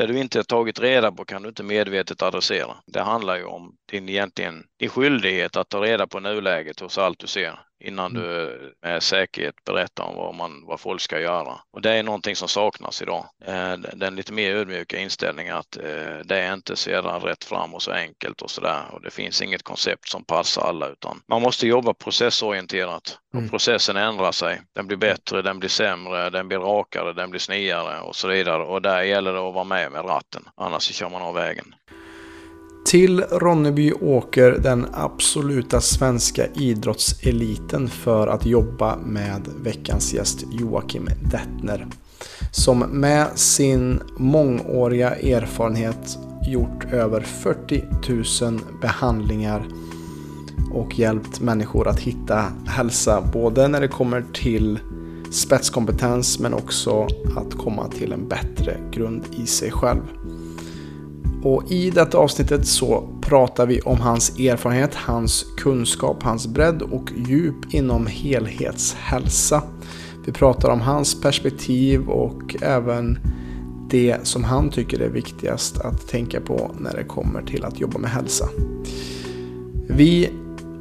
[0.00, 2.76] Det du inte har tagit reda på kan du inte medvetet adressera.
[2.86, 7.18] Det handlar ju om din, egentligen, din skyldighet att ta reda på nuläget hos allt
[7.18, 8.22] du ser innan mm.
[8.22, 11.58] du med säkerhet berättar om vad, man, vad folk ska göra.
[11.72, 13.26] Och det är någonting som saknas idag.
[13.44, 17.74] Eh, den lite mer ödmjuka inställningen att eh, det är inte så jävla rätt fram
[17.74, 18.84] och så enkelt och så där.
[18.92, 23.18] Och det finns inget koncept som passar alla utan man måste jobba processorienterat.
[23.34, 23.44] Mm.
[23.44, 24.60] Och processen ändrar sig.
[24.72, 28.62] Den blir bättre, den blir sämre, den blir rakare, den blir snyggare och så vidare.
[28.62, 30.42] Och där gäller det att vara med med ratten.
[30.56, 31.74] Annars så kör man av vägen.
[32.84, 41.86] Till Ronneby åker den absoluta svenska idrottseliten för att jobba med veckans gäst Joakim Dettner.
[42.52, 47.84] Som med sin mångåriga erfarenhet gjort över 40
[48.44, 49.62] 000 behandlingar
[50.72, 54.78] och hjälpt människor att hitta hälsa både när det kommer till
[55.30, 57.06] spetskompetens men också
[57.36, 60.02] att komma till en bättre grund i sig själv.
[61.42, 67.10] Och i detta avsnittet så pratar vi om hans erfarenhet, hans kunskap, hans bredd och
[67.16, 69.62] djup inom helhetshälsa.
[70.26, 73.18] Vi pratar om hans perspektiv och även
[73.90, 77.98] det som han tycker är viktigast att tänka på när det kommer till att jobba
[77.98, 78.48] med hälsa.
[79.88, 80.30] Vi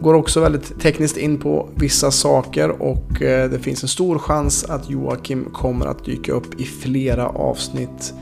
[0.02, 4.64] går också väldigt tekniskt in på vissa saker och eh, det finns en stor chans
[4.64, 8.14] att Joakim kommer att dyka upp i flera avsnitt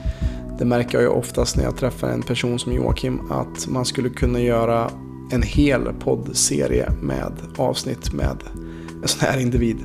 [0.58, 4.10] det märker jag ju oftast när jag träffar en person som Joakim att man skulle
[4.10, 4.92] kunna göra
[5.32, 8.38] en hel poddserie med avsnitt med
[9.02, 9.78] en sån här individ.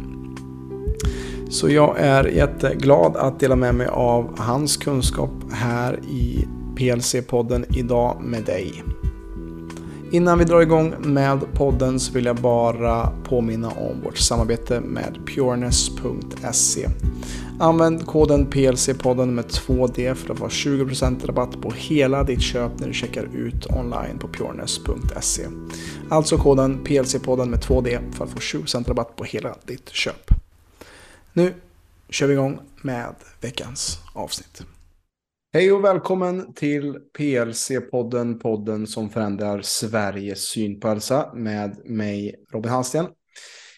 [1.50, 8.22] Så jag är jätteglad att dela med mig av hans kunskap här i PLC-podden idag
[8.22, 8.82] med dig.
[10.12, 15.18] Innan vi drar igång med podden så vill jag bara påminna om vårt samarbete med
[15.26, 16.88] pureness.se.
[17.60, 22.86] Använd koden PLC-podden med 2D för att få 20% rabatt på hela ditt köp när
[22.86, 25.46] du checkar ut online på pureness.se.
[26.10, 30.30] Alltså koden PLC-podden med 2D för att få 20% rabatt på hela ditt köp.
[31.32, 31.54] Nu
[32.08, 34.62] kör vi igång med veckans avsnitt.
[35.54, 42.72] Hej och välkommen till PLC-podden, podden som förändrar Sveriges syn på hälsa med mig Robin
[42.72, 43.06] Hallsten.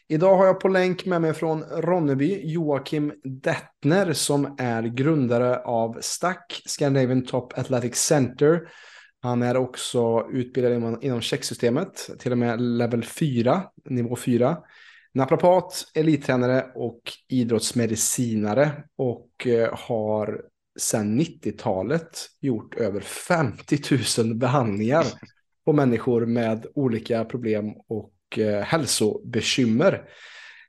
[0.09, 5.99] Idag har jag på länk med mig från Ronneby Joakim Dettner som är grundare av
[6.01, 6.37] STAC,
[6.67, 8.61] Scandinavian Top Athletic Center.
[9.23, 14.57] Han är också utbildad inom, inom checksystemet, till och med level 4, nivå 4.
[15.15, 23.79] Naprapat, elittränare och idrottsmedicinare och eh, har sedan 90-talet gjort över 50
[24.19, 25.05] 000 behandlingar
[25.65, 30.09] på människor med olika problem och eh, hälsobekymmer.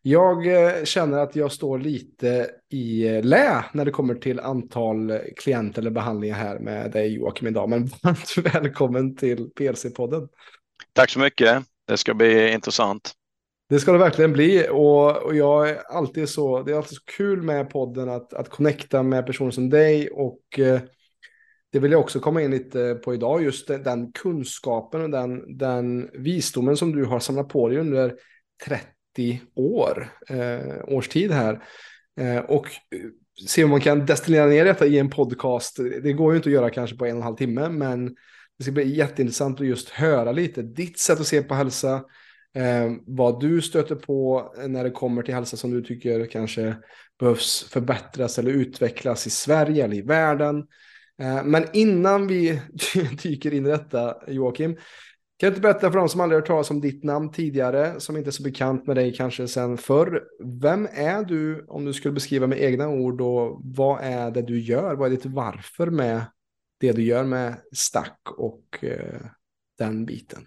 [0.02, 5.20] Jag eh, känner att jag står lite i eh, lä när det kommer till antal
[5.36, 7.70] klienter eller behandlingar här med dig Joakim idag.
[7.70, 10.28] Men varmt välkommen till PLC-podden.
[10.94, 11.64] Tack så mycket.
[11.88, 13.14] Det ska bli intressant.
[13.70, 17.04] Det ska det verkligen bli och, och jag är alltid så, det är alltid så
[17.06, 20.80] kul med podden att, att connecta med personer som dig och eh,
[21.76, 25.58] det vill jag också komma in lite på idag, just den, den kunskapen och den,
[25.58, 28.16] den visdomen som du har samlat på dig under
[28.66, 31.64] 30 år, eh, års tid här.
[32.20, 33.00] Eh, och eh,
[33.48, 35.80] se om man kan destillera ner detta i en podcast.
[36.04, 38.16] Det går ju inte att göra kanske på en och en halv timme, men
[38.58, 42.04] det ska bli jätteintressant att just höra lite ditt sätt att se på hälsa,
[42.56, 46.76] eh, vad du stöter på när det kommer till hälsa som du tycker kanske
[47.20, 50.58] behövs förbättras eller utvecklas i Sverige eller i världen.
[51.22, 52.62] Eh, men innan vi
[53.24, 54.78] dyker in i detta, Joakim,
[55.38, 58.18] kan du inte berätta för de som aldrig hört talas om ditt namn tidigare, som
[58.18, 60.24] inte är så bekant med dig kanske sen förr.
[60.62, 64.60] Vem är du, om du skulle beskriva med egna ord, och vad är det du
[64.60, 64.96] gör?
[64.96, 66.22] Vad är ditt varför med
[66.80, 69.22] det du gör med Stack och eh,
[69.78, 70.46] den biten?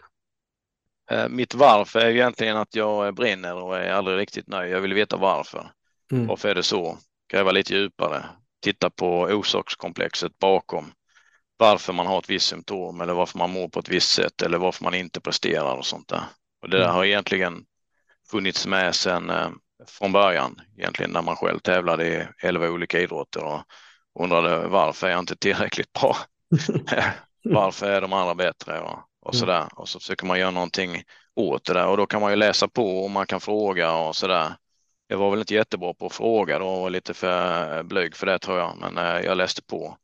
[1.10, 4.72] Eh, mitt varför är egentligen att jag brinner och är aldrig riktigt nöjd.
[4.72, 5.70] Jag vill veta varför.
[6.12, 6.26] Mm.
[6.26, 6.98] Varför är det så?
[7.32, 8.24] Gräva lite djupare
[8.60, 10.92] titta på orsakskomplexet bakom
[11.56, 14.58] varför man har ett visst symptom eller varför man mår på ett visst sätt eller
[14.58, 16.22] varför man inte presterar och sånt där.
[16.62, 16.96] Och det där mm.
[16.96, 17.64] har egentligen
[18.30, 19.50] funnits med sedan eh,
[19.86, 23.62] från början, egentligen när man själv tävlade i elva olika idrotter och
[24.20, 26.16] undrade varför är jag inte tillräckligt bra?
[27.44, 28.80] varför är de andra bättre?
[28.80, 29.40] Och, och mm.
[29.40, 29.68] så där.
[29.78, 31.02] Och så försöker man göra någonting
[31.34, 34.16] åt det där och då kan man ju läsa på och man kan fråga och
[34.16, 34.56] så där.
[35.06, 38.38] Jag var väl inte jättebra på att fråga då och lite för blyg för det
[38.38, 39.98] tror jag, men eh, jag läste på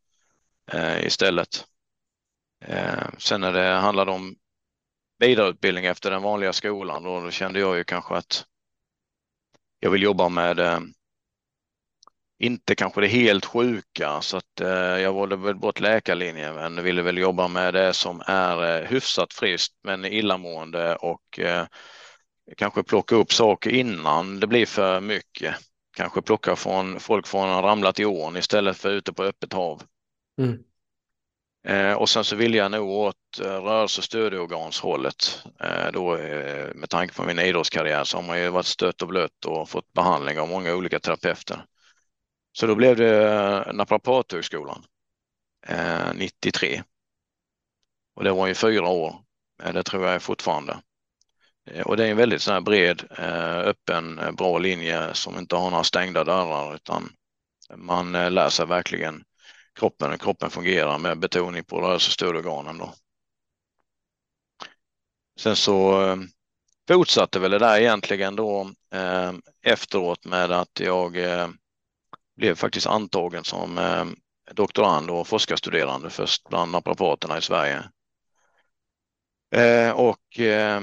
[0.72, 1.66] eh, istället.
[2.64, 4.36] Eh, sen när det handlade om
[5.18, 8.44] vidareutbildning efter den vanliga skolan då, då kände jag ju kanske att
[9.80, 10.58] jag vill jobba med
[12.44, 17.02] inte kanske det helt sjuka så att eh, jag valde väl bort läkarlinjen men ville
[17.02, 21.66] väl jobba med det som är eh, hyfsat friskt men illamående och eh,
[22.56, 25.54] kanske plocka upp saker innan det blir för mycket.
[25.96, 29.82] Kanske plocka från folk från ramlat i ån istället för ute på öppet hav.
[30.40, 30.58] Mm.
[31.66, 35.44] Eh, och sen så vill jag nog åt eh, rörelse och stödorganshållet.
[35.60, 36.16] Eh, då,
[36.74, 39.92] med tanke på min idrottskarriär så har man ju varit stött och blött och fått
[39.92, 41.64] behandling av många olika terapeuter.
[42.56, 44.84] Så då blev det eh, Naprapathögskolan
[45.66, 46.82] eh, 93.
[48.16, 49.16] Och det var ju fyra år.
[49.62, 50.82] Eh, det tror jag fortfarande.
[51.70, 53.02] Eh, och det är en väldigt sån här bred,
[53.64, 57.12] öppen, bra linje som inte har några stängda dörrar utan
[57.76, 59.24] man lär sig verkligen
[59.74, 62.78] kroppen och kroppen fungerar med betoning på rörelsestödorganen.
[62.78, 62.94] Då.
[65.40, 66.02] Sen så
[66.88, 68.70] fortsatte väl det där egentligen då
[69.62, 71.16] efteråt med att jag
[72.36, 74.04] blev faktiskt antagen som eh,
[74.54, 77.82] doktorand och forskarstuderande först bland naprapaterna i Sverige.
[79.54, 80.82] Eh, och eh,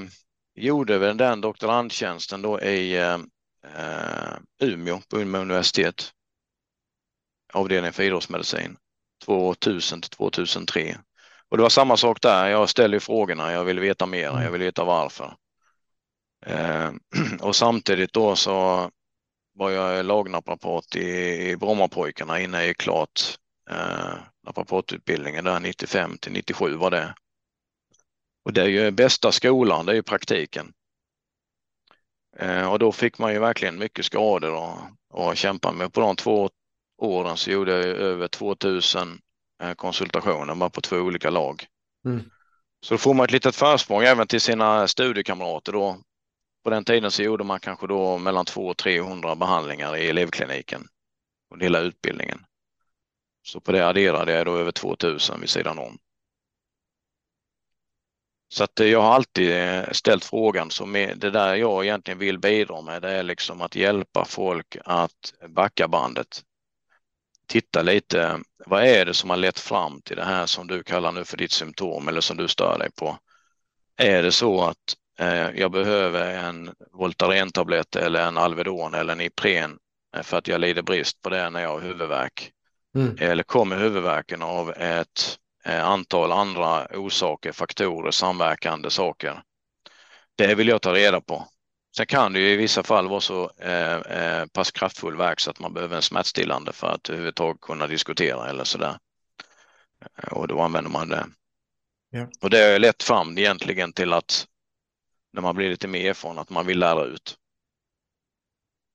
[0.54, 3.18] gjorde väl den doktorandtjänsten då i eh,
[4.62, 6.12] Umeå på Umeå universitet
[7.52, 8.76] avdelning för idrottsmedicin
[9.24, 10.98] 2000 till 2003.
[11.48, 12.48] Och det var samma sak där.
[12.48, 13.52] Jag ställde frågorna.
[13.52, 14.42] Jag ville veta mer.
[14.42, 15.34] Jag ville veta varför.
[16.46, 16.90] Eh,
[17.40, 18.90] och samtidigt då så
[19.52, 21.08] var jag lagnaprapat i,
[21.50, 23.20] i Brommapojkarna inne i klart
[23.70, 24.14] eh,
[24.46, 27.14] naprapatutbildningen där 95 till 97 var det.
[28.44, 30.72] Och det är ju bästa skolan, det är ju praktiken.
[32.38, 34.78] Eh, och då fick man ju verkligen mycket skador och,
[35.10, 35.92] och kämpa med.
[35.92, 36.50] På de två
[36.98, 39.20] åren så gjorde jag över 2000
[39.62, 41.66] eh, konsultationer bara på två olika lag.
[42.04, 42.30] Mm.
[42.80, 45.98] Så då får man ett litet försprång även till sina studiekamrater då.
[46.62, 50.88] På den tiden så gjorde man kanske då mellan 200 och 300 behandlingar i elevkliniken
[51.50, 52.44] och hela utbildningen.
[53.42, 55.98] Så på det adderade jag då över 2000 vid sidan om.
[58.48, 60.84] Så att eh, jag har alltid eh, ställt frågan, så
[61.16, 65.88] det där jag egentligen vill bidra med, det är liksom att hjälpa folk att backa
[65.88, 66.42] bandet
[67.52, 71.12] titta lite, vad är det som har lett fram till det här som du kallar
[71.12, 73.18] nu för ditt symptom eller som du stör dig på?
[73.96, 74.96] Är det så att
[75.54, 79.78] jag behöver en Voltaren-tablett eller en Alvedon eller en Ipren
[80.16, 82.52] eh, för att jag lider brist på det när jag har huvudvärk?
[82.94, 83.16] Mm.
[83.20, 89.42] Eller kommer huvudvärken av ett eh, antal andra orsaker, faktorer, samverkande saker?
[90.36, 91.48] Det vill jag ta reda på.
[91.96, 95.50] Sen kan det ju i vissa fall vara så eh, eh, pass kraftfull verk så
[95.50, 98.98] att man behöver en smärtstillande för att överhuvudtaget kunna diskutera eller så där.
[100.16, 101.26] Eh, och då använder man det.
[102.10, 102.26] Ja.
[102.40, 104.46] Och det är lätt fram egentligen till att
[105.32, 107.36] när man blir lite mer erfaren att man vill lära ut.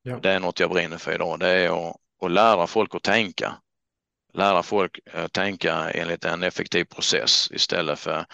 [0.01, 0.19] Ja.
[0.19, 1.39] Det är något jag brinner för idag.
[1.39, 3.55] Det är att, att lära folk att tänka.
[4.33, 8.25] Lära folk att eh, tänka enligt en effektiv process istället för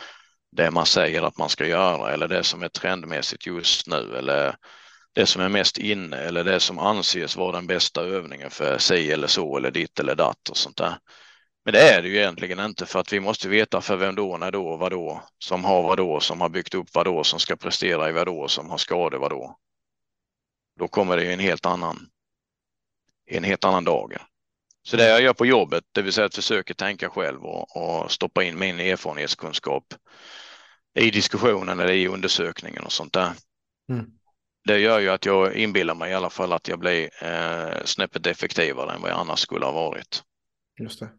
[0.52, 4.56] det man säger att man ska göra eller det som är trendmässigt just nu eller
[5.14, 9.12] det som är mest inne eller det som anses vara den bästa övningen för sig
[9.12, 10.96] eller så eller ditt eller datt och sånt där.
[11.65, 14.38] Men det är det ju egentligen inte för att vi måste veta för vem då,
[14.38, 17.39] när då, vad då, som har vad då, som har byggt upp vad då, som
[17.39, 19.57] ska prestera i vad då, som har skador vad då.
[20.80, 22.10] Då kommer det ju en helt annan,
[23.25, 24.18] en helt annan dag.
[24.83, 28.12] Så det jag gör på jobbet, det vill säga att försöka tänka själv och, och
[28.12, 29.94] stoppa in min erfarenhetskunskap
[30.99, 33.31] i diskussionen eller i undersökningen och sånt där.
[33.90, 34.06] Mm.
[34.66, 38.28] Det gör ju att jag inbillar mig i alla fall att jag blir eh, snäppet
[38.28, 40.23] effektivare än vad jag annars skulle ha varit.
[40.80, 41.09] Just det.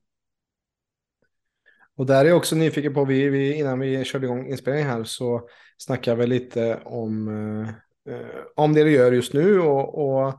[1.96, 5.04] Och där är jag också nyfiken på, vi, vi, innan vi körde igång inspelningen här
[5.04, 10.34] så snackade vi lite om, eh, eh om det du gör just nu och, och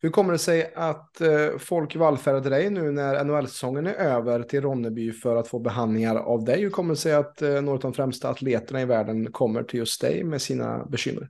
[0.00, 4.42] hur kommer det sig att eh, folk vallfärdar till dig nu när NHL-säsongen är över
[4.42, 6.60] till Ronneby för att få behandlingar av dig?
[6.60, 9.78] Hur kommer det sig att eh, några av de främsta atleterna i världen kommer till
[9.78, 11.28] just dig med sina bekymmer?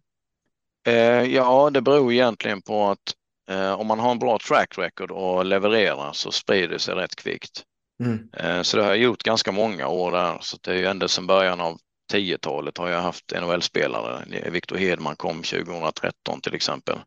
[0.86, 3.14] Eh, ja, det beror egentligen på att
[3.50, 7.16] eh, om man har en bra track record och levererar så sprider det sig rätt
[7.16, 7.64] kvickt.
[8.04, 8.28] Mm.
[8.32, 11.08] Eh, så det har jag gjort ganska många år där, så det är ju ända
[11.08, 11.78] sedan början av
[12.12, 14.50] 10-talet har jag haft NHL-spelare.
[14.50, 16.98] Victor Hedman kom 2013 till exempel.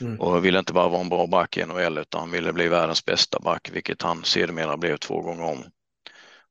[0.00, 0.20] Mm.
[0.20, 3.40] Och ville inte bara vara en bra back i NHL utan ville bli världens bästa
[3.40, 5.58] back, vilket han sedermera blev två gånger om.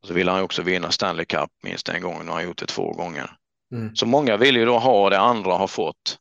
[0.02, 2.58] Och så ville han också vinna Stanley Cup minst en gång, och har han gjort
[2.58, 3.32] det två gånger.
[3.72, 3.96] Mm.
[3.96, 6.18] Så många vill ju då ha det andra har fått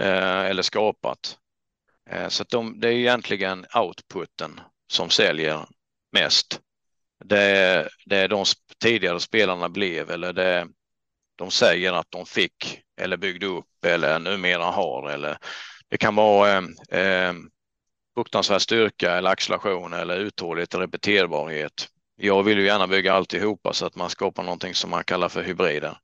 [0.00, 1.38] eh, eller skapat.
[2.10, 4.60] Eh, så de, det är egentligen outputen
[4.92, 5.66] som säljer
[6.12, 6.60] mest.
[7.24, 8.44] Det är, det de
[8.82, 10.68] tidigare spelarna blev eller det
[11.36, 15.38] de säger att de fick eller byggde upp eller numera har eller
[15.88, 16.58] det kan vara
[16.90, 17.32] eh,
[18.14, 21.88] fruktansvärd styrka eller acceleration eller uthållighet och repeterbarhet.
[22.16, 25.42] Jag vill ju gärna bygga alltihopa så att man skapar någonting som man kallar för
[25.42, 25.98] hybrider.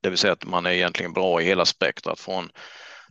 [0.00, 2.50] Det vill säga att man är egentligen bra i hela spektrat från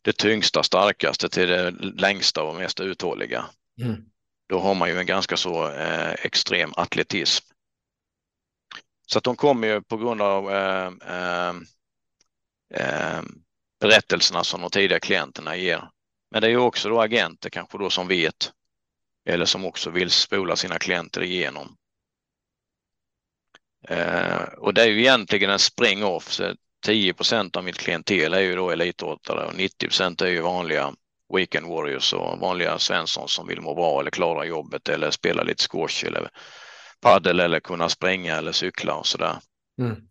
[0.02, 3.46] det tyngsta, starkaste till det längsta och mest uthålliga.
[3.82, 4.06] Mm.
[4.48, 7.46] Då har man ju en ganska så eh, extrem atletism.
[9.08, 11.56] Så att de kommer ju på grund av eh, eh,
[12.74, 13.22] eh,
[13.80, 15.90] berättelserna som de tidiga klienterna ger.
[16.32, 18.52] Men det är ju också då agenter kanske då som vet
[19.26, 21.78] eller som också vill spola sina klienter igenom.
[23.88, 26.42] Eh, och det är ju egentligen en spring-off.
[26.88, 30.94] 10% av mitt klientel är ju då elitidrottare och 90% är ju vanliga
[31.34, 35.68] weekend warriors och vanliga Svensson som vill må bra eller klara jobbet eller spela lite
[35.68, 36.30] squash eller
[37.02, 39.36] paddel eller kunna springa eller cykla och sådär.
[39.82, 40.08] Mm.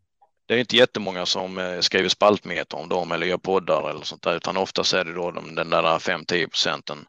[0.46, 4.22] Det är inte jättemånga som eh, skriver spaltmeter om dem eller gör poddar eller sånt
[4.22, 7.06] där, utan oftast är det då de, den där 5-10 procenten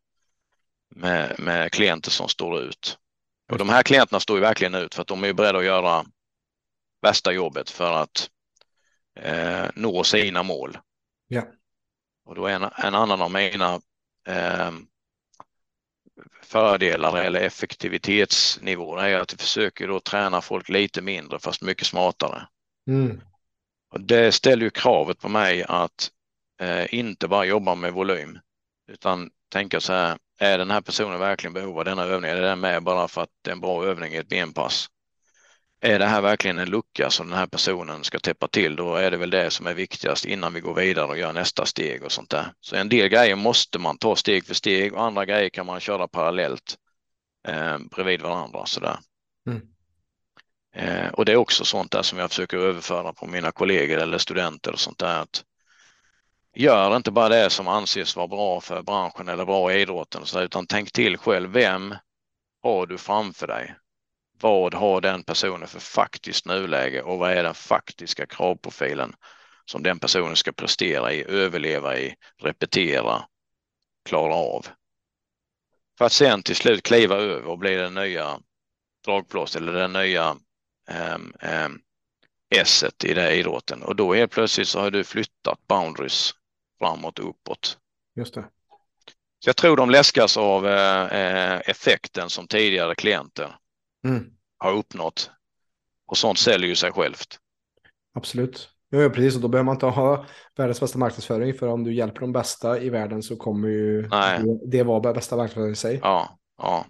[0.96, 2.98] med, med klienter som står ut.
[3.52, 6.06] Och de här klienterna står ju verkligen ut för att de är beredda att göra
[7.02, 8.30] bästa jobbet för att
[9.20, 10.78] eh, nå sina mål.
[11.28, 11.44] Ja.
[12.26, 13.82] Och då är en, en annan av mina
[16.42, 22.48] fördelar eller effektivitetsnivåer är att vi försöker då träna folk lite mindre fast mycket smartare.
[22.88, 23.22] Mm.
[23.92, 26.12] Och det ställer ju kravet på mig att
[26.62, 28.40] eh, inte bara jobba med volym
[28.92, 32.32] utan tänka så här, är den här personen verkligen behov av denna övning?
[32.32, 34.88] Är den med bara för att det är en bra övning i ett benpass?
[35.86, 39.12] Är det här verkligen en lucka som den här personen ska täppa till, då är
[39.12, 42.12] det väl det som är viktigast innan vi går vidare och gör nästa steg och
[42.12, 42.54] sånt där.
[42.62, 45.80] Så en del grejer måste man ta steg för steg och andra grejer kan man
[45.80, 46.76] köra parallellt
[47.48, 48.98] eh, bredvid varandra sådär.
[49.48, 49.62] Mm.
[50.76, 54.18] Eh, och det är också sånt där som jag försöker överföra på mina kollegor eller
[54.18, 55.20] studenter och sånt där.
[55.20, 55.44] Att
[56.56, 60.42] gör inte bara det som anses vara bra för branschen eller bra i idrotten, så,
[60.42, 61.52] utan tänk till själv.
[61.52, 61.96] Vem
[62.64, 63.76] har du framför dig?
[64.40, 69.16] Vad har den personen för faktiskt nuläge och vad är den faktiska kravprofilen
[69.66, 73.24] som den personen ska prestera i, överleva i, repetera,
[74.06, 74.68] klara av?
[75.98, 78.40] För att sen till slut kliva över och bli den nya
[79.06, 80.32] dragplåster eller den nya
[81.16, 81.34] um,
[81.66, 81.82] um,
[82.56, 86.34] esset i den idrotten och då helt plötsligt så har du flyttat boundaries
[86.80, 87.78] framåt och uppåt.
[88.16, 88.46] Just det.
[89.40, 93.56] Så jag tror de läskas av eh, eh, effekten som tidigare klienter
[94.06, 94.26] mm.
[94.58, 95.32] har uppnått.
[96.08, 97.40] Och sånt säljer ju sig självt.
[98.14, 98.70] Absolut.
[98.90, 99.36] Ja, precis.
[99.36, 100.26] Och då behöver man inte ha
[100.58, 101.54] världens bästa marknadsföring.
[101.54, 104.42] För om du hjälper de bästa i världen så kommer ju Nej.
[104.68, 106.00] det vara bästa marknadsföring i sig.
[106.04, 106.86] Ja, ja.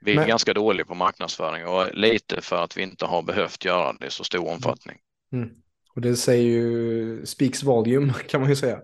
[0.00, 0.28] Vi är Men...
[0.28, 4.10] ganska dåliga på marknadsföring och lite för att vi inte har behövt göra det i
[4.10, 4.98] så stor omfattning.
[5.32, 5.50] Mm.
[5.94, 8.80] Och det säger ju speaks volume kan man ju säga.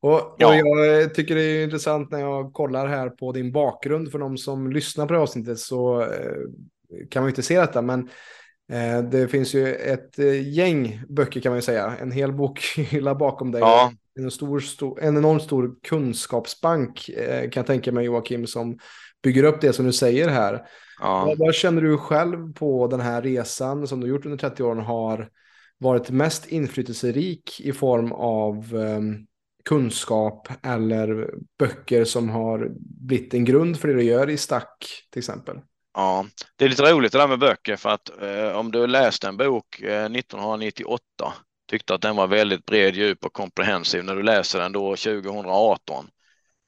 [0.00, 0.48] Och, ja.
[0.48, 4.10] och, jag tycker det är intressant när jag kollar här på din bakgrund.
[4.10, 6.08] För de som lyssnar på det avsnittet så eh,
[7.10, 7.82] kan man ju inte se detta.
[7.82, 8.08] Men
[8.72, 11.96] eh, det finns ju ett eh, gäng böcker kan man ju säga.
[12.00, 13.60] En hel bokhylla bakom dig.
[13.60, 13.92] Ja.
[14.20, 18.78] En, stor, stor, en enormt stor kunskapsbank eh, kan jag tänka mig Joakim som
[19.22, 20.62] bygger upp det som du säger här.
[21.00, 21.34] Ja.
[21.38, 25.28] Vad, känner du själv på den här resan som du gjort under 30 år har
[25.78, 29.26] varit mest inflytelserik i form av um,
[29.64, 35.18] kunskap eller böcker som har blivit en grund för det du gör i Stack till
[35.18, 35.58] exempel?
[35.94, 39.28] Ja, det är lite roligt det där med böcker för att eh, om du läste
[39.28, 41.34] en bok eh, 1998
[41.70, 46.08] tyckte att den var väldigt bred, djup och komprehensiv när du läser den då 2018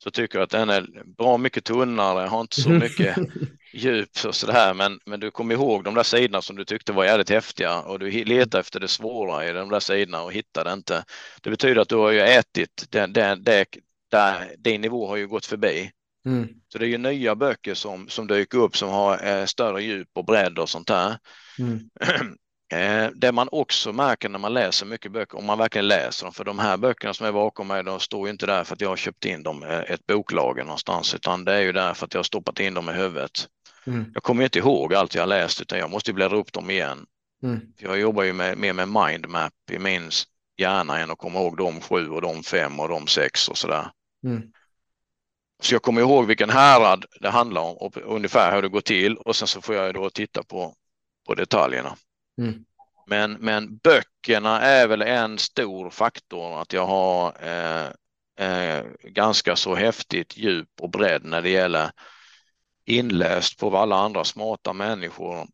[0.05, 3.17] så tycker jag att den är bra mycket tunnare, har inte så mycket
[3.73, 7.05] djup och sådär, men, men du kommer ihåg de där sidorna som du tyckte var
[7.05, 10.73] jävligt häftiga och du letar efter det svåra i de där sidorna och hittar det
[10.73, 11.05] inte.
[11.43, 13.65] Det betyder att du har ju ätit, den, den, den,
[14.11, 15.91] där, din nivå har ju gått förbi.
[16.27, 16.49] Mm.
[16.69, 20.09] Så det är ju nya böcker som, som dyker upp som har eh, större djup
[20.13, 21.19] och bredd och sånt där.
[21.59, 21.81] Mm.
[22.73, 26.33] Eh, det man också märker när man läser mycket böcker, om man verkligen läser dem,
[26.33, 28.81] för de här böckerna som är bakom mig, de står ju inte där för att
[28.81, 32.07] jag har köpt in dem eh, ett boklager någonstans, utan det är ju där för
[32.07, 33.49] att jag har stoppat in dem i huvudet.
[33.87, 34.11] Mm.
[34.15, 37.07] Jag kommer inte ihåg allt jag läst, utan jag måste bläddra upp dem igen.
[37.43, 37.61] Mm.
[37.79, 40.11] Jag jobbar ju med, mer med mindmap i min
[40.57, 43.91] hjärna än att komma ihåg de sju och de fem och de sex och sådär.
[44.27, 44.43] Mm.
[45.65, 49.17] Så jag kommer ihåg vilken härad det handlar om och ungefär hur det går till
[49.17, 50.75] och sen så får jag då titta på,
[51.27, 51.97] på detaljerna.
[52.39, 52.65] Mm.
[53.07, 57.89] Men, men böckerna är väl en stor faktor att jag har eh,
[58.49, 61.91] eh, ganska så häftigt djup och bredd när det gäller
[62.87, 65.47] inläst på vad alla andra smarta människor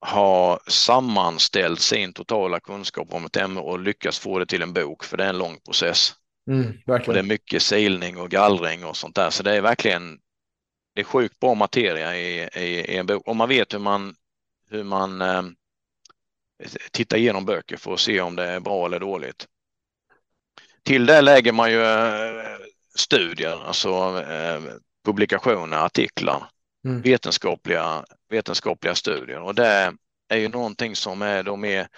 [0.00, 5.04] har sammanställt sin totala kunskap om ett ämne och lyckats få det till en bok,
[5.04, 6.14] för det är en lång process.
[6.48, 10.18] Mm, och det är mycket silning och gallring och sånt där, så det är verkligen
[10.94, 13.22] det är sjukt bra materia i, i, i, en bok.
[13.26, 14.14] Om man vet hur man,
[14.70, 15.42] hur man eh,
[16.90, 19.46] tittar igenom böcker för att se om det är bra eller dåligt.
[20.82, 22.58] Till det lägger man ju eh,
[22.94, 24.60] studier, alltså eh,
[25.04, 26.50] publikationer, artiklar,
[26.84, 27.02] mm.
[27.02, 29.92] vetenskapliga, vetenskapliga studier och det
[30.28, 31.88] är ju någonting som är de är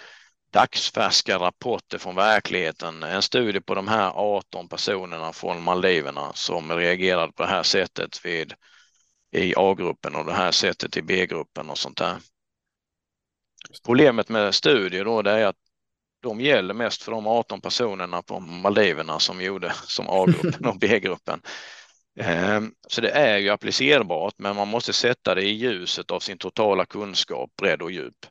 [0.51, 3.03] dagsfärska rapporter från verkligheten.
[3.03, 8.25] En studie på de här 18 personerna från Maldiverna som reagerade på det här sättet
[8.25, 8.55] vid
[9.33, 12.17] i A-gruppen och det här sättet i B-gruppen och sånt där.
[13.85, 15.57] Problemet med studier då det är att
[16.23, 21.43] de gäller mest för de 18 personerna på Maldiverna som gjorde som A-gruppen och B-gruppen.
[22.21, 26.39] Ehm, så det är ju applicerbart, men man måste sätta det i ljuset av sin
[26.39, 28.27] totala kunskap, bredd och djup.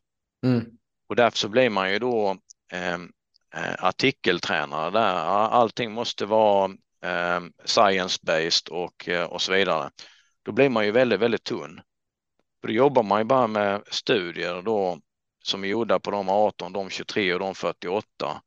[0.45, 0.65] Mm.
[1.09, 2.37] Och därför så blir man ju då
[2.71, 3.11] ehm,
[3.55, 5.15] eh, artikeltränare där.
[5.49, 6.71] Allting måste vara
[7.03, 9.91] eh, science-based och, eh, och så vidare.
[10.43, 11.81] Då blir man ju väldigt, väldigt tunn.
[12.61, 14.99] För då jobbar man ju bara med studier då
[15.43, 18.41] som är gjorda på de 18, de 23 och de 48.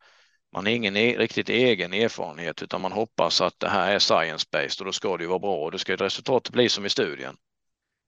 [0.53, 4.81] Man har ingen e riktigt egen erfarenhet utan man hoppas att det här är science-based
[4.81, 7.37] och då ska det ju vara bra och då ska resultatet bli som i studien.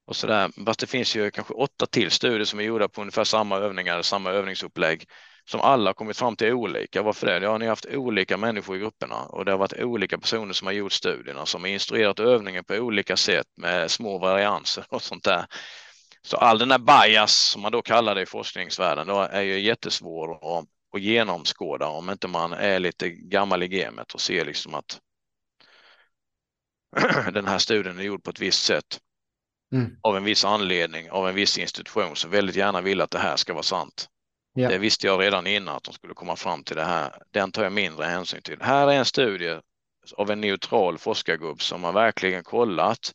[0.07, 0.65] Och så där.
[0.67, 4.03] Fast det finns ju kanske åtta till studier som är gjorda på ungefär samma övningar,
[4.03, 5.09] samma övningsupplägg
[5.45, 7.03] som alla kommit fram till är olika.
[7.03, 7.45] Varför det?
[7.45, 10.67] Ja, ni har haft olika människor i grupperna och det har varit olika personer som
[10.67, 15.25] har gjort studierna som har instruerat övningen på olika sätt med små varianser och sånt
[15.25, 15.47] där.
[16.23, 19.61] Så all den här bias som man då kallar det i forskningsvärlden då är ju
[19.61, 24.75] jättesvår att, att genomskåda om inte man är lite gammal i gamet och ser liksom
[24.75, 25.01] att
[27.33, 29.01] den här studien är gjord på ett visst sätt
[29.73, 29.97] mm.
[30.03, 33.37] av en viss anledning av en viss institution som väldigt gärna vill att det här
[33.37, 34.09] ska vara sant.
[34.59, 34.73] Yeah.
[34.73, 37.23] Det visste jag redan innan att de skulle komma fram till det här.
[37.31, 38.59] Den tar jag mindre hänsyn till.
[38.61, 39.61] Här är en studie
[40.17, 43.15] av en neutral forskargrupp som har verkligen kollat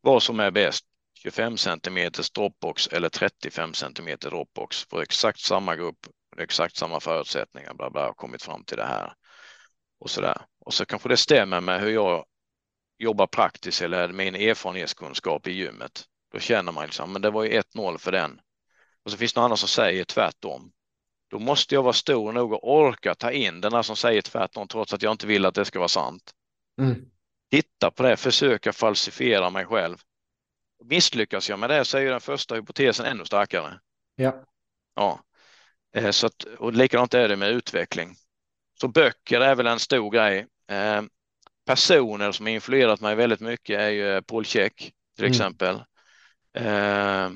[0.00, 0.84] vad som är bäst
[1.22, 6.06] 25 centimeters dropbox eller 35 centimeter dropbox på exakt samma grupp,
[6.38, 9.12] exakt samma förutsättningar, bla bla, kommit fram till det här
[10.00, 10.40] och så där.
[10.60, 12.24] Och så kanske det stämmer med hur jag
[12.98, 16.04] jobbar praktiskt eller min erfarenhetskunskap i gymmet.
[16.32, 18.40] Då känner man liksom, men det var ju 1-0 för den.
[19.04, 20.72] Och så finns det någon annan som säger tvärtom.
[21.30, 24.68] Då måste jag vara stor nog och orka ta in den här som säger tvärtom
[24.68, 26.34] trots att jag inte vill att det ska vara sant.
[26.80, 27.10] Mm.
[27.50, 29.96] Titta på det, försöka falsifiera mig själv.
[30.84, 33.80] Misslyckas jag med det så är ju den första hypotesen ännu starkare.
[34.16, 34.44] Ja.
[34.94, 35.20] Ja.
[35.94, 38.16] Eh, så att, och likadant är det med utveckling.
[38.80, 40.46] Så böcker är väl en stor grej.
[41.66, 45.30] Personer som har influerat mig väldigt mycket är ju Paul Check till mm.
[45.30, 45.74] exempel.
[46.54, 47.30] Eh,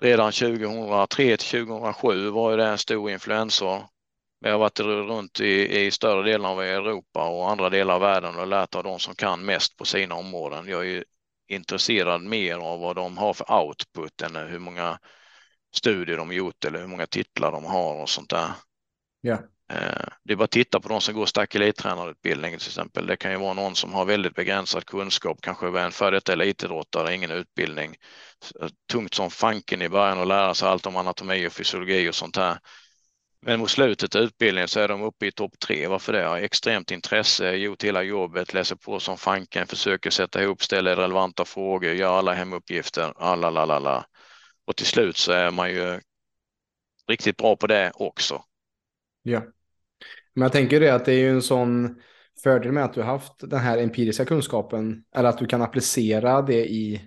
[0.00, 3.86] redan 2003 till 2007 var ju det en stor influensor.
[4.40, 8.36] Jag har varit runt i, i större delen av Europa och andra delar av världen
[8.36, 10.68] och lärt av de som kan mest på sina områden.
[10.68, 11.04] Jag är
[11.48, 14.98] intresserad mer av vad de har för output än hur många
[15.74, 18.50] studier de gjort eller hur många titlar de har och sånt där.
[19.20, 19.38] Ja.
[19.72, 23.06] Eh, det är bara att titta på de som går stack elittränarutbildning till exempel.
[23.06, 26.32] Det kan ju vara någon som har väldigt begränsad kunskap, kanske är en före detta
[26.32, 27.96] elitidrottare, ingen utbildning.
[28.60, 32.14] Eh, tungt som fanken i början att lära sig allt om anatomi och fysiologi och
[32.14, 32.58] sånt här.
[33.46, 35.86] Men mot slutet av utbildningen så är de uppe i topp tre.
[35.86, 36.38] Varför det?
[36.38, 41.92] Extremt intresse, gjort hela jobbet, läser på som fanken, försöker sätta ihop, ställer relevanta frågor,
[41.92, 44.06] gör alla hemuppgifter, alla, la, la, la.
[44.66, 46.00] Och till slut så är man ju
[47.08, 48.44] riktigt bra på det också.
[49.22, 49.42] Ja.
[50.34, 52.00] Men jag tänker det att det är ju en sån
[52.42, 56.42] fördel med att du har haft den här empiriska kunskapen, eller att du kan applicera
[56.42, 57.02] det i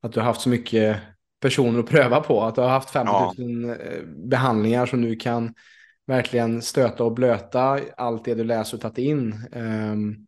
[0.00, 0.96] att du har haft så mycket
[1.40, 2.42] personer att pröva på.
[2.42, 3.74] Att du har haft 50 000 ja.
[3.74, 5.54] Eh, behandlingar som du kan
[6.06, 9.48] verkligen stöta och blöta allt det du läser och tagit in.
[9.52, 10.26] Um,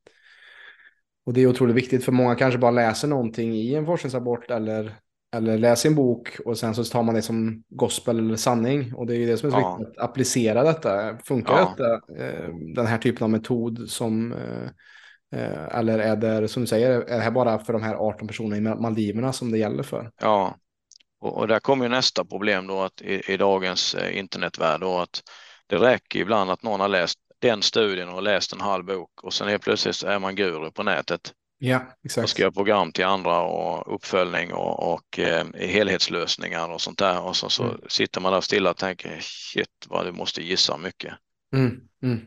[1.26, 4.94] och det är otroligt viktigt för många kanske bara läser någonting i en forskningsrapport eller,
[5.34, 8.94] eller läser en bok och sen så tar man det som gospel eller sanning.
[8.94, 9.76] Och det är ju det som är så ja.
[9.76, 11.18] viktigt, att applicera detta.
[11.18, 11.74] Funkar ja.
[11.76, 14.68] detta, uh, den här typen av metod som uh,
[15.70, 18.56] eller är det, som du säger, är det här bara för de här 18 personerna
[18.56, 20.10] i Maldiverna som det gäller för?
[20.20, 20.56] Ja,
[21.20, 25.22] och, och där kommer nästa problem då att i, i dagens eh, internetvärld då att
[25.66, 29.34] det räcker ibland att någon har läst den studien och läst en halv bok och
[29.34, 31.32] sen helt plötsligt är man guru på nätet.
[31.58, 32.24] Ja, exakt.
[32.24, 37.22] Och ska göra program till andra och uppföljning och, och eh, helhetslösningar och sånt där.
[37.22, 37.80] Och så, så mm.
[37.88, 41.14] sitter man där stilla och tänker shit vad du måste gissa mycket.
[41.56, 41.80] Mm.
[42.02, 42.20] Mm.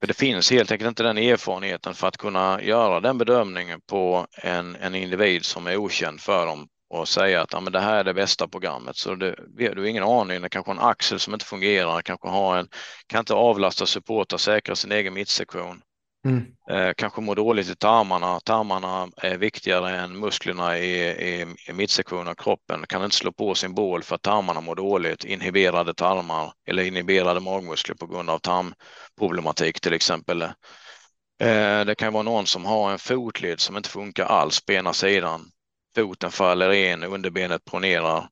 [0.00, 4.26] För det finns helt enkelt inte den erfarenheten för att kunna göra den bedömningen på
[4.42, 7.96] en, en individ som är okänd för dem och säga att ja, men det här
[7.96, 8.96] är det bästa programmet.
[8.96, 12.58] Så det, du har ingen aning, det kanske en axel som inte fungerar, kanske har
[12.58, 12.68] en,
[13.06, 15.82] kan inte avlasta supporta, säkra sin egen mittsektion.
[16.24, 16.44] Mm.
[16.70, 18.40] Eh, kanske mår dåligt i tarmarna.
[18.40, 22.86] Tarmarna är viktigare än musklerna i, i, i mittsektionen av kroppen.
[22.86, 25.24] Kan inte slå på sin bål för att tarmarna mår dåligt.
[25.24, 30.42] Inhiberade tarmar eller inhiberade magmuskler på grund av tarmproblematik till exempel.
[30.42, 34.92] Eh, det kan vara någon som har en fotled som inte funkar alls på ena
[34.92, 35.50] sidan.
[35.96, 38.28] Foten faller in, underbenet pronerar,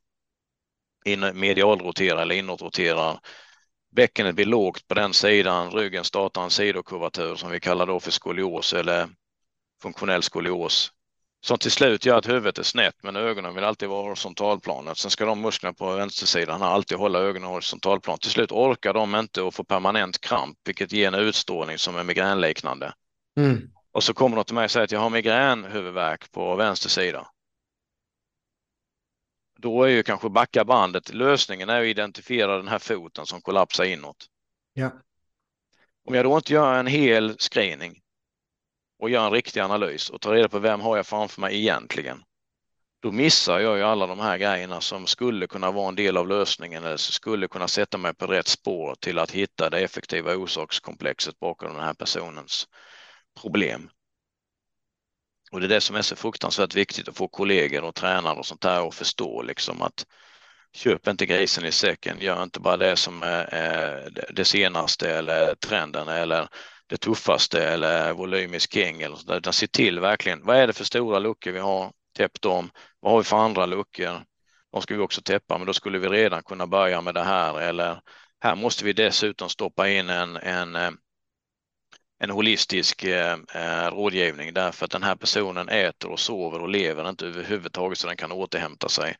[1.04, 3.18] in, medialroterar eller inåtroterar
[3.92, 8.10] bäckenet blir lågt på den sidan, ryggen startar en sidokurvatur som vi kallar då för
[8.10, 9.08] skolios eller
[9.82, 10.92] funktionell skolios.
[11.44, 14.98] Som till slut gör att huvudet är snett men ögonen vill alltid vara horisontalplanet.
[14.98, 18.18] Sen ska de musklerna på vänstersidan alltid hålla ögonen horisontalplan.
[18.18, 22.04] Till slut orkar de inte att få permanent kramp vilket ger en utstrålning som är
[22.04, 22.92] migränliknande.
[23.36, 23.70] Mm.
[23.92, 27.26] Och så kommer de till mig och säger att jag har migränhuvudvärk på vänster sida
[29.62, 31.14] då är ju kanske backa bandet.
[31.14, 34.26] Lösningen är att identifiera den här foten som kollapsar inåt.
[34.72, 34.90] Ja.
[36.04, 38.00] Om jag då inte gör en hel screening
[38.98, 42.22] och gör en riktig analys och tar reda på vem har jag framför mig egentligen.
[43.02, 46.28] Då missar jag ju alla de här grejerna som skulle kunna vara en del av
[46.28, 51.38] lösningen eller skulle kunna sätta mig på rätt spår till att hitta det effektiva orsakskomplexet
[51.40, 52.68] bakom den här personens
[53.42, 53.90] problem.
[55.52, 58.46] Och det är det som är så fruktansvärt viktigt att få kollegor och tränare och
[58.46, 60.06] sånt där att förstå liksom att
[60.74, 66.08] köp inte grisen i säcken, gör inte bara det som är det senaste eller trenden
[66.08, 66.48] eller
[66.86, 70.84] det tuffaste eller volymisk king eller sådär, utan se till verkligen vad är det för
[70.84, 74.24] stora luckor vi har, täpp dem, vad har vi för andra luckor,
[74.72, 77.60] de ska vi också täppa, men då skulle vi redan kunna börja med det här.
[77.60, 78.00] Eller
[78.40, 80.90] här måste vi dessutom stoppa in en, en eh,
[82.22, 87.08] en holistisk eh, eh, rådgivning därför att den här personen äter och sover och lever
[87.08, 89.16] inte överhuvudtaget så den kan återhämta sig.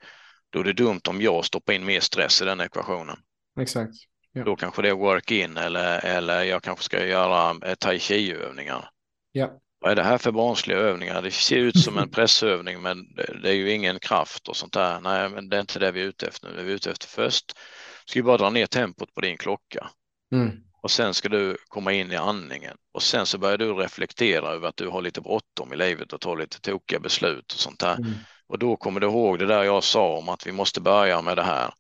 [0.50, 3.16] Då är det dumt om jag stoppar in mer stress i den ekvationen.
[3.60, 3.92] Exakt.
[4.32, 4.44] Ja.
[4.44, 8.90] Då kanske det är work-in eller, eller jag kanske ska göra eh, tai chi-övningar.
[9.32, 9.60] Ja.
[9.80, 11.22] Vad är det här för barnsliga övningar?
[11.22, 15.00] Det ser ut som en pressövning men det är ju ingen kraft och sånt där.
[15.00, 16.54] Nej, men det är inte det vi är ute efter nu.
[16.54, 17.52] Det är vi ute efter först.
[18.06, 19.90] Ska vi bara dra ner tempot på din klocka.
[20.32, 24.48] Mm och sen ska du komma in i andningen och sen så börjar du reflektera
[24.48, 27.80] över att du har lite bråttom i livet och ta lite tokiga beslut och sånt
[27.80, 27.94] där.
[27.94, 28.12] Mm.
[28.46, 31.36] Och då kommer du ihåg det där jag sa om att vi måste börja med
[31.36, 31.74] det här.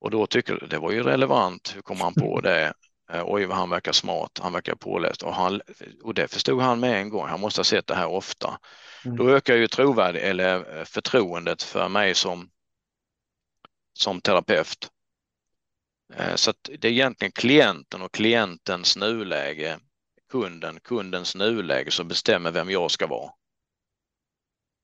[0.00, 1.72] Och då tycker du det var ju relevant.
[1.76, 2.72] Hur kom han på det?
[3.12, 4.38] Eh, oj, vad han verkar smart.
[4.42, 5.60] Han verkar påläst och, han,
[6.02, 7.28] och det förstod han med en gång.
[7.28, 8.58] Han måste ha sett det här ofta.
[9.04, 9.16] Mm.
[9.16, 12.48] Då ökar ju trovärd eller eh, förtroendet för mig som
[13.94, 14.90] som terapeut
[16.16, 19.78] Eh, så så det är egentligen klienten och klientens nuläge,
[20.30, 23.30] kunden, kundens nuläge som bestämmer vem jag ska vara.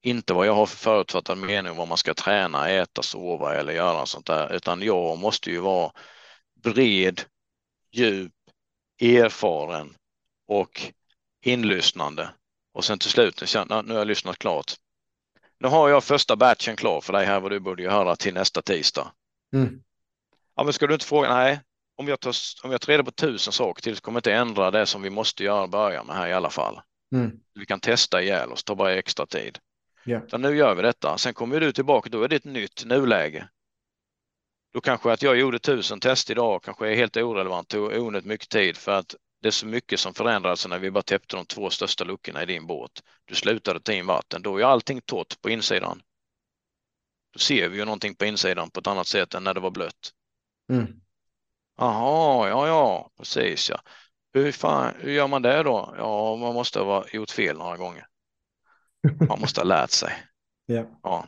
[0.03, 3.73] Inte vad jag har för förutfattad mening om vad man ska träna, äta, sova eller
[3.73, 5.93] göra sånt där, utan jag måste ju vara
[6.63, 7.21] bred,
[7.93, 8.33] djup,
[9.01, 9.97] erfaren
[10.49, 10.93] och
[11.45, 12.31] inlyssnande.
[12.75, 14.75] Och sen till slut, nu har jag lyssnat klart.
[15.61, 18.63] Nu har jag första batchen klar för dig här vad du borde höra till nästa
[18.63, 19.13] tisdag.
[19.55, 19.83] Mm.
[20.59, 21.29] Ja, men ska du inte fråga?
[21.29, 21.61] Nej,
[21.97, 24.33] om jag tar, om jag tar reda på tusen saker till så kommer jag inte
[24.33, 26.81] ändra det som vi måste göra börja med här i alla fall.
[27.15, 27.31] Mm.
[27.55, 29.59] Vi kan testa ihjäl oss, ta bara extra tid.
[30.07, 30.29] Yeah.
[30.29, 31.19] Så nu gör vi detta.
[31.19, 33.49] Sen kommer du tillbaka, då är det ett nytt nuläge.
[34.73, 38.49] Då kanske att jag gjorde tusen test idag kanske är helt orelevant, tog onödigt mycket
[38.49, 41.71] tid för att det är så mycket som förändrades när vi bara täppte de två
[41.71, 43.03] största luckorna i din båt.
[43.25, 46.03] Du slutade ta in vatten, då är allting torrt på insidan.
[47.33, 49.71] Då ser vi ju någonting på insidan på ett annat sätt än när det var
[49.71, 50.13] blött.
[50.69, 50.87] Mm.
[51.79, 53.81] Jaha, ja, ja, precis ja.
[54.33, 55.95] Hur, fan, hur gör man det då?
[55.99, 58.07] Ja, man måste ha gjort fel några gånger.
[59.29, 60.13] Man måste ha lärt sig.
[60.69, 60.87] yeah.
[61.03, 61.27] Ja.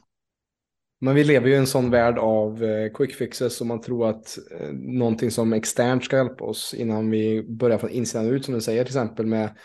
[1.00, 4.08] Men vi lever ju i en sån värld av eh, quick fixes och man tror
[4.10, 8.54] att eh, någonting som externt ska hjälpa oss innan vi börjar från insidan ut som
[8.54, 9.56] du säger till exempel med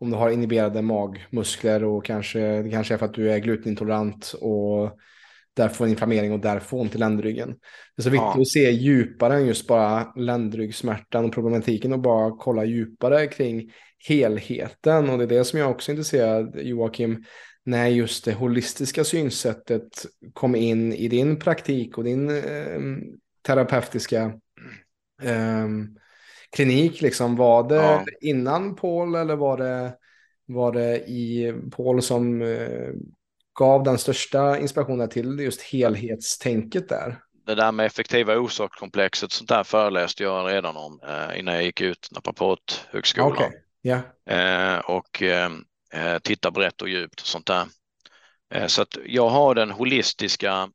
[0.00, 4.34] om du har inhiberade magmuskler och kanske det kanske är för att du är glutenintolerant
[4.40, 4.98] och
[5.58, 7.48] där får inflammering och där får ont i ländryggen.
[7.96, 8.40] Det är så viktigt ja.
[8.40, 13.72] att se djupare än just bara ländryggsmärtan och problematiken och bara kolla djupare kring
[14.08, 15.10] helheten.
[15.10, 17.24] Och det är det som jag också är intresserad, Joakim,
[17.64, 22.80] när just det holistiska synsättet kom in i din praktik och din eh,
[23.46, 24.32] terapeutiska
[25.22, 25.68] eh,
[26.56, 27.00] klinik.
[27.00, 27.36] Liksom.
[27.36, 28.04] Var det ja.
[28.20, 29.94] innan Paul eller var det,
[30.46, 32.90] var det i Paul som eh,
[33.58, 37.18] gav den största inspirationen till just helhetstänket där?
[37.46, 41.80] Det där med effektiva orsakskomplexet, sånt där föreläste jag redan om eh, innan jag gick
[41.80, 43.32] ut naprapathögskolan.
[43.32, 43.50] Okay.
[43.82, 44.00] Yeah.
[44.74, 45.50] Eh, och eh,
[45.92, 47.66] eh, titta brett och djupt och sånt där.
[48.66, 50.70] Så att jag har den holistiska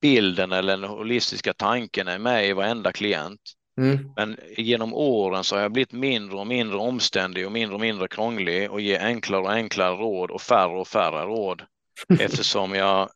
[0.00, 3.40] bilden eller den holistiska tanken är med i varenda klient.
[3.78, 4.12] Mm.
[4.16, 8.08] Men genom åren så har jag blivit mindre och mindre omständig och mindre och mindre
[8.08, 11.62] krånglig och ge enklare och enklare råd och färre och färre råd
[12.20, 13.10] eftersom jag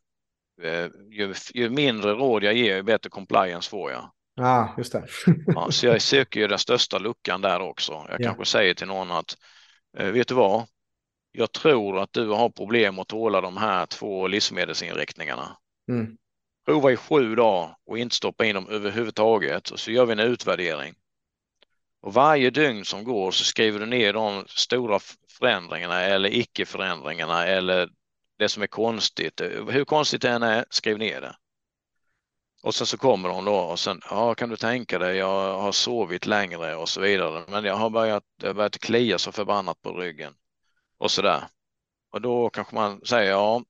[0.61, 4.11] eh, ju, ju mindre råd jag ger, ju bättre compliance får jag.
[4.35, 5.05] Ja, just det.
[5.47, 7.93] ja, så jag söker ju den största luckan där också.
[7.93, 8.27] Jag ja.
[8.27, 9.37] kanske säger till någon att
[9.97, 10.67] eh, vet du vad?
[11.31, 15.57] Jag tror att du har problem att tåla de här två livsmedelsinriktningarna.
[15.89, 16.17] Mm.
[16.65, 20.19] Prova i sju dagar och inte stoppa in dem överhuvudtaget och så gör vi en
[20.19, 20.95] utvärdering.
[22.01, 24.99] Och varje dygn som går så skriver du ner de stora
[25.39, 27.89] förändringarna eller icke-förändringarna eller
[28.37, 29.41] det som är konstigt.
[29.69, 31.35] Hur konstigt det än är, skriv ner det.
[32.63, 35.71] Och sen så kommer hon då och sen, ja kan du tänka dig, jag har
[35.71, 39.81] sovit längre och så vidare, men jag har börjat, jag har börjat klia så förbannat
[39.81, 40.33] på ryggen
[40.97, 41.43] och så där.
[42.11, 43.63] Och då kanske man säger, ja,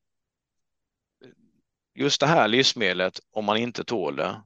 [1.95, 4.41] just det här livsmedlet, om man inte tål det,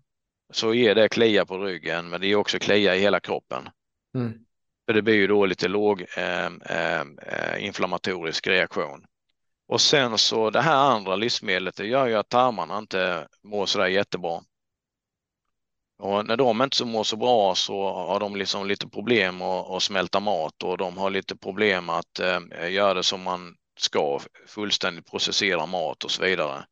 [0.54, 3.70] så ger det klia på ryggen, men det är också klia i hela kroppen.
[4.16, 4.34] Mm.
[4.86, 9.06] För det blir ju då lite låg eh, eh, inflammatorisk reaktion.
[9.68, 13.80] Och sen så det här andra livsmedlet, det gör ju att tarmarna inte mår så
[13.80, 14.42] där jättebra.
[16.00, 19.84] Och när de inte mår så bra så har de liksom lite problem att, att
[19.84, 25.12] smälta mat och de har lite problem att eh, göra det som man ska, fullständigt
[25.12, 26.66] processera mat och så vidare.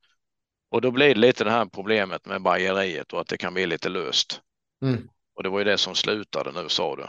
[0.70, 3.66] Och då blir det lite det här problemet med bajeriet och att det kan bli
[3.66, 4.42] lite löst.
[4.82, 5.10] Mm.
[5.36, 7.08] Och det var ju det som slutade nu sa du.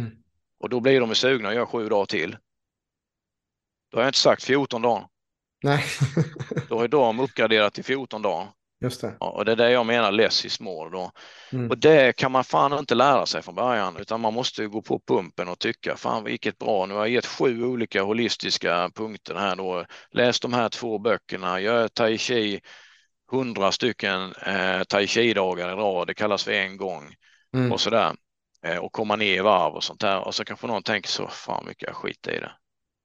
[0.00, 0.12] Mm.
[0.60, 2.36] Och då blir de sugna att göra sju dagar till.
[3.90, 5.06] Då har jag inte sagt 14 dagar.
[5.62, 5.84] Nej.
[6.68, 8.48] då har de uppgraderat till 14 dagar.
[8.82, 9.16] Just det.
[9.20, 11.10] Ja, och det är det jag menar less is more då.
[11.52, 11.70] Mm.
[11.70, 15.00] Och det kan man fan inte lära sig från början utan man måste gå på
[15.06, 19.56] pumpen och tycka fan vilket bra, nu har jag gett sju olika holistiska punkter här
[19.56, 19.84] då.
[20.10, 22.60] Läs de här två böckerna, gör tai chi,
[23.32, 27.14] hundra stycken eh, tai chi-dagar i rad, det kallas för en gång
[27.54, 27.72] mm.
[27.72, 28.16] och sådär.
[28.66, 31.28] Eh, och komma ner i varv och sånt där och så kanske någon tänker så
[31.28, 32.52] fan mycket jag skit i det.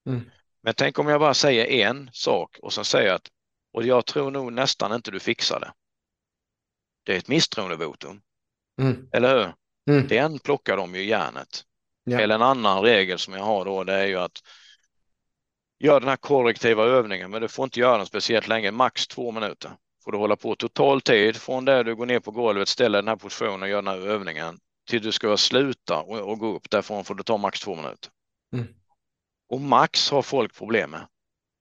[0.10, 0.30] Mm.
[0.64, 3.28] Men tänk om jag bara säger en sak och sen säger att
[3.74, 5.74] och jag tror nog nästan inte du fixar det.
[7.04, 8.22] Det är ett misstroendevotum.
[8.82, 9.10] Mm.
[9.12, 9.54] Eller hur?
[9.96, 10.08] Mm.
[10.08, 11.64] Den plockar de ju järnet.
[12.04, 12.20] Ja.
[12.20, 14.42] Eller en annan regel som jag har då, det är ju att
[15.80, 19.32] gör den här korrektiva övningen, men du får inte göra den speciellt länge, max två
[19.32, 19.72] minuter.
[20.08, 23.08] Får du hålla på total tid från där du går ner på golvet, ställer den
[23.08, 26.70] här positionen och gör den här övningen till du ska sluta och, och gå upp.
[26.70, 28.12] Därifrån får du ta max två minuter.
[28.54, 28.68] Mm.
[29.50, 31.08] Och max har folk problem med.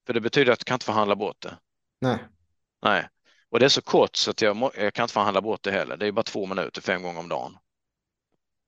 [0.07, 1.59] För det betyder att du kan inte förhandla bort det.
[2.01, 2.19] Nej.
[2.83, 3.09] Nej.
[3.51, 5.97] Och det är så kort så att jag, jag kan inte förhandla bort det heller.
[5.97, 7.59] Det är bara två minuter fem gånger om dagen.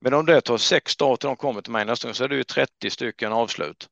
[0.01, 2.29] Men om det tar sex dagar till de kommer till mig nästa gång så är
[2.29, 3.88] det ju 30 stycken avslut.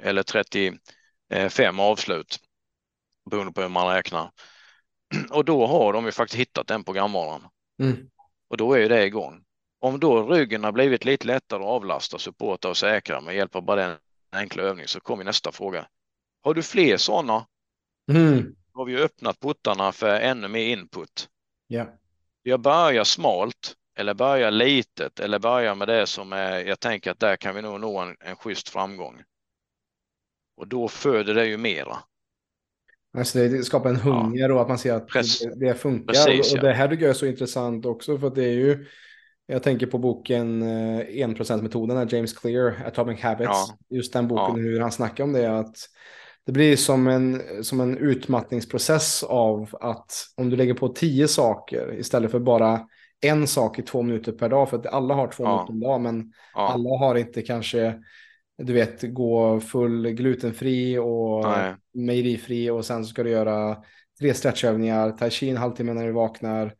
[0.00, 2.40] Eller 35 avslut.
[3.30, 4.30] Beroende på hur man räknar.
[5.30, 7.48] Och då har de ju faktiskt hittat den programvaran.
[7.82, 8.10] Mm.
[8.48, 9.44] Och då är ju det igång.
[9.80, 13.62] Om då ryggen har blivit lite lättare att avlasta, supporta och säkra med hjälp av
[13.62, 13.96] bara den
[14.32, 15.88] enkla övningen så kommer nästa fråga.
[16.42, 17.46] Har du fler sådana?
[18.10, 18.54] Mm.
[18.72, 21.28] Då har vi öppnat portarna för ännu mer input.
[21.66, 21.86] Ja.
[22.42, 27.20] Jag börjar smalt eller börjar litet eller börjar med det som är, jag tänker att
[27.20, 29.22] där kan vi nog nå en, en schysst framgång.
[30.56, 31.98] Och då föder det ju mera.
[33.18, 34.54] Alltså det skapar en hunger ja.
[34.54, 36.12] och att man ser att det, det, funkar.
[36.12, 38.52] Precis, och, och det här tycker jag är så intressant också för att det är
[38.52, 38.86] ju
[39.50, 43.50] jag tänker på boken 1%-metoden eh, James Clear, Atomic Habits.
[43.50, 43.78] Ja.
[43.90, 44.62] Just den boken, ja.
[44.62, 45.58] hur han snackar om det.
[45.58, 45.76] Att
[46.46, 51.94] det blir som en, som en utmattningsprocess av att om du lägger på tio saker
[51.98, 52.80] istället för bara
[53.20, 54.70] en sak i två minuter per dag.
[54.70, 55.50] För att alla har två ja.
[55.50, 57.94] minuter per dag, men alla har inte kanske
[58.58, 61.74] du vet, gå full glutenfri och Nej.
[61.94, 63.76] mejerifri och sen så ska du göra
[64.20, 66.74] tre stretchövningar, tai chi en halvtimme när du vaknar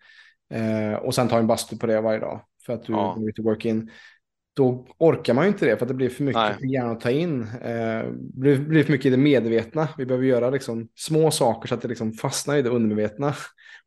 [0.55, 3.15] eh, och sen ta en bastu på det varje dag för att du ja.
[3.19, 3.91] går ut work-in.
[4.57, 7.01] Då orkar man ju inte det för att det blir för mycket för hjärnan att
[7.01, 7.43] ta in.
[7.43, 9.89] Eh, blir, blir för mycket i det medvetna.
[9.99, 13.35] Vi behöver göra liksom små saker så att det liksom fastnar i det undermedvetna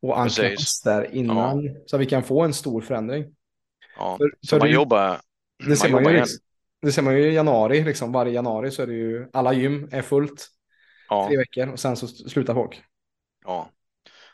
[0.00, 1.72] och ankras där innan ja.
[1.86, 3.24] så att vi kan få en stor förändring.
[3.98, 5.20] Ja, för, så för man jobbar.
[5.66, 6.38] Det ser man, man ju, liksom,
[6.82, 9.88] det ser man ju i januari, liksom, varje januari så är det ju alla gym
[9.92, 10.48] är fullt.
[11.08, 11.28] Ja.
[11.28, 12.82] Tre veckor och sen så slutar folk.
[13.44, 13.70] Ja,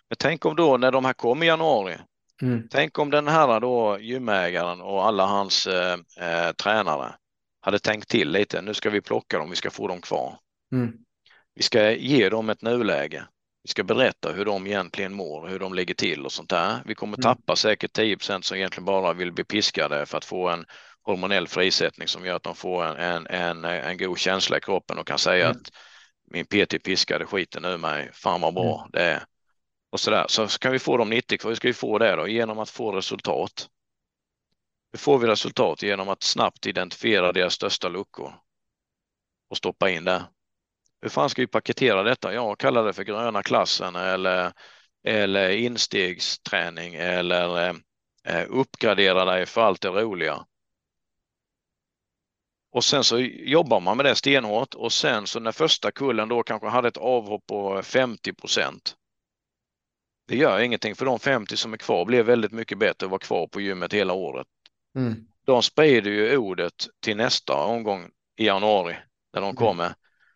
[0.09, 1.97] men tänk om då när de här kom i januari
[2.43, 2.69] Mm.
[2.71, 7.15] Tänk om den här då gymägaren och alla hans eh, eh, tränare
[7.61, 8.63] hade tänkt till lite.
[8.63, 10.39] Nu ska vi plocka dem, vi ska få dem kvar.
[10.73, 10.93] Mm.
[11.55, 13.27] Vi ska ge dem ett nuläge.
[13.63, 16.83] Vi ska berätta hur de egentligen mår, hur de ligger till och sånt där.
[16.85, 17.23] Vi kommer mm.
[17.23, 20.67] tappa säkert 10 som egentligen bara vill bli piskade för att få en
[21.09, 24.99] hormonell frisättning som gör att de får en, en, en, en god känsla i kroppen
[24.99, 25.57] och kan säga mm.
[25.57, 25.71] att
[26.31, 28.11] min PT piskade skiten ur mig.
[28.13, 28.91] Fan vad bra mm.
[28.93, 29.25] det är
[29.91, 30.27] och så där.
[30.29, 31.51] Så kan vi få de 90 kvar.
[31.51, 32.29] Hur ska vi få det då?
[32.29, 33.69] Genom att få resultat.
[34.93, 35.83] Hur får vi resultat?
[35.83, 38.35] Genom att snabbt identifiera deras största luckor
[39.51, 40.25] och stoppa in det.
[41.03, 42.35] Hur fan ska vi paketera detta?
[42.35, 44.53] Jag kallar det för gröna klassen eller,
[45.05, 47.69] eller instegsträning eller
[48.25, 50.47] eh, uppgradera dig för allt det roliga.
[52.71, 56.43] Och sen så jobbar man med det stenhårt och sen så när första kullen då
[56.43, 58.95] kanske hade ett avhopp på 50 procent.
[60.29, 63.19] Det gör ingenting för de 50 som är kvar blev väldigt mycket bättre att vara
[63.19, 64.47] kvar på gymmet hela året.
[64.97, 65.15] Mm.
[65.47, 68.97] De sprider ju ordet till nästa omgång i januari
[69.33, 69.57] när de mm.
[69.57, 69.95] kommer.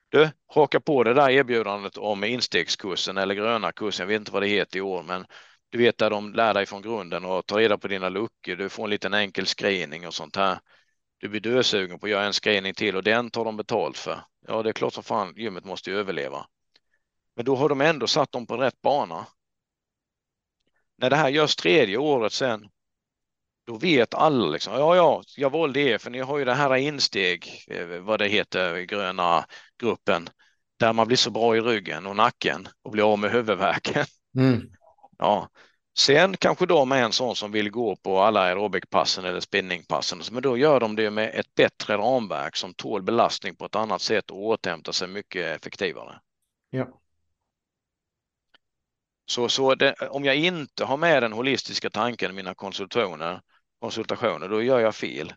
[0.09, 4.05] Du, haka på det där erbjudandet om instegskursen eller gröna kursen.
[4.05, 5.27] Jag vet inte vad det heter i år, men
[5.71, 8.57] du vet där de lär dig från grunden och tar reda på dina luckor.
[8.57, 10.59] Du får en liten enkel screening och sånt här.
[11.23, 14.25] Du blir dösugen på att göra en screening till och den tar de betalt för.
[14.47, 16.47] Ja, det är klart som fan gymmet måste ju överleva.
[17.37, 19.27] Men då har de ändå satt dem på rätt bana.
[20.97, 22.69] När det här görs tredje året sen,
[23.67, 26.75] då vet alla liksom, ja, ja, jag valde er för ni har ju det här
[26.77, 29.47] insteg, eh, vad det heter, gröna
[29.79, 30.29] gruppen,
[30.79, 34.05] där man blir så bra i ryggen och nacken och blir av med huvudvärken.
[34.39, 34.71] Mm.
[35.19, 35.49] Ja,
[35.99, 40.43] Sen kanske de är en sån som vill gå på alla aerobikpassen eller spinningpassen, men
[40.43, 44.31] då gör de det med ett bättre ramverk som tål belastning på ett annat sätt
[44.31, 46.21] och återhämtar sig mycket effektivare.
[46.71, 46.89] Ja.
[49.27, 53.41] Så, så det, om jag inte har med den holistiska tanken i mina konsultationer,
[53.81, 55.35] konsultationer, då gör jag fel.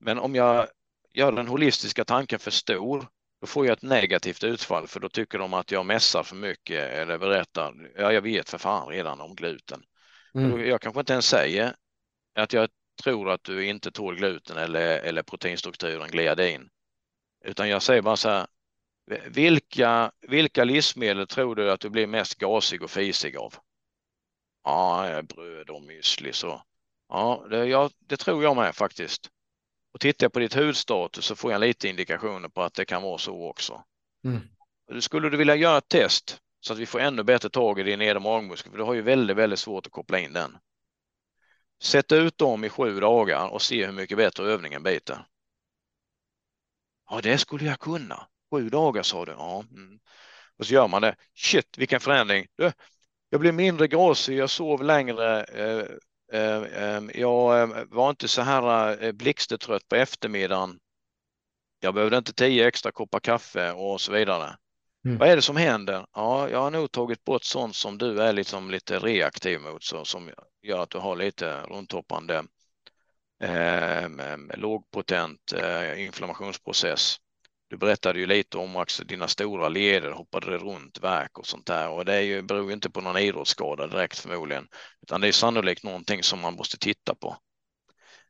[0.00, 0.68] Men om jag
[1.12, 3.08] gör den holistiska tanken för stor,
[3.40, 6.90] då får jag ett negativt utfall för då tycker de att jag mässar för mycket
[6.92, 7.90] eller berättar.
[7.96, 9.82] Ja, jag vet för fan redan om gluten.
[10.34, 10.66] Mm.
[10.66, 11.74] Jag kanske inte ens säger
[12.34, 12.68] att jag
[13.02, 16.68] tror att du inte tål gluten eller, eller proteinstrukturen gliadin.
[17.44, 18.46] Utan jag säger bara så här.
[19.26, 23.54] Vilka, vilka livsmedel tror du att du blir mest gasig och fisig av?
[24.64, 26.62] Ja, bröd och müsli så.
[27.08, 29.30] Ja, det, ja, det tror jag med faktiskt.
[29.92, 33.02] Och tittar jag på ditt hudstatus så får jag lite indikationer på att det kan
[33.02, 33.84] vara så också.
[34.24, 34.40] Mm.
[35.00, 37.98] Skulle du vilja göra ett test så att vi får ännu bättre tag i din
[37.98, 40.58] nedre magmuskel, för du har ju väldigt, väldigt svårt att koppla in den.
[41.82, 45.26] Sätt ut dem i sju dagar och se hur mycket bättre övningen biter.
[47.10, 48.26] Ja, det skulle jag kunna.
[48.50, 49.32] Sju dagar sa du.
[49.32, 49.64] Ja.
[49.70, 50.00] Mm.
[50.58, 51.16] Och så gör man det.
[51.34, 52.46] Shit, vilken förändring.
[52.56, 52.72] Du,
[53.28, 55.84] jag blev mindre gasig, jag sov längre, eh,
[57.14, 60.78] jag eh, var inte så här eh, blixtetrött på eftermiddagen.
[61.80, 64.56] Jag behövde inte tio extra koppar kaffe och så vidare.
[65.04, 65.18] Mm.
[65.18, 66.06] Vad är det som händer?
[66.14, 70.04] Ja, jag har nog tagit bort sånt som du är liksom lite reaktiv mot, så,
[70.04, 70.30] som
[70.62, 72.44] gör att du har lite rundtoppande
[73.42, 74.08] eh,
[74.54, 77.16] lågpotent eh, inflammationsprocess.
[77.70, 81.88] Du berättade ju lite om också dina stora leder hoppade runt verk och sånt där
[81.88, 84.68] och det är ju, beror ju inte på någon idrottsskada direkt förmodligen,
[85.02, 87.36] utan det är sannolikt någonting som man måste titta på.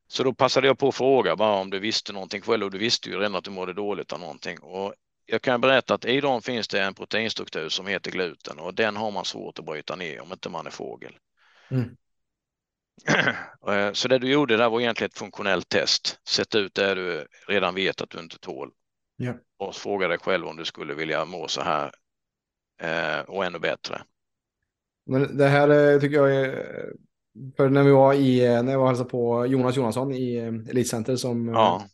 [0.08, 2.78] Så då passade jag på att fråga bara om du visste någonting själv och du
[2.78, 4.58] visste ju redan att du mådde dåligt av någonting.
[4.58, 4.94] Och
[5.26, 8.96] jag kan berätta att i dem finns det en proteinstruktur som heter gluten och den
[8.96, 11.16] har man svårt att bryta ner om inte man är fågel.
[11.70, 11.96] Mm.
[13.94, 16.20] Så det du gjorde där var egentligen ett funktionellt test.
[16.28, 18.70] Sätt ut det du redan vet att du inte tål
[19.22, 19.34] Ja.
[19.58, 21.92] Och fråga dig själv om du skulle vilja må så här
[22.82, 24.02] eh, och ännu bättre.
[25.06, 26.64] Men det här eh, tycker jag är,
[27.56, 30.70] för när vi var i, eh, när jag var hälsade på Jonas Jonasson i eh,
[30.70, 31.84] Elitcenter som ja.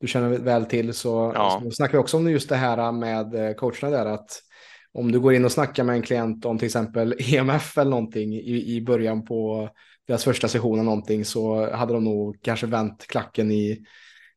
[0.00, 1.60] du känner väl till så, ja.
[1.64, 4.30] så snackar vi också om just det här med coacherna där att
[4.92, 8.34] om du går in och snackar med en klient om till exempel EMF eller någonting
[8.34, 9.68] i, i början på
[10.06, 13.84] deras första session eller någonting så hade de nog kanske vänt klacken i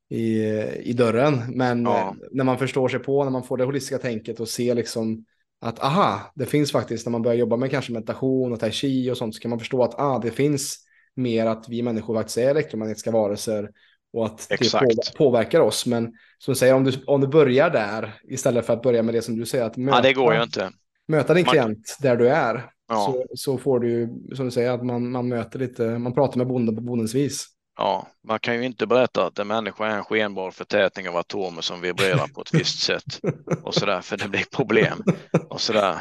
[0.09, 0.41] i,
[0.89, 1.43] i dörren.
[1.49, 2.15] Men ja.
[2.31, 5.25] när man förstår sig på, när man får det holistiska tänket och ser liksom
[5.61, 9.11] att aha, det finns faktiskt när man börjar jobba med kanske meditation och tai chi
[9.11, 10.77] och sånt så kan man förstå att ah, det finns
[11.15, 13.69] mer att vi människor faktiskt är elektromagnetiska varelser
[14.13, 14.85] och att Exakt.
[14.87, 15.85] det påverkar oss.
[15.85, 16.03] Men
[16.37, 19.21] som du säger, om du, om du börjar där istället för att börja med det
[19.21, 20.71] som du säger, att möta, ja, det går ju inte.
[21.07, 21.51] möta din man...
[21.51, 22.71] klient där du är.
[22.89, 22.95] Ja.
[23.05, 26.47] Så, så får du, som du säger, att man, man möter lite, man pratar med
[26.47, 30.03] bonden på bondens vis ja, man kan ju inte berätta att en människa är en
[30.03, 33.19] skenbar förtätning av atomer som vibrerar på ett visst sätt
[33.63, 35.03] och så där, för det blir problem
[35.49, 35.97] och så där.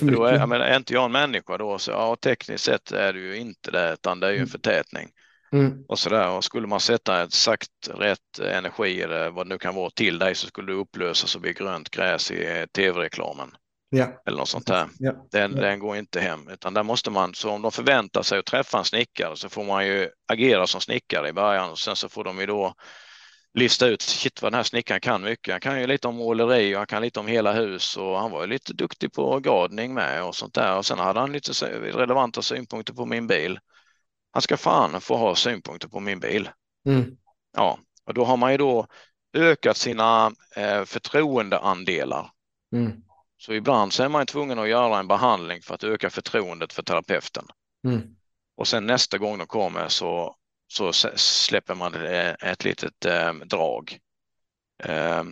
[0.00, 3.12] Då är, jag menar, är inte jag en människa då, så ja, tekniskt sett är
[3.12, 4.50] det ju inte det, utan det är ju en mm.
[4.50, 5.08] förtätning.
[5.52, 5.84] Mm.
[5.88, 9.74] Och så där, och skulle man sätta exakt rätt energi eller vad det nu kan
[9.74, 13.50] vara till dig så skulle du upplösas och bli grönt gräs i tv-reklamen.
[13.90, 14.22] Ja.
[14.26, 14.88] Eller något sånt där.
[14.98, 15.26] Ja.
[15.30, 15.62] Den, ja.
[15.62, 18.78] den går inte hem, utan där måste man, så om de förväntar sig att träffa
[18.78, 22.24] en snickare så får man ju agera som snickare i början och sen så får
[22.24, 22.74] de ju då
[23.54, 25.52] lista ut, shit vad den här snickaren kan mycket.
[25.52, 28.30] Han kan ju lite om måleri och han kan lite om hela hus och han
[28.30, 31.52] var ju lite duktig på gardening med och sånt där och sen hade han lite
[31.92, 33.58] relevanta synpunkter på min bil.
[34.32, 36.50] han ska fan få ha synpunkter på min bil.
[36.86, 37.16] Mm.
[37.56, 38.86] Ja, och då har man ju då
[39.34, 42.30] ökat sina eh, förtroendeandelar.
[42.72, 42.92] Mm.
[43.38, 46.82] Så ibland så är man tvungen att göra en behandling för att öka förtroendet för
[46.82, 47.44] terapeuten.
[47.84, 48.16] Mm.
[48.56, 50.36] Och sen nästa gång de kommer så,
[50.68, 53.98] så släpper man ett litet eh, drag.
[54.84, 55.22] Eh,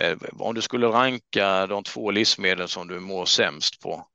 [0.00, 4.06] eh, om du skulle ranka de två livsmedel som du mår sämst på,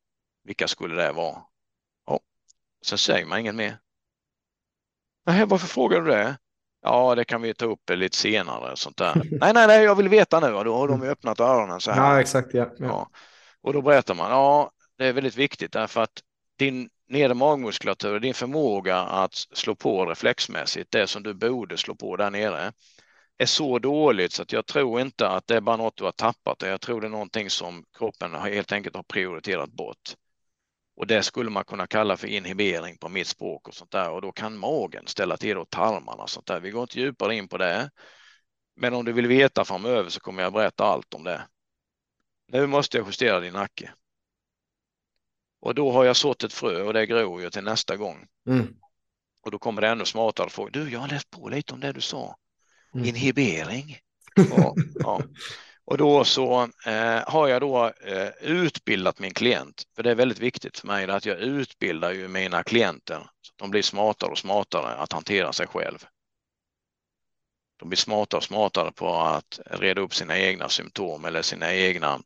[0.43, 1.41] vilka skulle det vara?
[2.05, 2.19] Ja,
[2.85, 3.79] sen säger man inget mer.
[5.25, 6.37] Nej, varför frågar du det?
[6.81, 8.77] Ja, det kan vi ta upp lite senare.
[8.77, 9.15] Sånt där.
[9.31, 10.63] nej, nej, nej, jag vill veta nu.
[10.63, 11.09] Då har de mm.
[11.09, 12.13] öppnat öronen så här.
[12.13, 12.53] Ja, exakt.
[12.53, 13.09] Ja, ja.
[13.61, 16.23] Och då berättar man, ja, det är väldigt viktigt därför att
[16.57, 22.15] din nedre magmuskulatur, din förmåga att slå på reflexmässigt, det som du borde slå på
[22.15, 22.71] där nere,
[23.37, 26.11] är så dåligt så att jag tror inte att det är bara något du har
[26.11, 26.61] tappat.
[26.61, 30.15] Jag tror det är någonting som kroppen helt enkelt har prioriterat bort.
[30.95, 34.11] Och det skulle man kunna kalla för inhibering på mitt språk och sånt där.
[34.11, 36.59] Och då kan magen ställa till och tarmarna och sånt där.
[36.59, 37.89] Vi går inte djupare in på det.
[38.75, 41.41] Men om du vill veta framöver så kommer jag berätta allt om det.
[42.51, 43.93] Nu måste jag justera din nacke.
[45.61, 48.27] Och då har jag sått ett frö och det gror ju till nästa gång.
[48.47, 48.75] Mm.
[49.45, 50.71] Och då kommer det ännu smartare frågor.
[50.71, 52.35] Du, jag har läst på lite om det du sa.
[52.93, 53.05] Mm.
[53.05, 53.97] Inhibering.
[54.35, 55.21] ja, ja.
[55.85, 60.39] Och då så eh, har jag då eh, utbildat min klient, för det är väldigt
[60.39, 64.37] viktigt för mig att jag utbildar ju mina klienter så att de blir smartare och
[64.37, 66.05] smartare att hantera sig själv.
[67.79, 72.21] De blir smartare och smartare på att reda upp sina egna symptom eller sina egna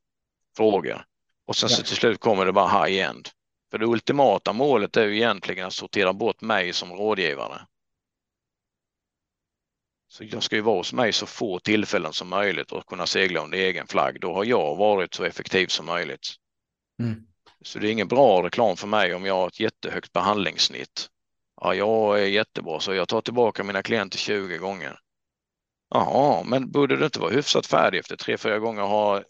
[0.55, 1.05] frågor.
[1.47, 3.29] Och sen så till slut kommer det bara high-end.
[3.71, 7.61] För det ultimata målet är ju egentligen att sortera bort mig som rådgivare.
[10.07, 13.43] Så jag ska ju vara hos mig så få tillfällen som möjligt och kunna segla
[13.43, 14.19] under egen flagg.
[14.19, 16.27] Då har jag varit så effektiv som möjligt.
[16.99, 17.23] Mm.
[17.61, 21.09] Så det är ingen bra reklam för mig om jag har ett jättehögt behandlingssnitt.
[21.61, 24.99] Ja, jag är jättebra så jag tar tillbaka mina klienter 20 gånger.
[25.89, 29.25] Jaha, men borde det inte vara hyfsat färdig efter tre, fyra gånger har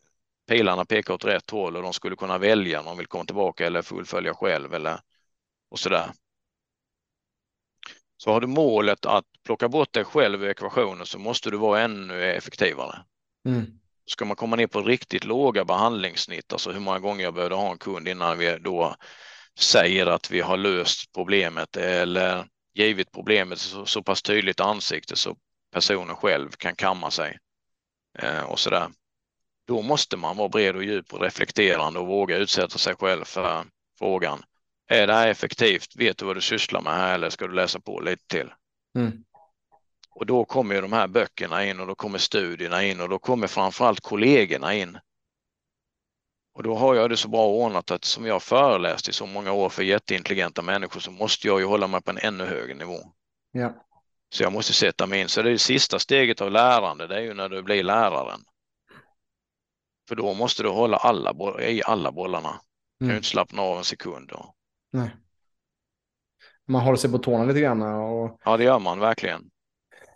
[0.53, 3.65] pilarna pekat åt rätt håll och de skulle kunna välja om de vill komma tillbaka
[3.65, 4.99] eller fullfölja själv eller
[5.71, 6.11] och så där.
[8.17, 11.81] Så har du målet att plocka bort dig själv i ekvationen så måste du vara
[11.81, 13.05] ännu effektivare.
[13.45, 13.65] Mm.
[14.05, 17.71] Ska man komma ner på riktigt låga behandlingssnitt, alltså hur många gånger jag behövde ha
[17.71, 18.95] en kund innan vi då
[19.59, 25.35] säger att vi har löst problemet eller givit problemet så, så pass tydligt ansikte så
[25.71, 27.37] personen själv kan kamma sig
[28.19, 28.89] eh, och så där.
[29.67, 33.65] Då måste man vara bred och djup och reflekterande och våga utsätta sig själv för
[33.99, 34.43] frågan.
[34.87, 35.95] Är det här effektivt?
[35.95, 38.53] Vet du vad du sysslar med här eller ska du läsa på lite till?
[38.97, 39.23] Mm.
[40.09, 43.19] Och då kommer ju de här böckerna in och då kommer studierna in och då
[43.19, 44.97] kommer framförallt kollegorna in.
[46.55, 49.51] Och då har jag det så bra ordnat att som jag föreläst i så många
[49.51, 52.99] år för jätteintelligenta människor så måste jag ju hålla mig på en ännu högre nivå.
[53.51, 53.73] Ja.
[54.29, 55.29] Så jag måste sätta mig in.
[55.29, 58.39] Så det är det sista steget av lärande, det är ju när du blir läraren.
[60.07, 62.49] För då måste du hålla alla, i alla bollarna.
[62.49, 62.59] Mm.
[62.99, 63.17] Kan ju mm.
[63.17, 64.29] inte slappna av en sekund.
[64.29, 64.53] Då.
[64.91, 65.09] Nej.
[66.67, 67.81] Man håller sig på tårna lite grann.
[67.81, 68.39] Och...
[68.45, 69.41] Ja, det gör man verkligen.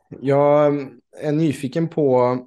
[0.10, 0.78] Jag
[1.22, 2.38] är nyfiken på,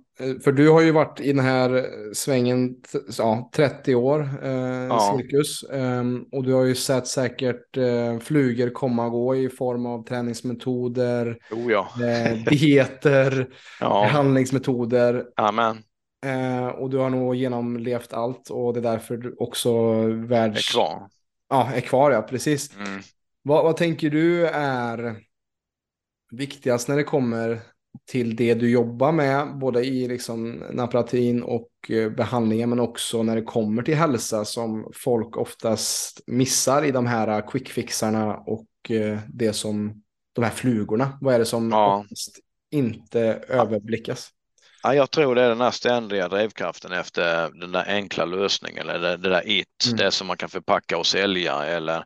[0.44, 2.74] för du har ju varit i den här svängen
[3.18, 4.50] ja, 30 år, eh,
[4.88, 5.16] ja.
[5.18, 5.62] cirkus.
[5.62, 10.04] Eh, och du har ju sett säkert eh, flugor komma och gå i form av
[10.04, 11.88] träningsmetoder, oh ja.
[12.04, 13.48] eh, dieter,
[13.80, 14.06] ja.
[14.06, 15.24] handlingsmetoder.
[15.36, 15.82] Amen.
[16.26, 20.68] Eh, och du har nog genomlevt allt och det är därför du också världs...
[20.68, 21.08] Är kvar.
[21.48, 22.76] Ja, är kvar ja, precis.
[22.76, 23.00] Mm.
[23.42, 25.16] Vad, vad tänker du är
[26.30, 27.60] viktigast när det kommer
[28.04, 33.36] till det du jobbar med, både i liksom napratin och eh, behandlingen, men också när
[33.36, 39.52] det kommer till hälsa som folk oftast missar i de här quickfixarna och eh, det
[39.52, 40.02] som
[40.32, 41.18] de här flugorna.
[41.20, 42.04] Vad är det som ja.
[42.70, 44.30] inte överblickas?
[44.82, 48.98] Ja, jag tror det är den här ständiga drivkraften efter den där enkla lösningen eller
[48.98, 49.96] det, det där it, mm.
[49.96, 52.04] det som man kan förpacka och sälja eller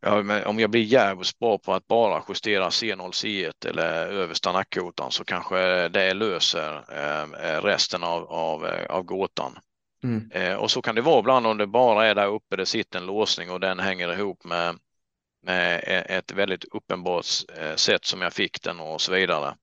[0.00, 5.10] ja, om jag blir jävligt bra på att bara justera C0, C1 eller översta nackkotan
[5.10, 9.58] så kanske det löser eh, resten av, av, eh, av gåtan.
[10.04, 10.30] Mm.
[10.30, 12.98] Eh, och så kan det vara ibland om det bara är där uppe, det sitter
[12.98, 14.78] en låsning och den hänger ihop med,
[15.42, 19.56] med e, ett väldigt uppenbart eh, sätt som jag fick den och så vidare.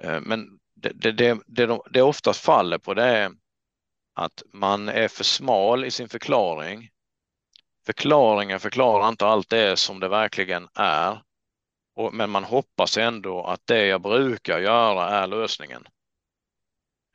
[0.00, 3.30] Eh, men det, det, det, de, det oftast faller på det är
[4.14, 6.90] att man är för smal i sin förklaring.
[7.86, 11.22] Förklaringen förklarar inte allt det som det verkligen är.
[11.96, 15.86] Och, men man hoppas ändå att det jag brukar göra är lösningen.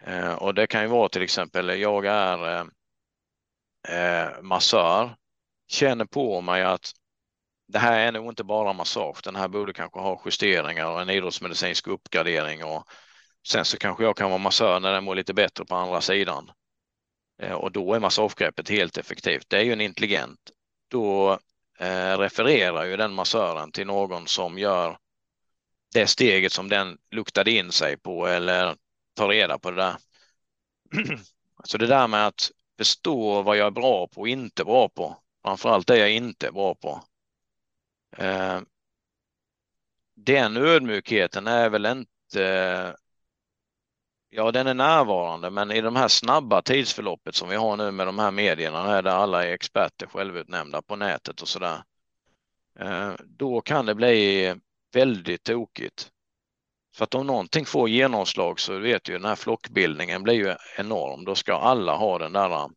[0.03, 2.65] Eh, och det kan ju vara till exempel, jag är eh,
[3.97, 5.15] eh massör,
[5.67, 6.91] känner på mig att
[7.67, 9.21] det här är nog inte bara massage.
[9.23, 12.87] Den här borde kanske ha justeringar och en idrottsmedicinsk uppgradering och
[13.47, 16.51] sen så kanske jag kan vara massör när den mår lite bättre på andra sidan.
[17.41, 19.49] Eh, och då är massagegreppet helt effektivt.
[19.49, 20.51] Det är ju en intelligent.
[20.87, 21.39] Då
[21.79, 24.97] eh, refererar ju den massören till någon som gör
[25.93, 28.75] det steget som den luktade in sig på eller
[29.15, 29.95] tar reda på det där.
[31.63, 35.17] Så det där med att förstå vad jag är bra på och inte bra på.
[35.43, 37.03] Framförallt det jag inte är bra på.
[38.17, 38.61] Eh,
[40.15, 42.95] den ödmjukheten är väl inte
[44.35, 48.07] Ja, den är närvarande, men i de här snabba tidsförloppet som vi har nu med
[48.07, 51.83] de här medierna, där alla är experter självutnämnda på nätet och så där,
[52.79, 54.55] eh, då kan det bli
[54.93, 56.11] väldigt tokigt.
[56.95, 61.25] För att om någonting får genomslag så vet ju den här flockbildningen blir ju enorm.
[61.25, 62.51] Då ska alla ha den där.
[62.51, 62.67] Eh,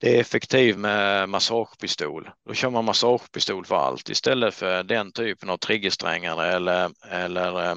[0.00, 2.30] det är effektivt med massagepistol.
[2.46, 7.76] Då kör man massagepistol för allt istället för den typen av triggersträngar eller, eller eh,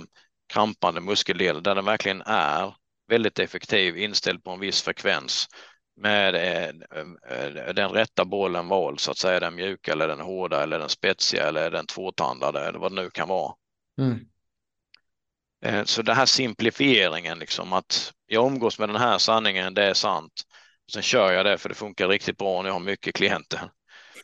[0.54, 2.76] krampande muskeldel där den verkligen är
[3.08, 5.48] väldigt effektiv inställd på en viss frekvens
[5.96, 10.80] med eh, den rätta bollen vald så att säga den mjuka eller den hårda eller
[10.80, 13.54] den spetsiga eller den tvåtandade eller vad det nu kan vara.
[14.02, 14.20] Mm.
[15.66, 19.94] Eh, så den här simplifieringen liksom att jag umgås med den här sanningen, det är
[19.94, 20.34] sant.
[20.92, 23.70] Sen kör jag det för det funkar riktigt bra när jag har mycket klienter.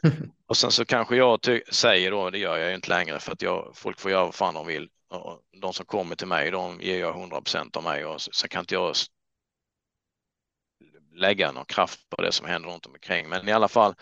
[0.48, 1.40] och sen så kanske jag
[1.72, 4.36] säger då, det gör jag ju inte längre för att jag, folk får göra vad
[4.36, 4.90] fan de vill
[5.62, 8.60] de som kommer till mig, de ger jag 100 procent av mig och så kan
[8.60, 8.96] inte jag
[11.14, 13.30] lägga någon kraft på det som händer runt omkring.
[13.30, 13.96] Men i alla fall,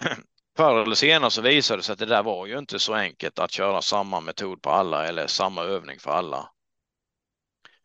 [0.56, 3.38] förr eller senare så visade det sig att det där var ju inte så enkelt
[3.38, 6.50] att köra samma metod på alla eller samma övning för alla.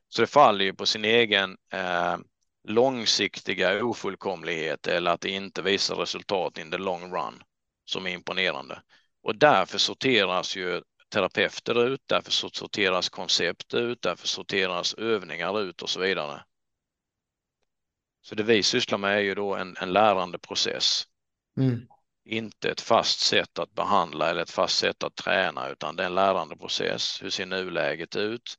[0.10, 2.18] Så det faller ju på sin egen eh,
[2.68, 7.44] långsiktiga ofullkomlighet eller att det inte visar resultat in the long run
[7.86, 8.82] som är imponerande.
[9.24, 10.82] Och därför sorteras ju
[11.12, 16.44] terapeuter ut, därför sorteras koncept ut, därför sorteras övningar ut och så vidare.
[18.22, 21.04] Så det vi sysslar med är ju då en, en lärande process.
[21.58, 21.88] Mm.
[22.26, 26.08] Inte ett fast sätt att behandla eller ett fast sätt att träna, utan det är
[26.08, 27.24] en lärande process.
[27.24, 28.58] Hur ser nuläget ut?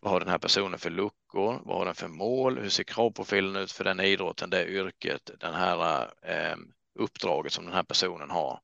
[0.00, 1.62] Vad har den här personen för luckor?
[1.64, 2.58] Vad har den för mål?
[2.58, 6.56] Hur ser kravprofilen ut för den idrotten, det yrket, den här eh,
[6.98, 8.60] uppdraget som den här personen har?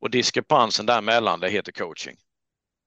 [0.00, 2.16] Och diskrepansen däremellan, det heter coaching.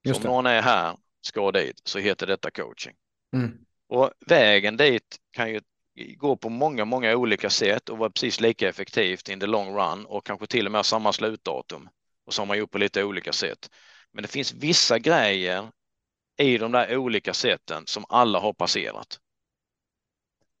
[0.04, 2.94] Just om någon är här, ska dit, så heter detta coaching.
[3.36, 3.58] Mm.
[3.88, 5.60] Och vägen dit kan ju
[6.16, 10.06] gå på många, många olika sätt och vara precis lika effektivt in the long run
[10.06, 11.88] och kanske till och med samma slutdatum.
[12.26, 13.70] Och så har man gjort på lite olika sätt.
[14.12, 15.70] Men det finns vissa grejer
[16.38, 19.18] i de där olika sätten som alla har passerat.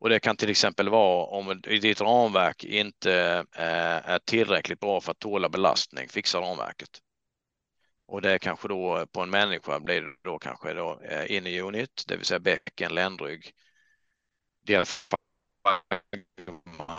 [0.00, 5.10] Och det kan till exempel vara om ditt ramverk inte eh, är tillräckligt bra för
[5.10, 7.00] att tåla belastning, fixa ramverket.
[8.12, 11.46] Och det är kanske då på en människa blir det då kanske då eh, in
[11.46, 13.50] i unit, det vill säga bäcken, ländrygg,
[14.66, 15.16] diafragma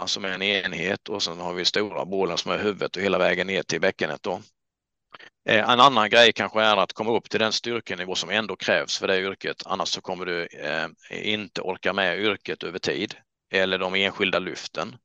[0.05, 3.17] som är en enhet och sen har vi stora bålen som är huvudet och hela
[3.17, 4.41] vägen ner till bäckenet då.
[5.49, 8.97] Eh, en annan grej kanske är att komma upp till den styrkenivå som ändå krävs
[8.97, 13.15] för det yrket, annars så kommer du eh, inte orka med yrket över tid
[13.51, 14.95] eller de enskilda lyften.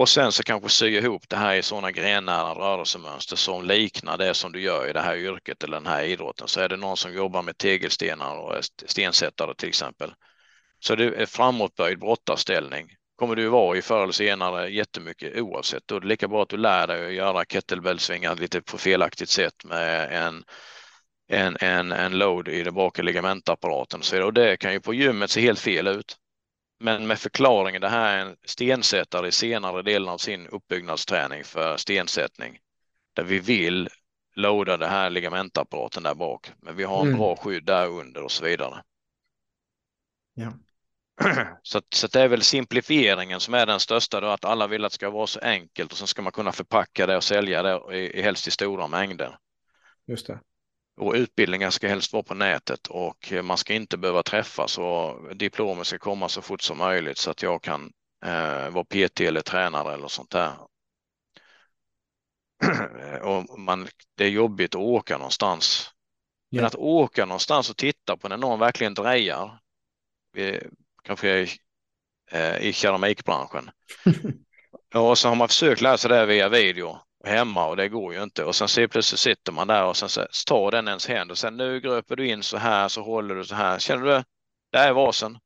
[0.00, 4.34] Och sen så kanske sy ihop det här i sådana grenära rörelsemönster som liknar det
[4.34, 6.48] som du gör i det här yrket eller den här idrotten.
[6.48, 10.12] Så är det någon som jobbar med tegelstenar och stensättare till exempel.
[10.78, 15.82] Så det är framåtböjd brottarställning kommer du vara i förr eller senare jättemycket oavsett.
[15.86, 19.30] Då är det lika bra att du lär dig att göra kettlebellsvingar lite på felaktigt
[19.30, 20.44] sätt med en
[21.28, 24.22] en, en, en load i den bakre ligamentapparaten.
[24.24, 26.16] och det kan ju på gymmet se helt fel ut.
[26.82, 31.76] Men med förklaringen, det här är en stensättare i senare delen av sin uppbyggnadsträning för
[31.76, 32.58] stensättning.
[33.14, 33.88] Där vi vill
[34.34, 36.52] loada det här ligamentapparaten där bak.
[36.62, 37.18] Men vi har en mm.
[37.18, 38.82] bra skydd där under och så vidare.
[40.34, 40.52] Ja.
[41.62, 44.92] Så, så det är väl simplifieringen som är den största då, att alla vill att
[44.92, 47.96] det ska vara så enkelt och sen ska man kunna förpacka det och sälja det
[47.96, 49.38] i, i helst i stora mängder.
[50.06, 50.40] Just det.
[51.00, 55.84] Och utbildningar ska helst vara på nätet och man ska inte behöva träffas och diplomen
[55.84, 57.92] ska komma så fort som möjligt så att jag kan
[58.24, 60.52] eh, vara PT eller tränare eller sånt där.
[63.22, 65.90] och man, det är jobbigt att åka någonstans.
[66.50, 66.66] Men yeah.
[66.66, 69.58] att åka någonstans och titta på när någon verkligen drejar,
[71.02, 71.48] kanske i,
[72.30, 73.70] eh, i keramikbranschen.
[74.94, 78.22] och så har man försökt lära sig det via video hemma och det går ju
[78.22, 78.44] inte.
[78.44, 81.38] Och sen ser plötsligt sitter man där och sen så tar den ens händ och
[81.38, 83.78] sen nu gröper du in så här så håller du så här.
[83.78, 84.24] Känner du?
[84.72, 85.38] Där är vasen.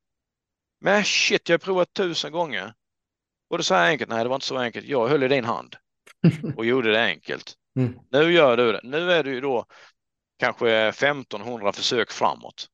[0.80, 2.74] Men shit, jag har provat tusen gånger.
[3.50, 4.10] Och det så här enkelt?
[4.10, 4.86] Nej, det var inte så enkelt.
[4.86, 5.76] Jag höll i din hand
[6.56, 7.54] och gjorde det enkelt.
[7.76, 7.98] Mm.
[8.10, 8.80] Nu gör du det.
[8.82, 9.66] Nu är det ju då
[10.38, 12.68] kanske 1500 försök framåt.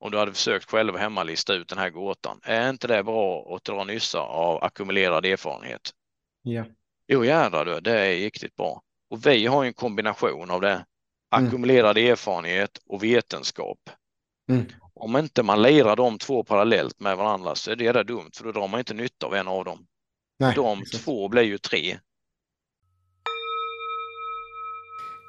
[0.00, 2.40] Om du hade försökt själv hemma lista ut den här gåtan.
[2.42, 5.90] Är inte det bra att dra nyssa av ackumulerad erfarenhet?
[6.42, 6.64] Ja.
[7.08, 8.82] Jo jädrar du, det är riktigt bra.
[9.10, 10.72] Och vi har en kombination av det.
[10.72, 11.46] Mm.
[11.46, 12.12] Ackumulerad mm.
[12.12, 13.78] erfarenhet och vetenskap.
[14.50, 14.66] Mm.
[14.94, 18.44] Om inte man lirar de två parallellt med varandra så är det där dumt för
[18.44, 19.86] då drar man inte nytta av en av dem.
[20.38, 21.04] Nej, de exakt.
[21.04, 21.98] två blir ju tre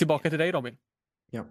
[0.00, 0.76] Tillbaka till dig Robin.
[1.30, 1.44] Ja.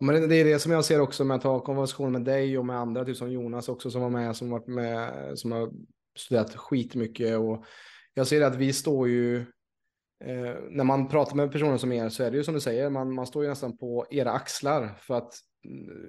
[0.00, 2.66] Men det är det som jag ser också med att ha konversation med dig och
[2.66, 5.72] med andra, typ som Jonas också som var med, som varit med, som har
[6.16, 7.64] studerat skitmycket och
[8.14, 9.36] jag ser att vi står ju,
[10.24, 12.90] eh, när man pratar med personer som er så är det ju som du säger,
[12.90, 15.34] man, man står ju nästan på era axlar för att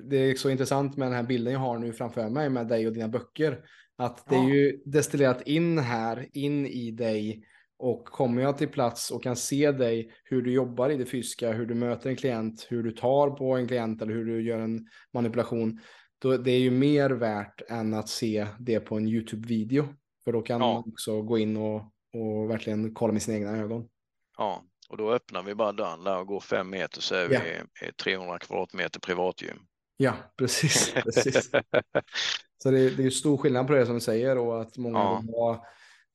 [0.03, 2.87] det är så intressant med den här bilden jag har nu framför mig med dig
[2.87, 3.65] och dina böcker.
[3.97, 7.45] Att det är ju destillerat in här, in i dig
[7.85, 11.51] och kommer jag till plats och kan se dig, hur du jobbar i det fysiska,
[11.51, 14.59] hur du möter en klient, hur du tar på en klient eller hur du gör
[14.59, 15.79] en manipulation,
[16.19, 19.87] då det är ju mer värt än att se det på en YouTube-video.
[20.23, 20.73] För då kan ja.
[20.73, 21.75] man också gå in och,
[22.13, 23.87] och verkligen kolla med sina egna ögon.
[24.37, 27.39] Ja, och då öppnar vi bara dörren där och går fem meter så är ja.
[27.81, 29.57] vi 300 kvadratmeter privatgym.
[29.97, 30.93] Ja, precis.
[31.03, 31.51] precis.
[32.63, 35.23] så det, det är ju stor skillnad på det som du säger och att många
[35.27, 35.65] ja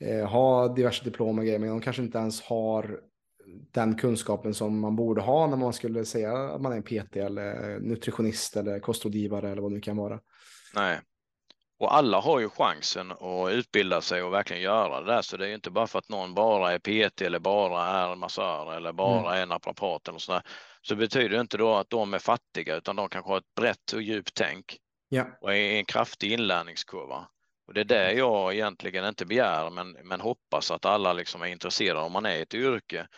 [0.00, 3.00] eh, ha diverse diplom och grejer, men de kanske inte ens har
[3.72, 7.16] den kunskapen som man borde ha när man skulle säga att man är en PT
[7.16, 10.20] eller nutritionist eller kostrådgivare eller vad det nu kan vara.
[10.74, 11.00] Nej,
[11.80, 15.22] och alla har ju chansen att utbilda sig och verkligen göra det där.
[15.22, 18.16] Så det är ju inte bara för att någon bara är PT eller bara är
[18.16, 19.42] massör eller bara mm.
[19.42, 20.42] är naprapat eller sådär.
[20.82, 23.92] Så betyder det inte då att de är fattiga utan de kanske har ett brett
[23.94, 24.76] och djupt tänk.
[25.08, 25.26] Ja.
[25.40, 27.26] Och är en kraftig inlärningskurva.
[27.70, 31.46] Och det är det jag egentligen inte begär, men, men hoppas att alla liksom är
[31.46, 33.08] intresserade om man är i ett yrke.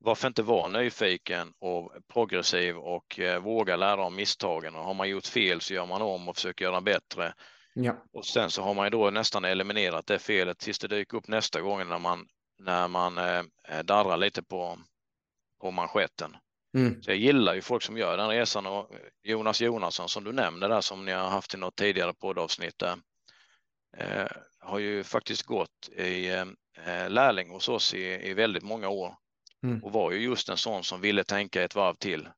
[0.00, 4.74] Varför inte vara nyfiken och progressiv och eh, våga lära om misstagen?
[4.74, 7.34] Och har man gjort fel så gör man om och försöker göra bättre.
[7.74, 7.96] Ja.
[8.12, 11.28] Och sen så har man ju då nästan eliminerat det felet tills det dyker upp
[11.28, 12.26] nästa gång när man,
[12.58, 14.78] när man eh, eh darrar lite på,
[15.60, 16.36] på manschetten.
[16.74, 17.02] Mm.
[17.02, 18.90] Så jag gillar ju folk som gör den resan och
[19.22, 22.96] Jonas Jonasson som du nämnde där som ni har haft i något tidigare poddavsnitt där
[22.96, 22.96] Eh,
[24.60, 26.28] har ju faktiskt gått i
[26.86, 29.16] eh, lärling hos oss i, i väldigt många år
[29.62, 29.84] mm.
[29.84, 32.28] och var ju just en sån som ville tänka ett varv till,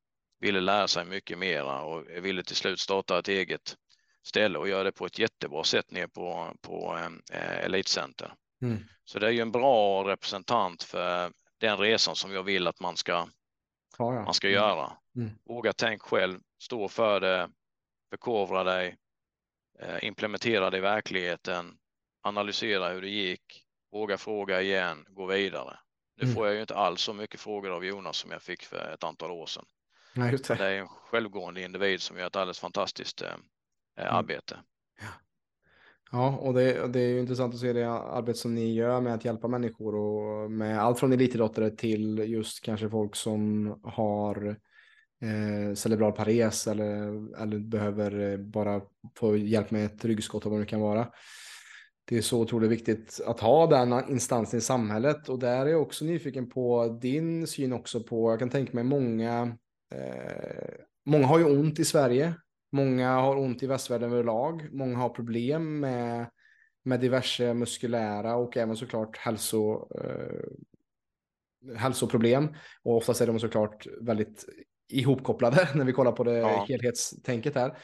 [0.41, 3.77] ville lära sig mycket mera och ville till slut starta ett eget
[4.23, 6.99] ställe och göra det på ett jättebra sätt ner på, på
[7.33, 8.35] eh, Elitcenter.
[8.63, 8.79] Mm.
[9.05, 12.97] Så det är ju en bra representant för den resan som jag vill att man
[12.97, 13.29] ska.
[13.99, 14.55] Man ska mm.
[14.55, 14.93] göra.
[15.17, 15.31] Mm.
[15.45, 17.51] Våga tänk själv, stå för det,
[18.11, 19.10] förkovra dig, Eh,
[20.03, 21.79] implementera det i verkligheten,
[22.23, 25.79] analysera hur det gick, våga fråga igen, gå vidare.
[26.17, 26.35] Nu mm.
[26.35, 29.05] får jag ju inte alls så mycket frågor av Jonas som jag fick för ett
[29.05, 29.65] antal år sedan.
[30.15, 30.55] Nej, det.
[30.55, 30.67] det.
[30.67, 34.17] är en självgående individ som gör ett alldeles fantastiskt eh, eh mm.
[34.17, 34.61] arbete.
[35.01, 35.07] Ja.
[36.13, 39.15] Ja, och det, det, är ju intressant att se det arbete som ni gör med
[39.15, 44.57] att hjälpa människor och med allt från elitidrottare till just kanske folk som har
[45.23, 46.87] eh, cerebral pares eller,
[47.43, 48.81] eller behöver eh, bara
[49.17, 51.09] få hjälp med ett ryggskott och vad det kan vara.
[52.05, 55.83] Det är så otroligt viktigt att ha den instansen i samhället och där är jag
[55.83, 59.57] också nyfiken på din syn också på, jag kan tänka mig många,
[59.95, 60.75] eh,
[61.07, 62.35] många har ju ont i Sverige,
[62.73, 66.31] många har ont i västvärlden överlag, många har problem med,
[66.85, 72.49] med diverse muskulära och även såklart hälso, eh, hälsoproblem.
[72.83, 74.45] Och oftast är de såklart väldigt
[74.91, 76.67] ihopkopplade när vi kollar på det ja.
[76.69, 77.79] helhetstänket här.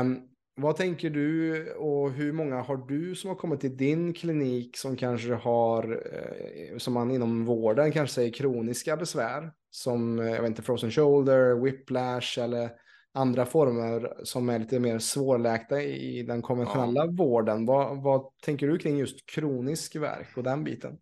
[0.00, 4.76] Um, vad tänker du och hur många har du som har kommit till din klinik
[4.76, 10.40] som kanske har, eh, som man inom vården kanske säger kroniska besvär, som eh, jag
[10.40, 12.70] vet inte, frozen shoulder, whiplash eller
[13.14, 17.10] andra former som är lite mer svårläkta i den konventionella ja.
[17.10, 17.66] vården.
[17.66, 20.98] Vad, vad tänker du kring just kronisk verk och den biten?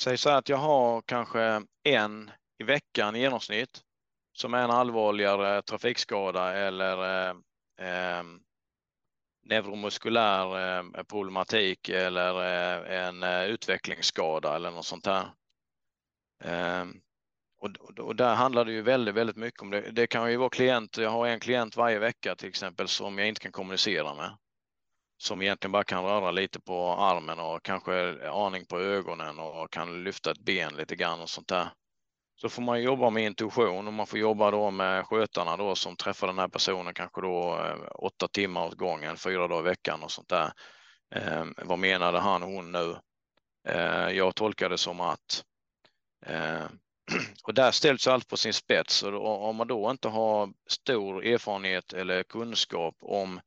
[0.00, 3.80] Säg så här att jag har kanske en i veckan i genomsnitt
[4.40, 7.34] som är en allvarligare trafikskada eller eh,
[7.88, 8.24] eh,
[9.42, 15.24] neuromuskulär eh, problematik eller eh, en eh, utvecklingsskada eller något sånt där.
[16.44, 16.86] Eh,
[17.60, 19.80] och, och, där handlar det ju väldigt, väldigt mycket om det.
[19.80, 23.28] Det kan ju vara klient, jag har en klient varje vecka till exempel som jag
[23.28, 24.36] inte kan kommunicera med.
[25.18, 30.04] Som egentligen bara kan röra lite på armen och kanske aning på ögonen och kan
[30.04, 31.68] lyfta ett ben lite grann och sånt där.
[32.40, 35.96] Så får man jobba med intuition och man får jobba då med skötarna då som
[35.96, 40.02] träffar den här personen kanske då eh, åtta timmar åt gången, fyra dagar i veckan
[40.02, 40.52] och sånt där.
[41.14, 42.96] Eh, vad menade han och hon nu?
[43.68, 45.44] Eh, jag tolkar det som att
[46.26, 46.64] eh,
[47.44, 51.92] och där ställs allt på sin spets och om man då inte har stor erfarenhet
[51.92, 53.40] eller kunskap om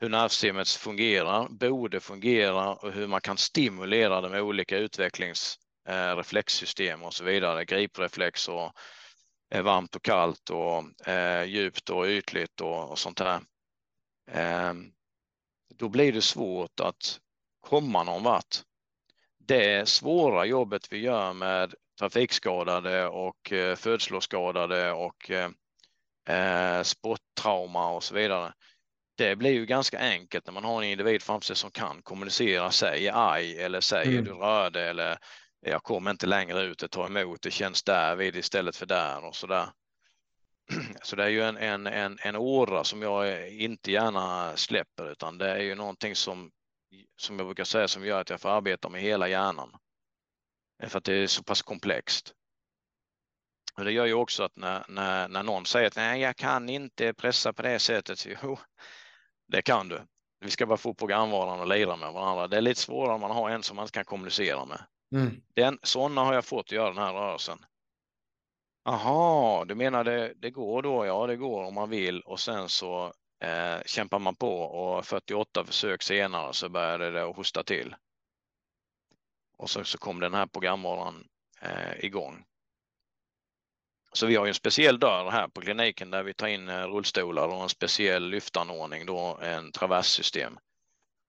[0.00, 7.02] hur nervsystemet fungerar, borde fungera och hur man kan stimulera det med olika utvecklings utvecklingsreflexsystem
[7.02, 8.72] och så vidare, gripreflex och
[9.50, 13.40] eh, varmt och kallt och eh, djupt och ytligt och, och sånt där.
[14.30, 14.74] Eh,
[15.74, 17.20] då blir det svårt att
[17.60, 18.56] komma någon vart.
[19.38, 25.50] Det svåra jobbet vi gör med trafikskadade och eh, födsloskadade och eh,
[26.28, 28.52] eh, sporttrauma och så vidare.
[29.16, 32.70] Det blir ju ganska enkelt när man har en individ framför sig som kan kommunicera,
[32.70, 34.24] säger aj eller säger mm.
[34.24, 35.18] du rörde eller
[35.60, 39.24] jag kommer inte längre ut, det tar emot, det känns där vid istället för där
[39.24, 39.68] och så där.
[41.02, 45.38] Så det är ju en, en, en, en åra som jag inte gärna släpper utan
[45.38, 46.50] det är ju någonting som,
[47.16, 49.76] som jag brukar säga som gör att jag får arbeta med hela hjärnan.
[50.82, 52.34] För att det är så pass komplext.
[53.76, 56.68] Och det gör ju också att när, när, när någon säger att nej, jag kan
[56.68, 58.26] inte pressa på det sättet.
[58.42, 58.58] Jo,
[59.48, 60.00] det kan du.
[60.40, 62.48] Vi ska bara få programvaran och lira med varandra.
[62.48, 64.86] Det är lite svårare om man har en som man inte kan kommunicera med.
[65.12, 65.42] Mm.
[65.54, 67.58] Den, sådana har jag fått att göra den här rörelsen.
[68.84, 71.06] Jaha, du menar det, det går då?
[71.06, 75.64] Ja, det går om man vill och sen så eh, kämpar man på och 48
[75.64, 77.96] försök senare så började det att hosta till.
[79.58, 81.28] Och så, så kom den här programvaran
[81.60, 82.44] eh, igång.
[84.12, 86.86] Så vi har ju en speciell dörr här på kliniken där vi tar in eh,
[86.86, 90.58] rullstolar och en speciell lyftanordning, då en traverssystem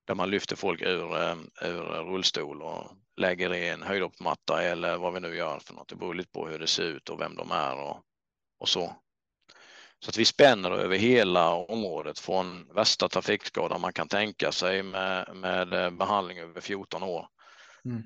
[0.08, 5.13] där man lyfter folk ur, eh, ur rullstol och lägger i en höjdhoppmatta eller vad
[5.13, 5.88] vi nu gör för något.
[5.88, 8.01] Det beror lite på hur det ser ut och vem de är och,
[8.59, 8.95] och så.
[9.99, 15.36] Så att vi spänner över hela området från värsta trafikskada man kan tänka sig med,
[15.36, 17.28] med eh, behandling över 14 år
[17.86, 18.03] mm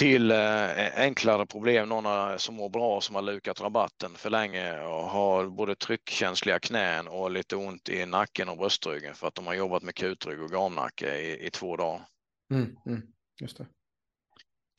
[0.00, 1.88] till eh, enklare problem.
[1.88, 7.08] Några som mår bra som har lukat rabatten för länge och har både tryckkänsliga knän
[7.08, 10.50] och lite ont i nacken och bröstryggen för att de har jobbat med kutrygg och
[10.50, 12.06] gamnacke i, i två dagar.
[12.50, 13.02] Mm, mm,
[13.40, 13.66] just det.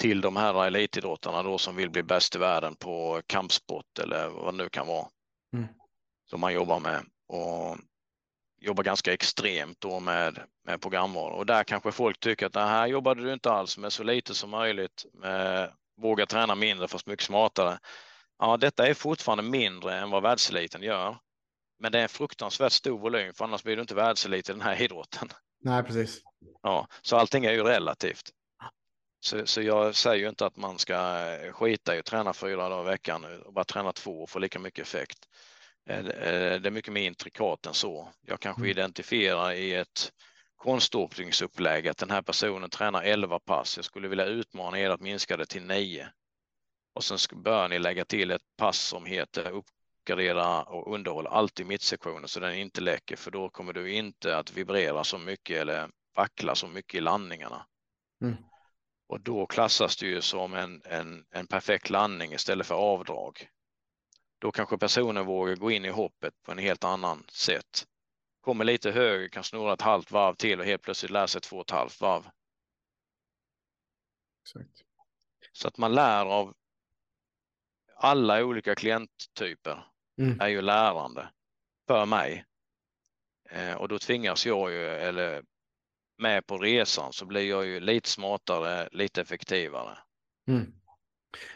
[0.01, 4.53] Till de här elitidrottarna då som vill bli bäst i världen på kampsport eller vad
[4.53, 5.07] det nu kan vara.
[5.53, 5.67] Mm.
[6.29, 7.05] Som man jobbar med.
[7.27, 7.77] Och
[8.61, 12.87] jobbar ganska extremt då med, med programvaror och där kanske folk tycker att det här
[12.87, 15.05] jobbade du inte alls med så lite som möjligt.
[15.13, 17.79] Med, våga träna mindre fast mycket smartare.
[18.39, 21.17] Ja, detta är fortfarande mindre än vad världseliten gör.
[21.79, 24.61] Men det är en fruktansvärt stor volym för annars blir du inte världselit i den
[24.61, 25.29] här idrotten.
[25.63, 26.21] Nej, precis.
[26.61, 28.31] Ja, så allting är ju relativt.
[29.23, 32.87] Så, så jag säger ju inte att man ska skita i att träna fyra dagar
[32.87, 35.27] i veckan och bara träna två och få lika mycket effekt.
[35.89, 38.09] Eh, eh, det är mycket mer intrikat än så.
[38.21, 38.71] Jag kanske mm.
[38.71, 40.11] identifierar i ett
[40.55, 43.77] konståkningsupplägg att den här personen tränar 11 pass.
[43.77, 46.07] Jag skulle vilja utmana er att minska det till 9.
[46.93, 52.27] Och sen bör ni lägga till ett pass som heter uppgradera och underhålla alltid mittsektionen
[52.27, 56.55] så den inte läcker för då kommer du inte att vibrera så mycket eller vackla
[56.55, 57.65] så mycket i landningarna.
[58.21, 58.37] Mm.
[59.11, 63.49] Och då klassas det ju som en, en, en perfekt landning istället för avdrag
[64.39, 67.87] då kanske personen vågar gå in i hoppet på en helt annan sätt.
[68.41, 71.55] Kommer lite högre, kan snurra ett halvt varv till och helt plötsligt lära sig två
[71.55, 72.29] och ett halvt varv.
[74.41, 74.81] Exakt.
[75.51, 76.53] Så att man lär av
[77.95, 79.85] alla olika klienttyper
[80.17, 80.41] mm.
[80.41, 81.29] är ju lärande
[81.87, 82.45] för mig.
[83.49, 85.43] Eh, och då tvingas jag ju, eller
[86.21, 89.97] med på resan så blir jag ju lite smartare, lite effektivare.
[90.47, 90.73] Mm.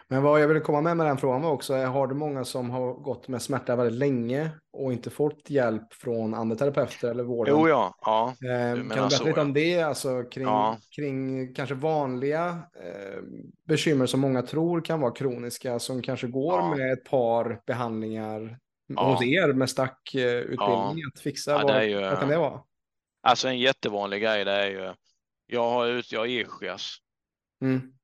[0.07, 2.69] Men vad jag ville komma med med den frågan var också, har du många som
[2.69, 7.55] har gått med smärta väldigt länge och inte fått hjälp från andra terapeuter eller vården?
[7.57, 7.95] Jo, ja.
[8.01, 9.41] ja eh, kan du berätta lite ja.
[9.41, 10.77] om det, alltså kring, ja.
[10.95, 12.47] kring kanske vanliga
[12.83, 13.21] eh,
[13.67, 16.75] bekymmer som många tror kan vara kroniska, som kanske går ja.
[16.75, 18.57] med ett par behandlingar
[18.95, 21.63] hos er med stackutbildning att fixa?
[21.63, 22.59] vad, ju, vad kan det vara?
[23.25, 24.93] Alltså en jättevanlig grej det är ju,
[25.45, 26.97] jag har ut, jag ischias.
[27.61, 27.95] Mm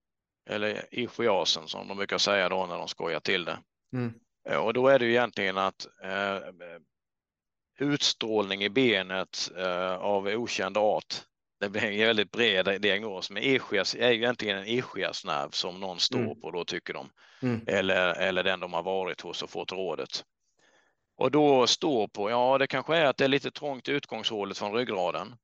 [0.51, 3.59] eller ischiasen som de brukar säga då när de skojar till det.
[3.93, 4.13] Mm.
[4.49, 6.37] Eh, och då är det ju egentligen att eh,
[7.79, 11.15] utstrålning i benet eh, av okänd art
[11.59, 15.99] det blir en väldigt bred diagnos, men ischias är ju egentligen en ischiasnerv som någon
[15.99, 16.41] står mm.
[16.41, 17.09] på då tycker de.
[17.41, 17.61] Mm.
[17.67, 20.23] Eller, eller den de har varit hos och fått rådet.
[21.21, 24.57] Och då står på, ja det kanske är att det är lite trångt i utgångshålet
[24.57, 25.35] från ryggraden.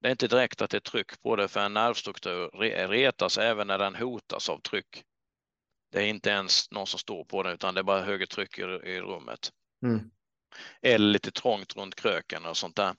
[0.00, 2.50] Det är inte direkt att det är tryck på det för en nervstruktur
[2.88, 5.04] retas även när den hotas av tryck.
[5.92, 8.58] Det är inte ens någon som står på den utan det är bara högre tryck
[8.58, 9.50] i, i rummet.
[9.82, 10.10] Mm.
[10.82, 12.94] Eller lite trångt runt kröken och sånt där.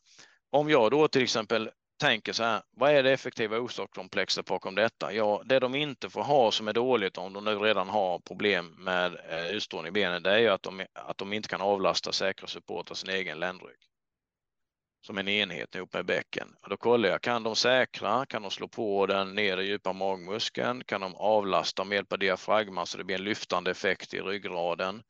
[0.49, 5.13] Om jag då till exempel tänker så här, vad är det effektiva orsakskomplexet bakom detta?
[5.13, 8.75] Ja, det de inte får ha som är dåligt om de nu redan har problem
[8.77, 12.11] med eh, utstrålning i benen, det är ju att de, att de inte kan avlasta
[12.11, 13.77] säkra supporta sin egen ländrygg.
[15.05, 16.55] Som en enhet ihop med bäcken.
[16.61, 18.25] Och då kollar jag, kan de säkra?
[18.25, 20.83] Kan de slå på den nedre djupa magmuskeln?
[20.83, 25.03] Kan de avlasta med hjälp av diafragma så det blir en lyftande effekt i ryggraden?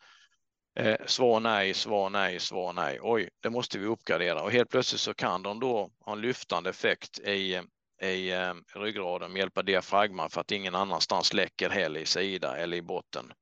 [0.80, 3.00] Eh, svar nej, svar nej, svar nej.
[3.02, 6.70] Oj, det måste vi uppgradera och helt plötsligt så kan de då ha en lyftande
[6.70, 7.62] effekt i,
[8.02, 12.58] i eh, ryggraden med hjälp av diafragman för att ingen annanstans läcker heller i sida
[12.58, 13.34] eller i botten.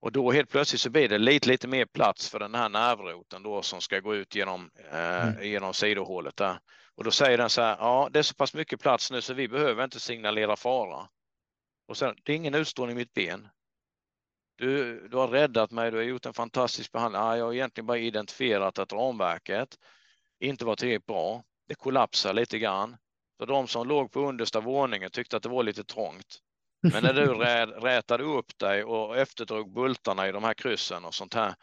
[0.00, 3.42] Och då helt plötsligt så blir det lite, lite mer plats för den här nervroten
[3.42, 5.44] då som ska gå ut genom, eh, mm.
[5.44, 6.58] genom sidohålet där.
[6.94, 9.34] Och då säger den så här, ja det är så pass mycket plats nu så
[9.34, 11.08] vi behöver inte signalera fara.
[11.88, 13.48] Och sen, det är ingen utstrålning i mitt ben.
[14.64, 17.22] Du, du har räddat mig, du har gjort en fantastisk behandling.
[17.22, 19.68] Ja, jag har egentligen bara identifierat att ramverket
[20.40, 21.42] inte var tillräckligt bra.
[21.68, 22.96] Det kollapsar lite grann.
[23.38, 26.38] Så de som låg på understa våningen tyckte att det var lite trångt.
[26.82, 31.14] Men när du rä, rätade upp dig och efterdrog bultarna i de här kryssen och
[31.14, 31.54] sånt här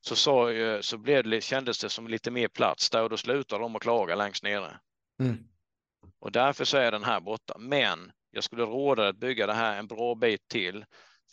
[0.00, 3.62] så, så, så blev det, kändes det som lite mer plats där och då slutade
[3.62, 4.80] de att klaga längst nere.
[5.20, 5.38] Mm.
[6.20, 7.58] Och därför så är den här borta.
[7.58, 10.84] Men jag skulle råda dig att bygga det här en bra bit till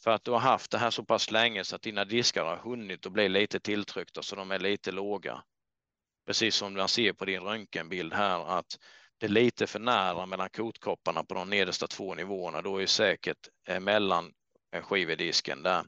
[0.04, 2.58] för att du har haft det här så pass länge så att dina diskar har
[2.58, 5.44] hunnit att bli lite tilltryckta så de är lite låga.
[6.26, 8.80] Precis som man ser på din röntgenbild här att
[9.18, 12.62] det är lite för nära mellan kotkopparna på de nedersta två nivåerna.
[12.62, 14.34] Då är säkert eh, mellan
[14.74, 15.84] eh, skivedisken där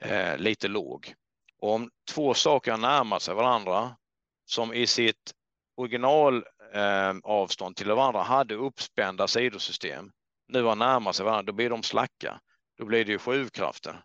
[0.00, 1.14] eh, lite låg.
[1.58, 3.96] Och om två saker närmar sig varandra
[4.44, 5.32] som i sitt
[5.76, 10.10] originalavstånd eh, till varandra hade uppspända sidosystem
[10.48, 12.40] nu har närmat sig varandra, då blir de slacka.
[12.76, 14.02] Då blir det ju sjuvkrafter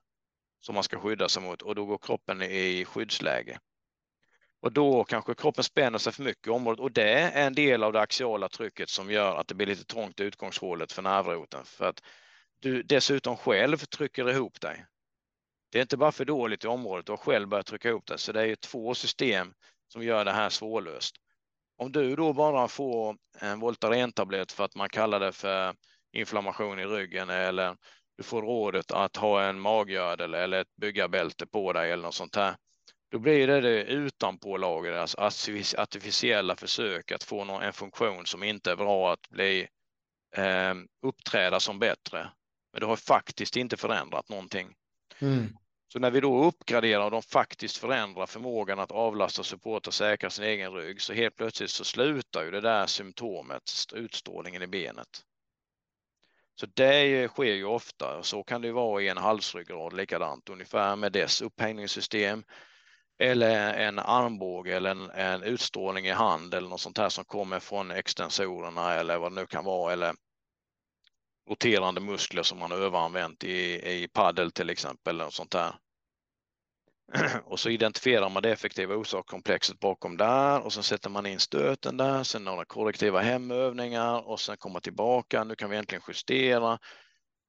[0.59, 3.59] som man ska skydda sig mot och då går kroppen i skyddsläge.
[4.61, 7.83] Och då kanske kroppen spänner sig för mycket i området och det är en del
[7.83, 11.65] av det axiala trycket som gör att det blir lite trångt i utgångshålet för nervroten
[11.65, 12.03] för att
[12.59, 14.85] du dessutom själv trycker ihop dig.
[15.71, 18.19] Det är inte bara för dåligt i området, du har själv börjat trycka ihop dig,
[18.19, 19.53] så det är ju två system
[19.87, 21.15] som gör det här svårlöst.
[21.77, 25.75] Om du då bara får en Voltaren-tablett för att man kallar det för
[26.11, 27.77] inflammation i ryggen eller
[28.17, 32.35] du får rådet att ha en maggördel eller ett byggarbälte på dig eller något sånt
[32.35, 32.55] här.
[33.11, 35.21] Då blir det det utanpålager, alltså
[35.77, 39.67] artificiella försök att få någon, en funktion som inte är bra att bli
[40.35, 42.29] eh, uppträda som bättre.
[42.71, 44.75] Men det har faktiskt inte förändrat någonting.
[45.19, 45.57] Mm.
[45.93, 50.29] Så när vi då uppgraderar och de faktiskt förändrar förmågan att avlasta, supporta och säkra
[50.29, 55.25] sin egen rygg så helt plötsligt så slutar ju det där symptomet, utstrålningen i benet.
[56.61, 58.23] Så det sker ju ofta.
[58.23, 62.43] Så kan det vara i en halsryggrad likadant, ungefär med dess upphängningssystem
[63.19, 67.59] eller en armbåge eller en, en, utstrålning i hand eller något sånt här som kommer
[67.59, 70.13] från extensorerna eller vad det nu kan vara eller
[71.49, 75.75] roterande muskler som man har överanvänt i, i paddel till exempel eller något sånt där.
[77.45, 81.97] och så identifierar man det effektiva orsakskomplexet bakom där och så sätter man in stöten
[81.97, 85.43] där, sen några korrektiva hemövningar och sen komma tillbaka.
[85.43, 86.79] Nu kan vi äntligen justera.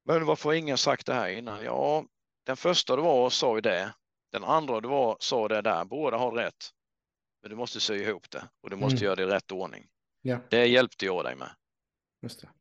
[0.05, 1.63] Men varför har ingen sagt det här innan?
[1.63, 2.05] Ja,
[2.45, 3.93] den första du var sa ju det.
[4.31, 5.85] Den andra du var sa det där.
[5.85, 6.69] Båda har rätt.
[7.41, 9.05] Men du måste sy ihop det och du måste mm.
[9.05, 9.85] göra det i rätt ordning.
[10.21, 10.39] Ja.
[10.49, 11.49] Det hjälpte jag dig med.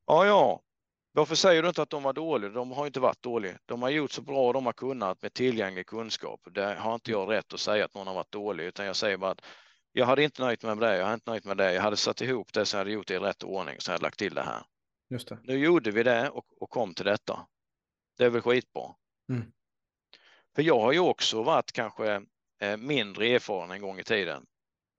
[0.07, 0.63] Ja, ja,
[1.13, 2.51] varför säger du inte att de var dåliga?
[2.51, 3.59] De har inte varit dåliga.
[3.67, 6.41] De har gjort så bra de har kunnat med tillgänglig kunskap.
[6.51, 9.17] Det har inte jag rätt att säga att någon har varit dålig, utan jag säger
[9.17, 9.45] bara att
[9.93, 10.97] jag hade inte nöjt mig med det.
[10.97, 11.75] Jag hade inte nöjt med det.
[11.75, 13.97] Jag hade satt ihop det så hade jag gjort det i rätt ordning så hade
[13.97, 14.63] jag lagt till det här.
[15.11, 15.39] Just det.
[15.43, 17.47] Nu gjorde vi det och, och kom till detta.
[18.19, 18.95] Det är väl skitbra.
[19.29, 19.53] Mm.
[20.55, 22.23] För jag har ju också varit kanske
[22.61, 24.47] eh, mindre erfaren en gång i tiden.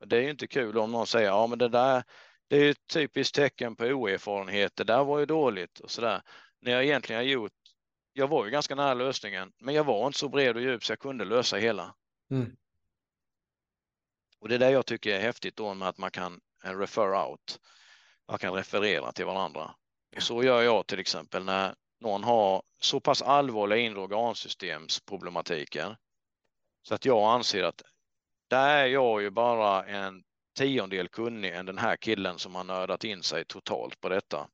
[0.06, 2.04] Det är ju inte kul om någon säger ja, men det där
[2.48, 4.76] det är ett typiskt tecken på oerfarenhet.
[4.76, 6.22] Det där var ju dåligt och så där.
[6.62, 7.52] När jag egentligen har gjort,
[8.14, 10.92] jag var ju ganska nära lösningen, men jag var inte så bred och djup så
[10.92, 11.96] jag kunde lösa hela.
[12.32, 12.56] Mm.
[14.40, 17.60] Och det är det jag tycker är häftigt då med att man kan refer out.
[18.28, 19.76] Man kan referera till varandra.
[20.16, 25.98] Och så gör jag till exempel när någon har så pass allvarliga inre organsystemsproblematiker
[26.88, 27.82] så att jag anser att
[28.48, 30.24] där är jag ju bara en
[30.54, 34.48] tiondel kunnig än den här killen som har nördat in sig totalt på detta.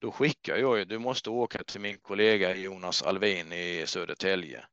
[0.00, 4.64] Då skickar jag ju, du måste åka till min kollega Jonas Alvin i Södertälje.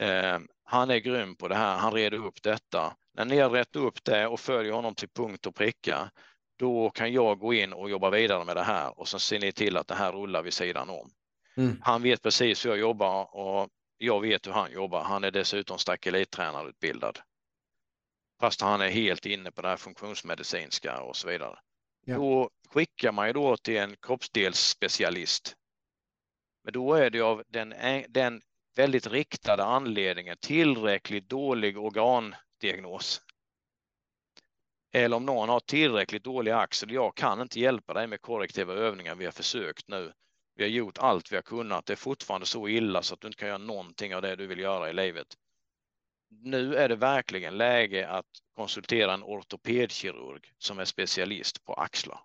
[0.00, 2.96] Eh, han är grym på det här, han reder upp detta.
[3.14, 6.10] När ni har rätt upp det och följer honom till punkt och pricka,
[6.58, 9.52] då kan jag gå in och jobba vidare med det här och så ser ni
[9.52, 11.10] till att det här rullar vid sidan om.
[11.56, 11.80] Mm.
[11.82, 13.68] Han vet precis hur jag jobbar och
[13.98, 15.02] jag vet hur han jobbar.
[15.02, 17.18] Han är dessutom stark elittränarutbildad.
[18.40, 21.58] Fast han är helt inne på det här funktionsmedicinska och så vidare.
[22.04, 22.16] Ja.
[22.16, 25.54] Då skickar man ju då till en kroppsdelsspecialist.
[26.64, 27.74] Men då är det av den,
[28.08, 28.42] den
[28.76, 33.22] väldigt riktade anledningen tillräckligt dålig organdiagnos.
[34.92, 39.14] Eller om någon har tillräckligt dålig axel, jag kan inte hjälpa dig med korrektiva övningar,
[39.14, 40.12] vi har försökt nu.
[40.54, 43.26] Vi har gjort allt vi har kunnat, det är fortfarande så illa så att du
[43.26, 45.26] inte kan göra någonting av det du vill göra i livet.
[46.30, 48.26] Nu är det verkligen läge att
[48.56, 52.20] konsultera en ortopedkirurg som är specialist på axlar.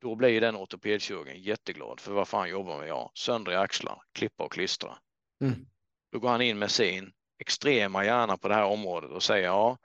[0.00, 3.10] Då blir den ortopedkirurgen jätteglad för vad fan jobbar med jag?
[3.14, 4.98] Söndriga axlar, klippa och klistra.
[5.40, 5.66] Mm.
[6.12, 9.78] Då går han in med sin extrema hjärna på det här området och säger ja,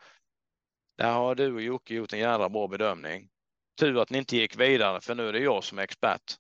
[0.98, 3.30] där har du och Jocke gjort en jävla bra bedömning.
[3.80, 6.38] Tur att ni inte gick vidare för nu är det jag som är expert.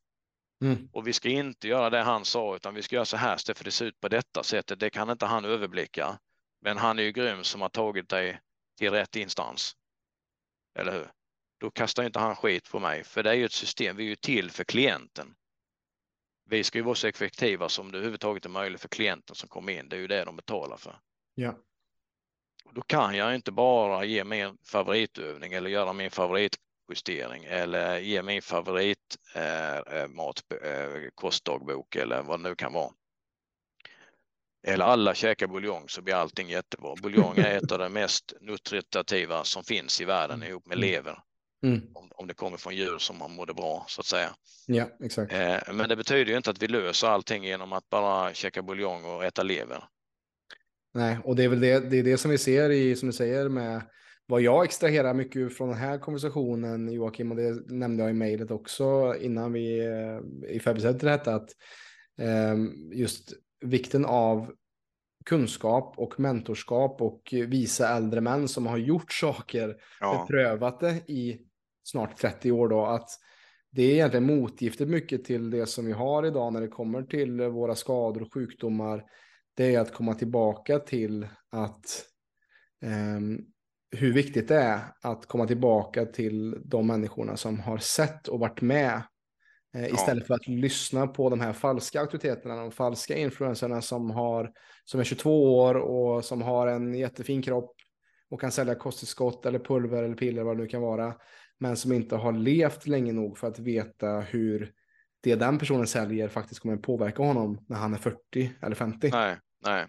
[0.62, 0.89] Mm.
[0.93, 3.64] Och vi ska inte göra det han sa utan vi ska göra så här för
[3.64, 4.80] det ser ut på detta sättet.
[4.80, 6.20] Det kan inte han överblicka.
[6.62, 8.39] Men han är ju grym som har tagit dig
[8.78, 9.76] till rätt instans.
[10.80, 11.12] Eller hur?
[11.59, 13.95] Då kastar inte han skit på mig för det är ju ett system.
[13.95, 15.36] Vi är ju till för klienten.
[16.49, 19.74] Vi ska ju vara så effektiva som det överhuvudtaget är möjligt för klienten som kommer
[19.74, 19.89] in.
[19.89, 20.99] Det är ju det de betalar för.
[21.36, 21.57] Ja.
[22.72, 26.12] Då kan jag inte bara ge min favoritövning eller göra min
[26.92, 32.74] favoritjustering eller ge min favorit eh, eh mat, eh, kostdagbok eller vad det nu kan
[32.74, 32.92] vara.
[34.68, 36.96] Eller alla käkar buljong så blir allting jättebra.
[37.02, 40.50] Buljong är ett av de mest nutritativa som finns i världen mm.
[40.50, 41.20] ihop med lever.
[41.64, 41.82] Mm.
[41.94, 44.36] Om, om, det kommer från djur som har mådde bra så att säga.
[44.68, 45.34] Ja, exakt.
[45.34, 49.06] Eh, men det betyder ju inte att vi löser allting genom att bara käka buljong
[49.06, 49.84] och äta lever.
[50.94, 53.14] Nej, och det är väl det, det, är det som vi ser i, som du
[53.14, 53.82] säger, med
[54.32, 58.52] vad jag extraherar mycket från den här konversationen, Joakim, och det nämnde jag i mejlet
[58.52, 61.50] också innan vi eh, i till detta, att
[62.20, 62.56] eh,
[62.92, 63.34] just
[63.66, 64.54] vikten av
[65.26, 70.26] kunskap och mentorskap och visa äldre män som har gjort saker, ja.
[70.30, 71.42] prövat det i
[71.84, 73.10] snart 30 år då, att
[73.72, 77.42] det är egentligen motgiftet mycket till det som vi har idag när det kommer till
[77.42, 79.04] våra skador och sjukdomar
[79.54, 82.06] det är att komma tillbaka till att
[83.18, 83.51] um,
[83.92, 88.62] hur viktigt det är att komma tillbaka till de människorna som har sett och varit
[88.62, 89.02] med.
[89.76, 89.88] Eh, ja.
[89.88, 94.52] Istället för att lyssna på de här falska auktoriteterna, de falska influenserna som, har,
[94.86, 97.76] som är 22 år och som har en jättefin kropp
[98.30, 101.16] och kan sälja kosttillskott eller pulver eller piller vad det nu kan vara.
[101.60, 104.72] Men som inte har levt länge nog för att veta hur
[105.24, 109.10] det den personen säljer faktiskt kommer påverka honom när han är 40 eller 50.
[109.12, 109.86] Nej, nej.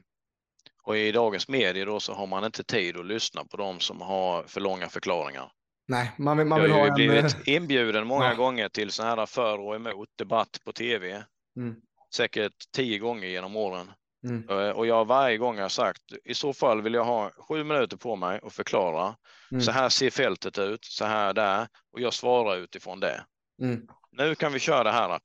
[0.82, 4.00] Och i dagens medier då så har man inte tid att lyssna på dem som
[4.00, 5.52] har för långa förklaringar.
[5.88, 6.84] Nej, man vill, man vill ha en...
[6.84, 8.34] Jag har blivit inbjuden många ja.
[8.34, 11.24] gånger till sådana här för och emot debatt på tv.
[11.56, 11.76] Mm.
[12.14, 13.90] Säkert tio gånger genom åren.
[14.24, 14.48] Mm.
[14.48, 17.64] Eh, och jag har varje gång har sagt i så fall vill jag ha sju
[17.64, 19.16] minuter på mig och förklara.
[19.50, 19.62] Mm.
[19.62, 23.24] Så här ser fältet ut, så här där och jag svarar utifrån det.
[23.62, 25.08] Mm nu kan vi köra det här.
[25.08, 25.20] Ja,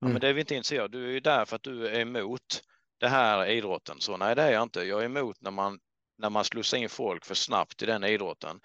[0.00, 0.20] men mm.
[0.20, 2.62] det är vi inte intresserade Du är ju där för att du är emot
[3.04, 4.00] det här idrotten.
[4.00, 4.82] Så nej, det är jag inte.
[4.82, 5.78] Jag är emot när man,
[6.18, 8.60] när man slussar in folk för snabbt i den idrotten.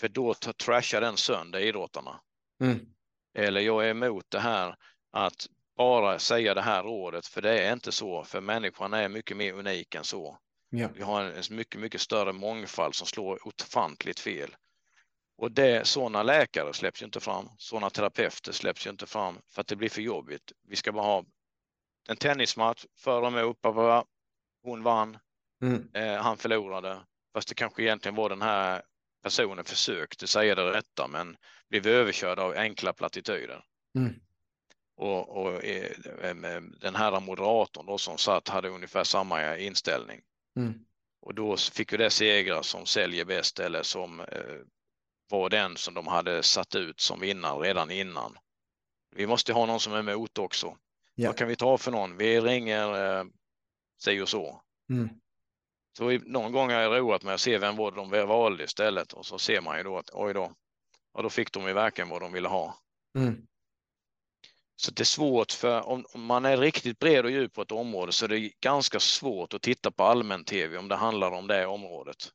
[0.00, 2.20] För då trashar den sönder idrottarna.
[2.60, 2.80] Mm.
[3.38, 4.76] Eller jag är emot det här
[5.12, 9.36] att bara säga det här rådet, för det är inte så, för människan är mycket
[9.36, 10.38] mer unik än så.
[10.70, 10.88] Ja.
[10.94, 14.56] Vi har en, en mycket, mycket större mångfald som slår ofantligt fel.
[15.38, 17.48] Och det, sådana läkare släpps ju inte fram.
[17.58, 20.52] Sådana terapeuter släpps ju inte fram för att det blir för jobbigt.
[20.68, 21.24] Vi ska bara ha
[22.08, 22.84] en tennismatch,
[23.32, 24.06] med upp av
[24.62, 25.18] hon vann,
[25.62, 25.88] mm.
[25.94, 27.00] eh, han förlorade.
[27.34, 28.82] Fast det kanske egentligen var den här
[29.22, 31.36] personen försökte säga det rätta men
[31.68, 33.64] blev överkörd av enkla plattityder.
[33.98, 34.14] Mm.
[34.96, 35.90] Och, och eh,
[36.80, 40.20] den här moderatorn då som satt hade ungefär samma inställning.
[40.56, 40.84] Mm.
[41.20, 44.60] Och då fick ju det segra som säljer bäst eller som eh,
[45.28, 48.38] var den som de hade satt ut som vinnare redan innan.
[49.16, 50.76] Vi måste ha någon som är emot också.
[51.14, 51.28] Ja.
[51.28, 52.16] Vad kan vi ta för någon?
[52.16, 53.24] Vi ringer eh,
[54.02, 54.62] sig och så.
[54.90, 55.08] Mm.
[55.98, 59.26] Så någon gång har jag roat mig att se vem var de valde istället och
[59.26, 60.52] så ser man ju då att oj då,
[61.12, 62.78] och då fick de ju verkligen vad de ville ha.
[63.18, 63.46] Mm.
[64.76, 67.72] Så det är svårt för om, om, man är riktigt bred och djup på ett
[67.72, 71.46] område så är det ganska svårt att titta på allmän tv om det handlar om
[71.46, 72.32] det området.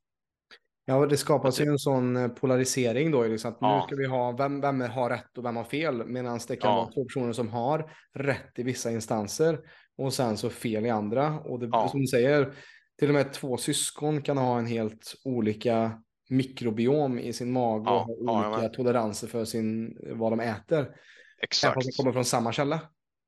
[0.90, 3.24] Ja, det skapas ju en sån eh, polarisering då.
[3.24, 3.76] Liksom att ja.
[3.76, 6.06] Nu ska vi ha vem, vem har rätt och vem har fel.
[6.06, 6.76] Medan det kan ja.
[6.76, 9.60] vara två personer som har rätt i vissa instanser
[9.98, 11.40] och sen så fel i andra.
[11.40, 11.88] Och det, ja.
[11.90, 12.54] som du säger,
[13.00, 18.00] till och med två syskon kan ha en helt olika mikrobiom i sin mage och
[18.00, 20.96] ha olika toleranser för sin, vad de äter.
[21.42, 21.72] Exakt.
[21.72, 22.80] Även de kommer från samma källa.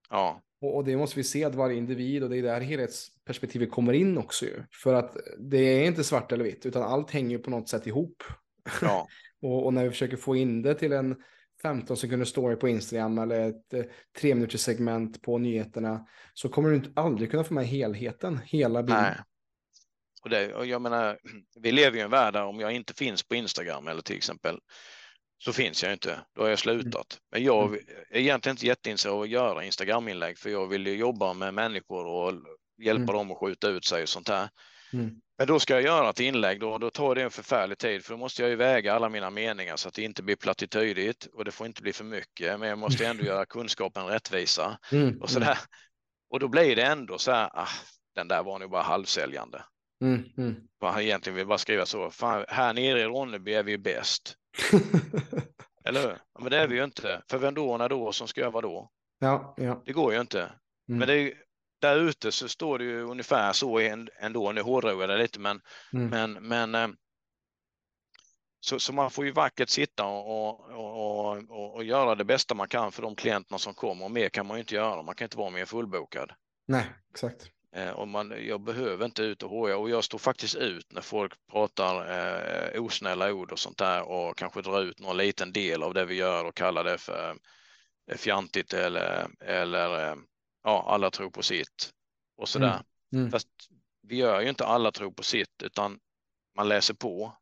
[0.10, 0.41] Ja.
[0.62, 3.93] Och, och, det måste vi se att varje individ och det är där helhetsperspektivet kommer
[3.93, 4.64] in också ju.
[4.72, 8.24] För att det är inte svart eller vitt utan allt hänger på något sätt ihop.
[8.82, 9.07] Ja.
[9.41, 11.16] och, och, när vi försöker få in det till en
[11.62, 13.84] 15 sekunder story på Instagram eller ett eh,
[14.20, 18.84] tre minuters segment på nyheterna så kommer du inte aldrig kunna få med helheten, hela
[18.84, 19.03] bilden.
[19.03, 19.18] Nej.
[20.24, 21.20] Och, det, och jag menar,
[21.60, 24.60] vi lever i en värld där om jag inte finns på Instagram eller till exempel
[25.39, 26.19] så finns jag inte.
[26.35, 27.19] Då har jag slutat.
[27.31, 27.79] Men jag mm.
[28.09, 32.05] är egentligen inte jätteintresserad av att göra Instagram-inlägg för jag vill ju jobba med människor
[32.05, 32.33] och
[32.81, 33.15] hjälpa mm.
[33.15, 34.49] dem att skjuta ut sig och sånt här.
[34.93, 35.15] Mm.
[35.37, 38.13] Men då ska jag göra ett inlägg då, då tar det en förfärlig tid för
[38.13, 41.45] då måste jag ju väga alla mina meningar så att det inte blir plattitydigt och
[41.45, 42.59] det får inte bli för mycket.
[42.59, 45.21] Men jag måste ändå göra kunskapen rättvisa mm.
[45.21, 45.57] och sådär.
[46.29, 47.67] Och då blir det ändå så här, ah,
[48.15, 49.63] den där var nog bara halvsäljande.
[50.01, 50.55] Mm, mm.
[50.99, 54.35] Egentligen vill bara skriva så, fan, här nere i Ronneby är vi bäst.
[55.86, 56.10] Eller hur?
[56.10, 57.22] Ja, men det är vi ju inte.
[57.30, 58.91] För vem då, när då, som ska göra vad då?
[59.20, 59.84] Ja, ja.
[59.86, 60.41] Det går ju inte.
[60.41, 61.00] Mm.
[61.00, 61.34] Men det är,
[61.82, 63.80] där ute så står det ju ungefär så
[64.20, 64.52] ändå.
[64.52, 65.62] Nu hårdrar jag det lite, men,
[65.93, 66.10] mm.
[66.10, 66.95] men, men eh,
[68.60, 72.68] så, så, man får ju vackert sitta och, och, och, och, göra det bästa man
[72.68, 74.06] kan för de klienterna som kommer.
[74.06, 75.02] Och mer kan man ju inte göra.
[75.02, 76.32] Man kan inte vara mer fullbokad.
[76.68, 77.52] Nej, exakt.
[77.76, 81.01] Eh, och man, jag behöver inte ut och hoja och jag står faktiskt ut när
[81.01, 81.95] folk pratar
[82.76, 86.05] eh, osnälla ord och sånt där och kanske drar ut någon liten del av det
[86.05, 87.36] vi gör och kallar det för
[88.11, 90.15] eh, fjantigt eller, eller eh,
[90.63, 91.91] ja, alla tror på sitt
[92.38, 92.67] och sådär.
[92.67, 92.84] Mm.
[93.13, 93.32] Mm.
[93.32, 93.47] Fast
[94.01, 95.99] vi gör ju inte alla tror på sitt utan
[96.55, 97.38] man läser på,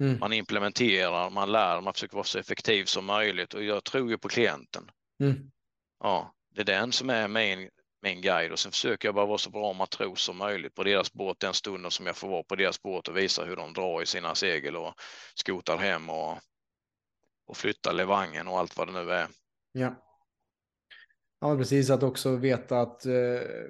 [0.00, 0.18] mm.
[0.18, 4.18] man implementerar, man lär, man försöker vara så effektiv som möjligt och jag tror ju
[4.18, 4.90] på klienten.
[5.20, 5.50] Mm.
[5.98, 7.70] Ja, det är den som är min
[8.02, 11.12] min guide och sen försöker jag bara vara så bra matros som möjligt på deras
[11.12, 14.02] båt den stunden som jag får vara på deras båt och visa hur de drar
[14.02, 14.94] i sina segel och
[15.34, 16.38] skotar hem och,
[17.46, 19.26] och flyttar levangen och allt vad det nu är.
[19.72, 19.94] Ja.
[21.40, 21.90] Ja, precis.
[21.90, 23.12] Att också veta att eh,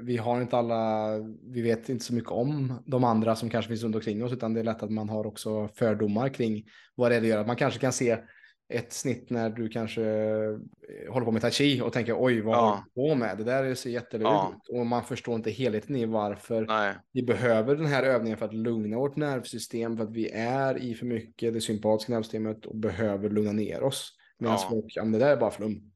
[0.00, 1.08] vi har inte alla,
[1.42, 4.54] vi vet inte så mycket om de andra som kanske finns runt omkring oss, utan
[4.54, 6.64] det är lätt att man har också fördomar kring
[6.94, 7.46] vad det är det gör.
[7.46, 8.18] Man kanske kan se
[8.72, 12.56] ett snitt när du kanske eh, håller på med tai chi och tänker oj vad
[12.56, 12.60] ja.
[12.60, 13.38] har du på med?
[13.38, 14.54] Det där ser jättelurigt ja.
[14.56, 16.94] ut och man förstår inte helheten i varför Nej.
[17.12, 20.94] vi behöver den här övningen för att lugna vårt nervsystem för att vi är i
[20.94, 24.12] för mycket det sympatiska nervsystemet och behöver lugna ner oss.
[24.38, 24.68] Medan ja.
[24.70, 25.92] folk, ja men det där är bara flum.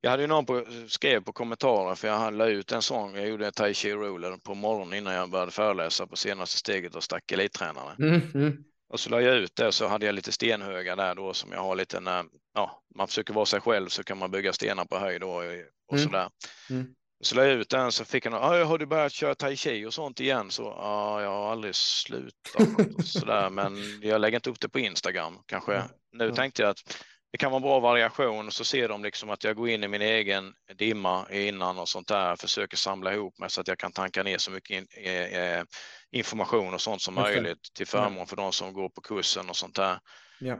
[0.00, 3.14] Jag hade ju någon på, skrev på kommentarer för jag la ut en sån.
[3.14, 7.02] Jag gjorde tai chi ruler på morgonen innan jag började föreläsa på senaste steget och
[7.02, 7.96] stack elittränare.
[7.98, 8.64] Mm, mm.
[8.90, 11.60] Och så la jag ut det så hade jag lite stenhögar där då som jag
[11.60, 12.24] har lite när
[12.54, 15.96] ja, man försöker vara sig själv så kan man bygga stenar på höjd och, och
[15.96, 16.04] mm.
[16.04, 16.30] sådär.
[16.70, 16.86] Mm.
[17.22, 19.86] Så la jag ut den så fick han, ah, har du börjat köra tai chi
[19.86, 20.50] och sånt igen?
[20.50, 25.38] Så ja, jag har aldrig slutat sådär, men jag lägger inte upp det på Instagram
[25.46, 25.82] kanske.
[26.12, 29.56] Nu tänkte jag att det kan vara bra variation så ser de liksom att jag
[29.56, 33.60] går in i min egen dimma innan och sånt där, försöker samla ihop mig så
[33.60, 35.62] att jag kan tanka ner så mycket in, eh,
[36.10, 38.26] information och sånt som möjligt till förmån ja.
[38.26, 39.98] för de som går på kursen och sånt där.
[40.40, 40.56] Ja.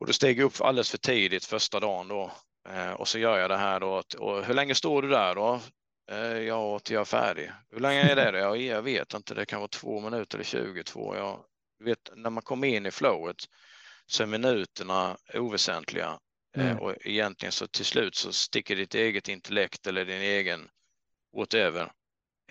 [0.00, 2.32] Och då steg jag upp alldeles för tidigt första dagen då
[2.68, 4.02] eh, och så gör jag det här då.
[4.18, 5.60] Och hur länge står du där då?
[6.10, 7.50] Eh, ja, till jag är färdig.
[7.70, 8.38] Hur länge är det?
[8.38, 9.34] Ja, jag vet inte.
[9.34, 11.16] Det kan vara två minuter eller 22.
[11.16, 11.44] Jag
[11.84, 13.36] vet, när man kommer in i flowet
[14.10, 16.18] så är minuterna oväsentliga
[16.56, 16.78] eh, mm.
[16.78, 20.68] och egentligen så till slut så sticker ditt eget intellekt eller din egen
[21.36, 21.92] whatever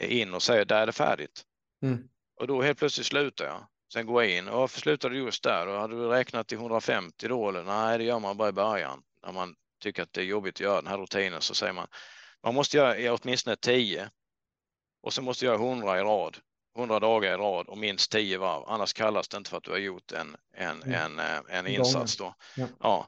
[0.02, 1.44] in och säger där är det färdigt.
[1.84, 2.10] Mm.
[2.40, 3.68] Och då helt plötsligt slutar jag.
[3.94, 4.48] Sen går jag in.
[4.48, 5.68] Och varför slutade du just där?
[5.68, 7.50] Och hade du räknat till 150 då?
[7.50, 7.64] Eller?
[7.64, 9.04] Nej, det gör man bara i början.
[9.26, 11.88] När man tycker att det är jobbigt att göra den här rutinen så säger man
[12.44, 14.10] man måste göra åtminstone 10
[15.02, 16.38] och så måste jag göra 100 i rad.
[16.80, 18.64] 100 dagar i rad och minst 10 varv.
[18.68, 20.94] Annars kallas det inte för att du har gjort en, en, mm.
[20.94, 22.18] en, eh, en insats.
[22.18, 22.34] Då.
[22.56, 22.68] Ja.
[22.80, 23.08] ja.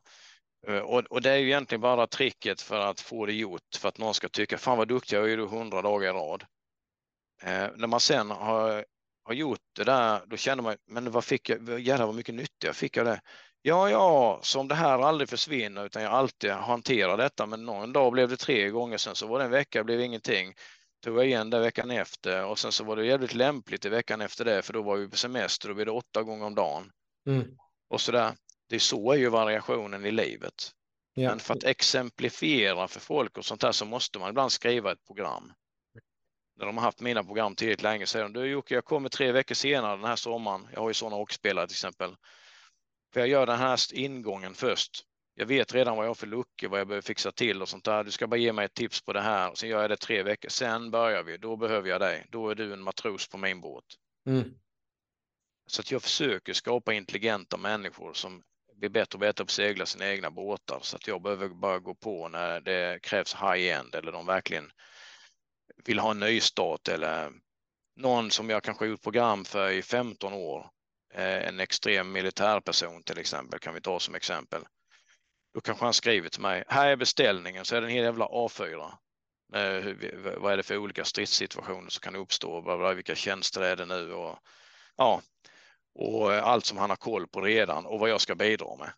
[0.67, 3.89] Eh, och, och, det är ju egentligen bara tricket för att få det gjort för
[3.89, 6.43] att någon ska tycka fan vad duktig jag är du 100 dagar i rad.
[7.43, 8.85] Eh, när man sen har,
[9.23, 12.73] har gjort det där, då känner man, men vad fick jag, jävlar vad mycket nytta
[12.73, 13.21] fick jag det.
[13.61, 18.11] Ja, ja, som det här aldrig försvinner utan jag alltid hanterar detta, men någon dag
[18.11, 20.53] blev det tre gånger, sen så var det en vecka, blev ingenting
[21.01, 24.21] tog jag igen det veckan efter och sen så var det jävligt lämpligt i veckan
[24.21, 26.91] efter det för då var vi på semester och blev det åtta gånger om dagen.
[27.27, 27.57] Mm.
[27.89, 28.35] Och så där.
[28.69, 30.71] Det är så är ju variationen i livet.
[31.13, 31.29] Ja.
[31.29, 35.05] Men för att exemplifiera för folk och sånt där så måste man ibland skriva ett
[35.05, 35.53] program.
[36.55, 39.31] När de har haft mina program tillräckligt länge säger de, du Jocke, jag kommer tre
[39.31, 40.67] veckor senare den här sommaren.
[40.73, 42.15] Jag har ju sådana åkspelare till exempel.
[43.13, 45.05] För jag gör den här ingången först.
[45.35, 47.85] Jag vet redan vad jag har för luckor, vad jag behöver fixa till och sånt
[47.85, 48.03] där.
[48.03, 49.55] Du ska bara ge mig ett tips på det här.
[49.55, 50.49] Sen gör jag det tre veckor.
[50.49, 51.37] Sen börjar vi.
[51.37, 52.25] Då behöver jag dig.
[52.29, 53.85] Då är du en matros på min båt.
[54.27, 54.53] Mm.
[55.67, 58.43] Så att jag försöker skapa intelligenta människor som
[58.75, 60.79] blir bättre och bättre på att segla sina egna båtar.
[60.81, 64.71] Så att jag behöver bara gå på när det krävs high-end eller de verkligen
[65.85, 67.31] vill ha en nystart eller
[67.95, 70.69] någon som jag kanske gjort program för i 15 år.
[71.13, 74.65] Eh, en extrem militärperson till exempel kan vi ta som exempel.
[75.53, 78.25] Då kanske han skriver till mig, här är beställningen, så är det en hel jävla
[78.25, 78.91] A4.
[80.37, 84.39] vad är det för olika stridssituationer som kan uppstå, vilka tjänster är det nu och
[84.95, 85.21] ja,
[85.93, 88.93] och allt som han har koll på redan och vad jag ska bidra med.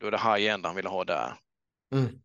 [0.00, 1.38] Då är det high-end han vill ha där.
[1.92, 2.20] Mm.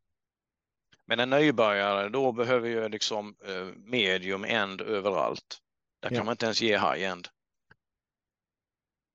[1.06, 5.62] Men en nybörjare, då behöver ju liksom eh, medium end överallt.
[6.02, 7.28] Där kan man inte ens ge high-end.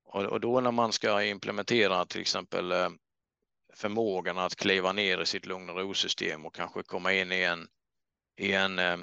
[0.05, 2.89] Och, och, då när man ska implementera till exempel eh,
[3.77, 7.69] förmågan att kliva ner i sitt lugn och ro-system och kanske komma in i en,
[8.37, 8.99] i en eh,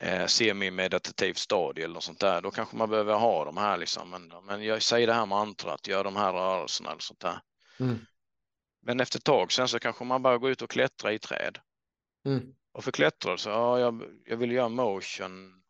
[0.00, 4.10] eh, semi-meditativt stadie eller något sånt där, då kanske man behöver ha de här liksom.
[4.10, 7.40] Men, men jag säger det här mantrat, gör de här rörelserna eller sånt där.
[7.80, 7.98] Mm.
[8.82, 11.58] Men efter ett tag sen så kanske man bara går ut och klättra i träd.
[12.26, 12.54] Mm.
[12.72, 15.62] Och för klättrare så, ja, jag, jag vill göra motion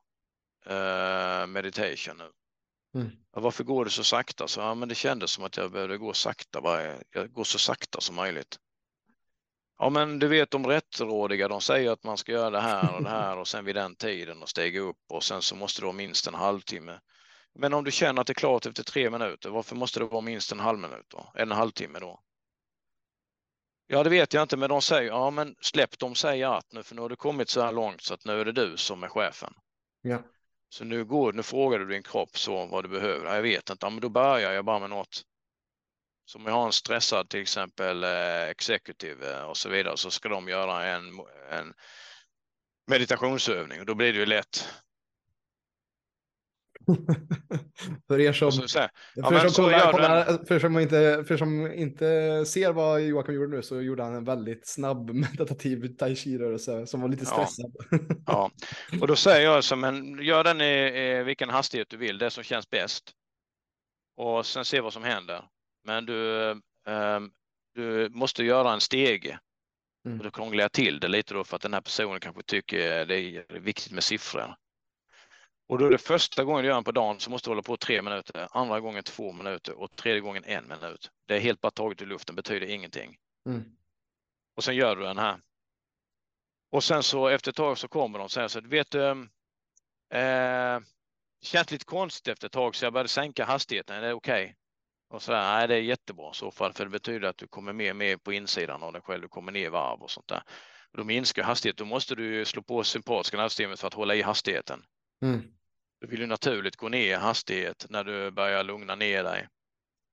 [0.66, 2.30] eh, meditation nu.
[2.96, 3.10] Mm.
[3.32, 4.48] Ja, varför går det så sakta?
[4.48, 7.58] Så, ja, men det kändes som att jag behövde gå sakta, bara, jag går så
[7.58, 8.58] sakta som möjligt.
[9.78, 13.02] Ja, men du vet de rättrådiga, de säger att man ska göra det här och
[13.02, 15.84] det här och sen vid den tiden och stiga upp och sen så måste det
[15.84, 17.00] vara minst en halvtimme.
[17.54, 20.20] Men om du känner att det är klart efter tre minuter, varför måste det vara
[20.20, 21.32] minst en halv minut då?
[21.34, 22.20] En halvtimme då?
[23.86, 26.82] Ja, det vet jag inte, men de säger, ja men släpp dem säga att nu,
[26.82, 29.02] för nu har du kommit så här långt så att nu är det du som
[29.04, 29.54] är chefen.
[30.02, 30.22] Ja.
[30.68, 33.34] Så nu går, nu frågar du din kropp så vad du behöver.
[33.34, 35.22] Jag vet inte, ja, men då börjar jag bara med något.
[36.24, 40.28] Som jag har en stressad till exempel eh, executive eh, och så vidare så ska
[40.28, 41.20] de göra en,
[41.50, 41.74] en
[42.86, 44.68] meditationsövning och då blir det ju lätt
[48.08, 48.78] för er som, så
[49.14, 53.56] ja, för, som kollar, kollar, för, som inte, för som inte ser vad Joakim gjorde
[53.56, 57.72] nu så gjorde han en väldigt snabb meditativ tai chi-rörelse som var lite stressad.
[57.90, 57.98] Ja.
[58.26, 58.50] ja,
[59.00, 62.30] och då säger jag som en, gör den i, i vilken hastighet du vill, det
[62.30, 63.12] som känns bäst.
[64.16, 65.44] Och sen se vad som händer.
[65.84, 67.20] Men du, eh,
[67.74, 69.38] du måste göra en stege.
[70.06, 70.18] Mm.
[70.18, 73.06] Och då krånglar jag till det lite då för att den här personen kanske tycker
[73.06, 74.56] det är viktigt med siffror.
[75.68, 77.62] Och då är det första gången du gör den på dagen så måste du hålla
[77.62, 81.10] på tre minuter, andra gången två minuter och tredje gången en minut.
[81.26, 83.16] Det är helt bara taget ur luften, betyder ingenting.
[83.46, 83.64] Mm.
[84.56, 85.40] Och sen gör du den här.
[86.70, 89.08] Och sen så efter ett tag så kommer de och säger så att vet du,
[89.08, 90.80] eh,
[91.40, 94.44] det känns lite konstigt efter ett tag så jag började sänka hastigheten, är det okej?
[94.44, 94.54] Okay?
[95.08, 97.46] Och så där, nej det är jättebra i så fall för det betyder att du
[97.46, 100.28] kommer mer med på insidan av dig själv, du kommer ner i varv och sånt
[100.28, 100.42] där.
[100.90, 104.22] Och då minskar hastigheten, då måste du slå på sympatiska nervsystemet för att hålla i
[104.22, 104.84] hastigheten.
[105.22, 105.55] Mm.
[106.00, 109.48] Du vill ju naturligt gå ner i hastighet när du börjar lugna ner dig.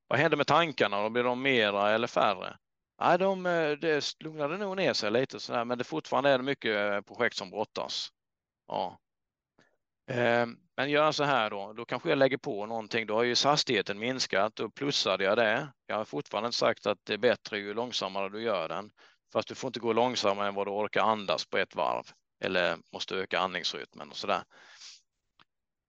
[0.08, 1.02] Vad händer med tankarna?
[1.02, 2.58] Då blir de mera eller färre?
[3.02, 6.44] Nej, de, eh, de lugnade nog ner sig lite sådär, men det fortfarande är det
[6.44, 8.10] mycket eh, projekt som brottas.
[8.68, 9.00] Ja.
[10.08, 13.08] Ehm, men gör så här då, då kanske jag lägger på någonting.
[13.08, 15.68] Då har ju hastigheten minskat och plussade jag det.
[15.88, 18.92] Jag har fortfarande inte sagt att det är bättre ju långsammare du gör den.
[19.34, 22.04] Fast du får inte gå långsammare än vad du orkar andas på ett varv
[22.44, 24.44] eller måste öka andningsrytmen och sådär.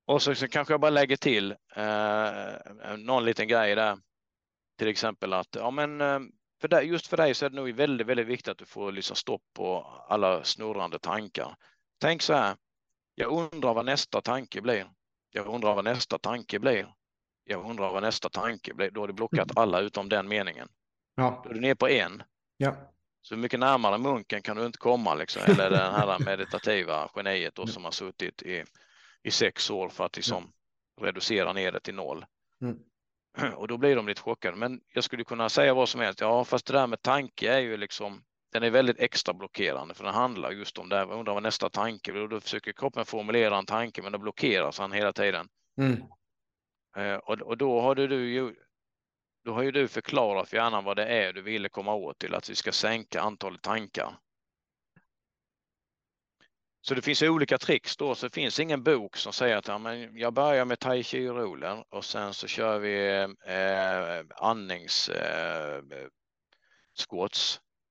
[0.07, 3.99] Och så, så kanske jag bara lägger till eh, någon liten grej där.
[4.79, 6.21] Till exempel att ja, men eh,
[6.61, 8.93] för dig, just för dig så är det nog väldigt, väldigt viktigt att du får
[8.93, 11.57] liksom stopp på alla snurrande tankar.
[12.01, 12.57] Tänk så här.
[13.15, 14.91] Jag undrar vad nästa tanke blir.
[15.31, 16.95] Jag undrar vad nästa tanke blir.
[17.45, 18.91] Jag undrar vad nästa tanke blir.
[18.91, 19.63] Då har du blockat mm.
[19.63, 20.69] alla utom den meningen.
[21.15, 21.41] Ja.
[21.45, 22.23] Då är du ner på en.
[22.57, 22.77] Ja.
[23.23, 25.43] Så mycket närmare munken kan du inte komma, liksom.
[25.43, 28.65] eller den här meditativa geniet då, som har suttit i
[29.25, 30.53] i sex år för att liksom
[30.97, 31.07] ja.
[31.07, 32.27] reducera ner det till noll.
[32.63, 32.79] Mm.
[33.57, 34.57] Och då blir de lite chockade.
[34.57, 36.21] Men jag skulle kunna säga vad som helst.
[36.21, 38.23] Ja, fast det där med tanke är ju liksom
[38.53, 41.13] den är väldigt extra blockerande för den handlar just om det här.
[41.13, 42.29] Undrar vad nästa tanke blir.
[42.29, 45.49] Då försöker kroppen formulera en tanke, men då blockeras han hela tiden.
[45.79, 46.03] Mm.
[46.97, 48.55] Eh, och, och då har du ju
[49.45, 52.35] då har ju du förklarat för hjärnan vad det är du ville komma åt till
[52.35, 54.19] att vi ska sänka antalet tankar.
[56.86, 59.78] Så det finns olika tricks då, så det finns ingen bok som säger att ja,
[59.78, 65.82] men jag börjar med tai chi roller och sen så kör vi eh, andnings eh,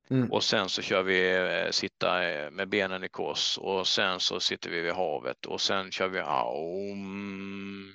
[0.09, 0.31] mm.
[0.31, 4.39] och sen så kör vi eh, sitta eh, med benen i kors och sen så
[4.39, 7.93] sitter vi vid havet och sen kör vi aum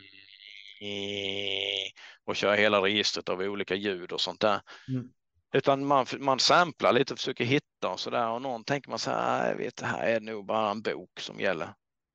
[2.24, 4.60] och köra hela registret av olika ljud och sånt där.
[4.88, 5.08] Mm.
[5.52, 8.98] Utan man, man samplar lite och försöker hitta och så där och någon tänker man
[8.98, 11.74] så här, jag vet det här är nog bara en bok som gäller.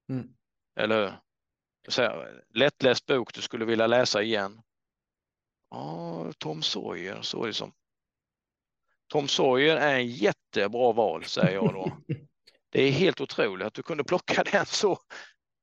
[0.10, 0.34] Mm.
[0.80, 1.14] Eller hur?
[1.88, 4.62] Så här, lättläst bok du skulle vilja läsa igen.
[5.70, 7.74] Ja, Tom Sawyer så det som.
[9.08, 11.98] Tom Sawyer är en jättebra val säger jag då.
[12.70, 15.00] Det är helt otroligt att du kunde plocka den så,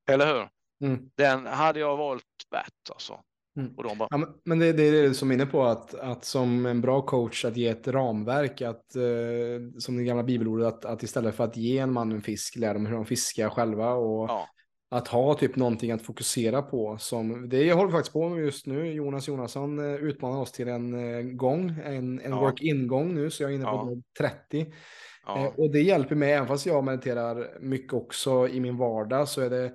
[0.08, 0.48] eller hur?
[0.84, 1.10] Mm.
[1.14, 3.24] Den hade jag valt tvärt alltså.
[3.56, 3.74] Mm.
[3.76, 6.24] Och de bara, Ja, men det, det är det som är inne på, att, att
[6.24, 10.84] som en bra coach att ge ett ramverk, att, eh, som det gamla bibelordet, att,
[10.84, 13.92] att istället för att ge en man en fisk, lära dem hur de fiskar själva
[13.92, 14.46] och ja,
[14.90, 16.96] att ha typ någonting att fokusera på.
[16.98, 21.14] Som, det håller faktiskt på med just nu, Jonas Jonasson eh, utmanar oss till en
[21.14, 22.40] eh, gång, en, en Ja.
[22.40, 23.84] work-in-gång nu, så jag är inne på Ja.
[23.84, 24.60] dag 30.
[24.60, 24.66] Eh,
[25.26, 29.40] ja, och det hjälper mig, även fast jag mediterar mycket också i min vardag, så
[29.40, 29.72] är det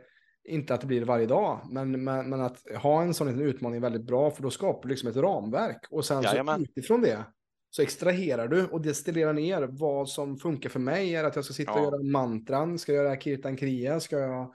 [0.48, 3.82] inte att det blir varje dag, men, men, men att ha en sån utmaning är
[3.82, 5.86] väldigt bra, för då skapar du liksom ett ramverk.
[5.90, 6.56] Och sen Jajamän.
[6.56, 7.24] så utifrån det
[7.70, 11.16] så extraherar du och destillerar ner vad som funkar för mig.
[11.16, 11.84] Är att jag ska sitta och Ja.
[11.84, 12.80] göra mantran?
[12.80, 14.00] Ska jag göra kirtan kriya?
[14.00, 14.54] Ska jag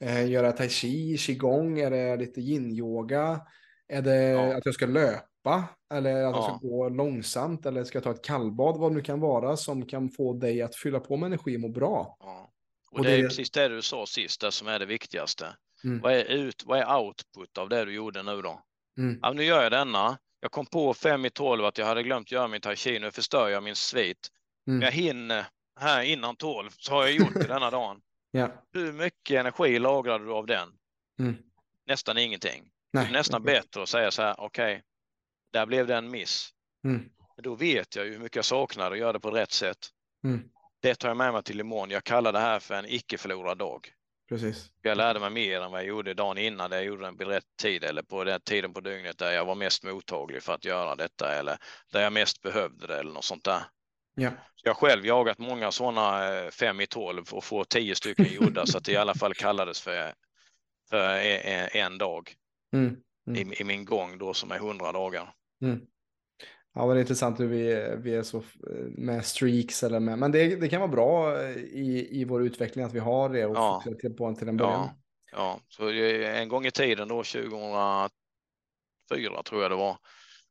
[0.00, 1.78] eh, göra tai chi, qigong?
[1.80, 3.40] Är det lite yin-yoga?
[3.88, 4.56] Är det Ja.
[4.56, 5.64] att jag ska löpa?
[5.94, 6.42] Eller att jag Ja.
[6.60, 7.66] ska gå långsamt?
[7.66, 8.78] Eller ska jag ta ett kallbad?
[8.78, 11.60] Vad det nu kan vara som kan få dig att fylla på med energi och
[11.60, 12.16] må bra.
[12.20, 12.51] ja.
[12.92, 15.56] Och, Och det är precis det du sa sist, det som är det viktigaste.
[15.84, 16.00] Mm.
[16.00, 18.62] Vad, är ut, vad är output av det du gjorde nu då?
[18.98, 19.18] Mm.
[19.22, 20.18] Ja, nu gör jag denna.
[20.40, 22.98] Jag kom på fem i tolv att jag hade glömt göra min tai chi.
[22.98, 24.28] Nu förstör jag min svit.
[24.66, 24.82] Mm.
[24.82, 25.46] Jag hinner
[25.80, 28.00] här innan tolv så har jag gjort det denna dagen.
[28.30, 28.50] Ja.
[28.72, 30.68] Hur mycket energi lagrade du av den?
[31.20, 31.36] Mm.
[31.86, 32.64] Nästan ingenting.
[32.92, 33.04] Nej.
[33.04, 34.82] Det är nästan bättre att säga så här, okej,
[35.52, 36.50] där blev det en miss.
[36.84, 37.10] Mm.
[37.36, 39.78] Då vet jag ju hur mycket jag saknar och gör det på rätt sätt.
[40.24, 40.48] Mm.
[40.82, 41.90] Det tar jag med mig till imorgon.
[41.90, 43.88] Jag kallar det här för en icke förlorad dag.
[44.28, 44.70] Precis.
[44.82, 47.28] Jag lärde mig mer än vad jag gjorde dagen innan där jag gjorde den vid
[47.28, 50.64] rätt tid eller på den tiden på dygnet där jag var mest mottaglig för att
[50.64, 51.58] göra detta eller
[51.92, 53.62] där jag mest behövde det eller något sånt där.
[54.14, 54.30] Ja.
[54.30, 58.26] Så jag har själv jagat många sådana eh, fem i tolv och få tio stycken
[58.32, 60.14] gjorda så att det i alla fall kallades för,
[60.90, 62.34] för en, en dag
[62.72, 62.96] Mm.
[63.26, 63.52] Mm.
[63.52, 65.34] i, i min gång då som är hundra dagar.
[65.62, 65.80] Mm.
[66.74, 68.42] Ja, vad det är intressant hur vi, vi är så eh,
[68.88, 72.84] med streaks eller med, men det, det kan vara bra eh, i, i vår utveckling
[72.84, 73.82] att vi har det och Ja.
[74.00, 74.80] till på till en början.
[74.80, 74.96] Ja,
[75.32, 78.10] ja, så en gång i tiden då 2004
[79.44, 79.96] tror jag det var.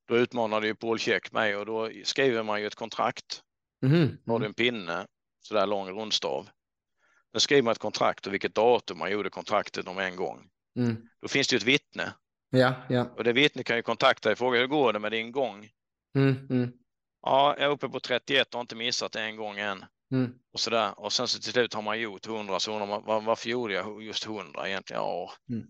[0.08, 3.42] Då utmanade ju Paul Check mig och då skriver man ju ett kontrakt.
[3.82, 4.18] Mhm.
[4.26, 5.06] Har du en pinne,
[5.42, 6.50] sådär lång rundstav.
[7.34, 10.50] Då skriver man ett kontrakt och vilket datum man gjorde kontraktet om en gång.
[10.76, 10.98] Mm.
[11.22, 12.14] Då finns det ju ett vittne
[12.50, 13.06] Ja, ja.
[13.18, 15.70] och det vittne kan ju kontakta dig och fråga hur går det med din gång?
[16.16, 16.48] Mm.
[16.50, 16.72] Mm.
[17.22, 19.86] Ja, jag är uppe på 31 och har inte missat en gång än.
[20.12, 20.34] Mm.
[20.54, 21.00] Och sådär.
[21.00, 23.74] Och sen så till slut har man gjort 100 så undrar man var, varför gjorde
[23.74, 25.02] jag just 100 egentligen?
[25.02, 25.68] Ja, Mm.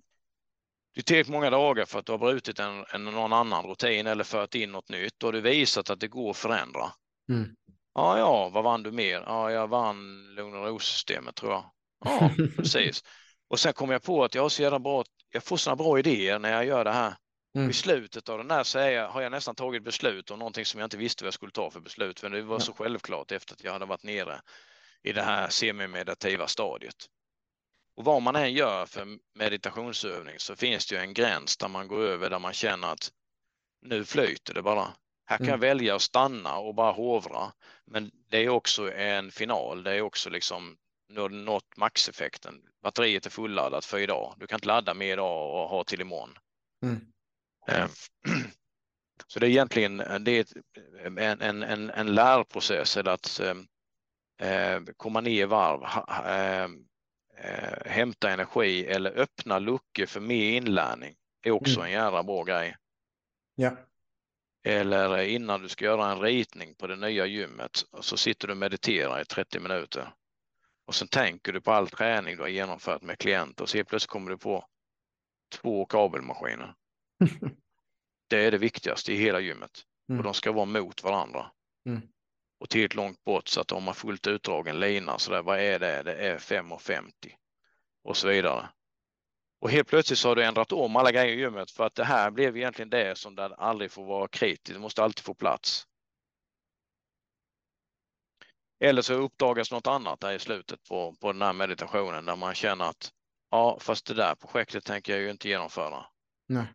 [0.93, 4.07] det är tillräckligt många dagar för att du har brutit en, en, någon annan rutin
[4.07, 6.91] eller fört in något nytt och du visat att det går att förändra.
[7.29, 7.55] Mm.
[7.93, 9.23] Ja, ja, vad vann du mer?
[9.25, 11.71] Ja, jag vann lugn och ro-systemet tror jag.
[12.05, 13.03] Ja, precis.
[13.49, 15.99] Och sen kom jag på att jag har så jävla bra, jag får sådana bra
[15.99, 17.15] idéer när jag gör det här.
[17.55, 17.69] Mm.
[17.69, 20.79] I slutet av den där så jag, har jag nästan tagit beslut om någonting som
[20.79, 22.19] jag inte visste vad jag skulle ta för beslut.
[22.19, 24.41] För det var så självklart efter att jag hade varit nere
[25.03, 26.95] i det här semimeditativa stadiet.
[27.95, 31.87] Och vad man än gör för meditationsövning så finns det ju en gräns där man
[31.87, 33.11] går över där man känner att
[33.81, 34.87] nu flyter det bara.
[35.25, 35.51] Här kan Mm.
[35.53, 37.51] jag välja att stanna och bara hovra.
[37.85, 39.83] Men det är också en final.
[39.83, 40.77] Det är också liksom
[41.09, 42.61] nå- nått maxeffekten.
[42.83, 44.35] Batteriet är fulladdat för idag.
[44.37, 46.37] Du kan inte ladda mer idag och ha till imorgon.
[46.83, 47.01] Mm.
[47.71, 47.87] Eh,
[49.27, 50.53] Så det är egentligen det är ett-
[51.05, 53.55] en, en, en, en lärprocess eller att eh,
[54.51, 55.83] eh, komma ner i varv,
[56.25, 56.63] eh,
[57.45, 61.85] eh, hämta energi eller öppna luckor för mer inlärning är också Mm.
[61.85, 62.75] en jävla bra grej.
[63.55, 63.77] Ja.
[64.63, 68.57] Eller innan du ska göra en ritning på det nya gymmet så sitter du och
[68.57, 70.13] mediterar i 30 minuter.
[70.85, 74.09] Och sen tänker du på all träning du har genomfört med klienter och så plötsligt
[74.09, 74.65] kommer du på
[75.55, 76.75] två kabelmaskiner.
[78.29, 79.83] Det är det viktigaste i hela gymmet.
[80.09, 80.19] Mm.
[80.19, 81.51] Och de ska vara mot varandra.
[81.85, 82.01] Mm.
[82.59, 85.17] Och tillräckligt långt bort så att de har fullt utdragen lina.
[85.17, 86.03] Så där, vad är det?
[86.03, 87.11] Det är 5,50
[88.03, 88.69] och så vidare.
[89.61, 92.03] Och helt plötsligt så har du ändrat om alla grejer i gymmet för att det
[92.03, 94.73] här blev egentligen det som det aldrig får vara kritiskt.
[94.73, 95.87] Det måste alltid få plats.
[98.79, 102.53] Eller så uppdagas något annat där i slutet på, på den här meditationen där man
[102.53, 103.11] känner att
[103.49, 106.05] ja, fast det där projektet tänker jag ju inte genomföra.
[106.47, 106.65] Nej.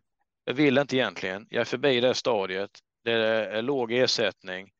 [0.47, 1.47] Jag vill inte egentligen.
[1.49, 2.79] Jag är förbi det stadiet.
[3.03, 4.71] Det är låg ersättning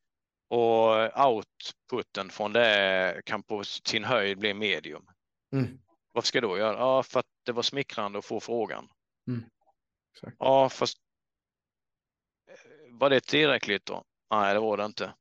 [0.49, 5.05] och outputen från det kan på sin höjd bli medium.
[5.53, 5.79] Mm.
[6.11, 6.77] Vad ska jag då göra?
[6.77, 8.87] Ja, för att det var smickrande att få frågan.
[9.27, 9.43] Mm.
[10.39, 10.97] Ja, fast
[12.89, 14.03] var det tillräckligt då?
[14.31, 15.13] Nej, det var det inte.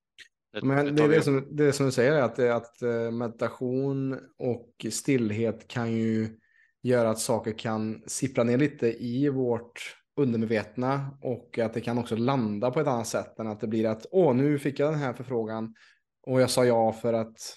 [0.52, 4.86] Det, Men det, är det, som, det som du säger, att, att eh, meditation och
[4.90, 6.40] stillhet kan ju
[6.82, 12.16] göra att saker kan sippra ner lite i vårt undermedvetna och att det kan också
[12.16, 15.00] landa på ett annat sätt än att det blir att åh, nu fick jag den
[15.00, 15.74] här förfrågan
[16.22, 17.56] och jag sa ja för att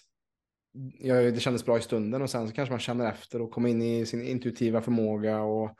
[0.99, 3.69] jag, det kändes bra i stunden och sen så kanske man känner efter och kommer
[3.69, 5.75] in i sin intuitiva förmåga och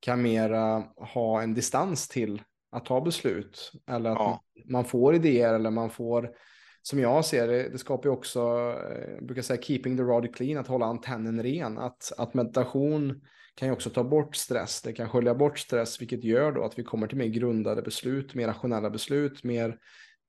[0.00, 2.42] kan mera ha en distans till
[2.72, 3.72] att ta beslut.
[3.86, 4.42] Eller att ja.
[4.64, 6.30] man får idéer eller man får,
[6.82, 8.40] som jag ser det, det skapar ju också,
[8.90, 11.78] eh, jag brukar säga keeping the rod clean, att hålla antennen ren.
[11.78, 13.20] Att, att meditation
[13.54, 16.78] kan ju också ta bort stress, det kan skölja bort stress, vilket gör då att
[16.78, 19.78] vi kommer till mer grundade beslut, mer rationella beslut, mer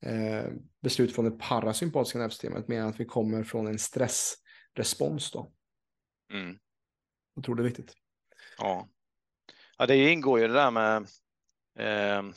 [0.05, 0.45] eh,
[0.81, 5.51] beslut från det parasympatiska nervsystemet, mer än att vi kommer från en stressrespons då.
[6.33, 6.57] Mm.
[7.35, 7.93] Jag tror det är viktigt.
[8.57, 8.89] Ja.
[9.77, 11.07] ja, det ingår ju det där med
[11.79, 12.35] eh,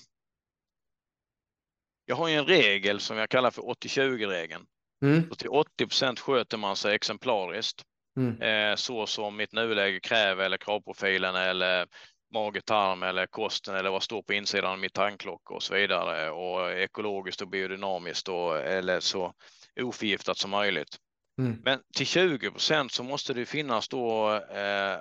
[2.04, 4.66] jag har ju en regel som jag kallar för 80-20-regeln.
[5.02, 5.30] Mm.
[5.30, 7.84] till 80 procent sköter man sig exemplariskt.
[8.18, 8.42] Mm.
[8.42, 11.86] Eh, så som mitt nuläge kräver eller kravprofilen eller
[12.34, 16.72] mage-tarm eller kosten eller vad står på insidan av mitt tarmklocka och så vidare och
[16.72, 19.34] ekologiskt och biodynamiskt och, eller så
[19.80, 20.96] oförgiftat som möjligt.
[21.38, 21.60] Mm.
[21.64, 24.98] Men till 20 procent så måste det finnas då eh,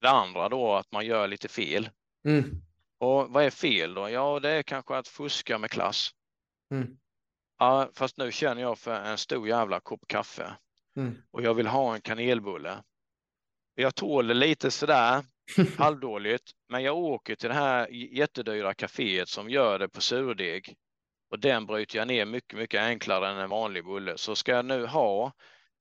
[0.00, 1.90] det andra då att man gör lite fel.
[2.28, 2.50] Mm.
[2.98, 4.10] Och vad är fel då?
[4.10, 6.10] Ja, det är kanske att fuska med klass.
[6.74, 6.96] Mm.
[7.58, 10.56] Ja, fast nu känner jag för en stor jävla kopp kaffe
[10.96, 11.14] mm.
[11.30, 12.82] och jag vill ha en kanelbulle.
[13.74, 15.24] Jag tål det lite sådär
[15.78, 20.76] halvdåligt, men jag åker till det här jättedyra kaféet som gör det på surdeg
[21.30, 24.18] och den bryter jag ner mycket, mycket enklare än en vanlig bulle.
[24.18, 25.32] Så ska jag nu ha,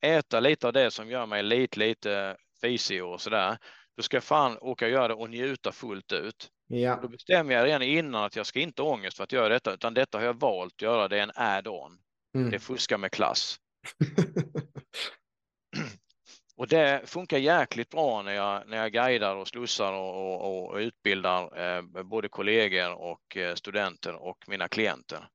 [0.02, 3.58] äta lite av det som gör mig lite, lite fisig och sådär,
[3.98, 6.50] då ska jag fan åka och göra det och njuta fullt ut.
[6.68, 7.00] Ja.
[7.02, 9.74] Då bestämmer jag redan innan att jag ska inte ha ångest för att göra detta,
[9.74, 11.08] utan detta har jag valt att göra.
[11.08, 11.98] Det är en add-on.
[12.36, 12.50] Mm.
[12.50, 13.60] Det är fuska med klass.
[16.56, 20.78] och det funkar jäkligt bra när jag, när jag guidar och slussar och, och, och
[20.78, 25.30] utbildar eh, både kollegor och eh, studenter och mina klienter.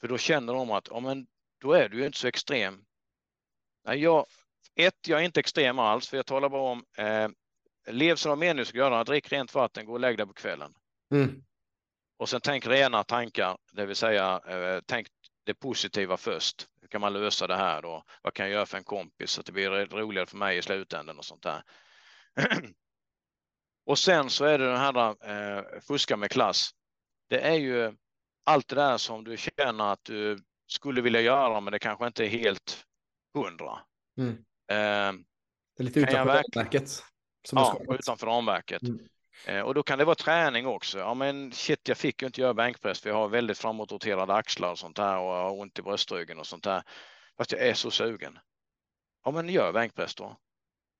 [0.00, 1.26] För då känner de att, ja men
[1.60, 2.84] då är du ju inte så extrem.
[3.84, 4.26] Nej, jag,
[4.74, 7.28] ett, jag är inte extrem alls, för jag talar bara om eh,
[7.86, 10.74] lev som de meningen ska göra, drick rent vatten, gå och lägg dig på kvällen.
[11.14, 11.44] Mm.
[12.16, 15.06] Och sen tänk rena tankar, det vill säga eh, tänk
[15.44, 16.68] det positiva först.
[16.80, 18.04] Hur kan man lösa det här då?
[18.22, 20.62] Vad kan jag göra för en kompis så att det blir roligare för mig i
[20.62, 21.62] slutändan och sånt där.
[23.86, 26.70] och sen så är det den här eh, fuska med klass.
[27.28, 27.96] Det är ju
[28.44, 32.24] allt det där som du känner att du skulle vilja göra men det kanske inte
[32.24, 32.84] är helt
[33.34, 33.78] hundra.
[34.18, 34.32] Mm.
[34.68, 35.22] Eh,
[35.76, 37.02] det är lite utanför ramverket.
[37.52, 38.82] ja, utanför ramverket.
[38.82, 39.08] Mm.
[39.46, 40.98] Eh, och då kan det vara träning också.
[40.98, 44.70] Ja men shit, jag fick ju inte göra bänkpress för jag har väldigt framåtroterade axlar
[44.70, 46.82] och sånt där och jag har ont i bröstryggen och sånt där.
[47.38, 48.38] Fast jag är så sugen.
[49.24, 50.36] Ja men gör bänkpress då.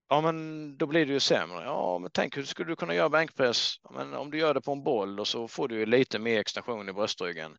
[0.09, 1.65] Ja men då blir det ju sämre.
[1.65, 3.75] Ja men tänk hur skulle du kunna göra bänkpress?
[3.83, 6.41] Ja, men om du gör det på en boll och så får du lite mer
[6.41, 7.57] extension i bröstryggen.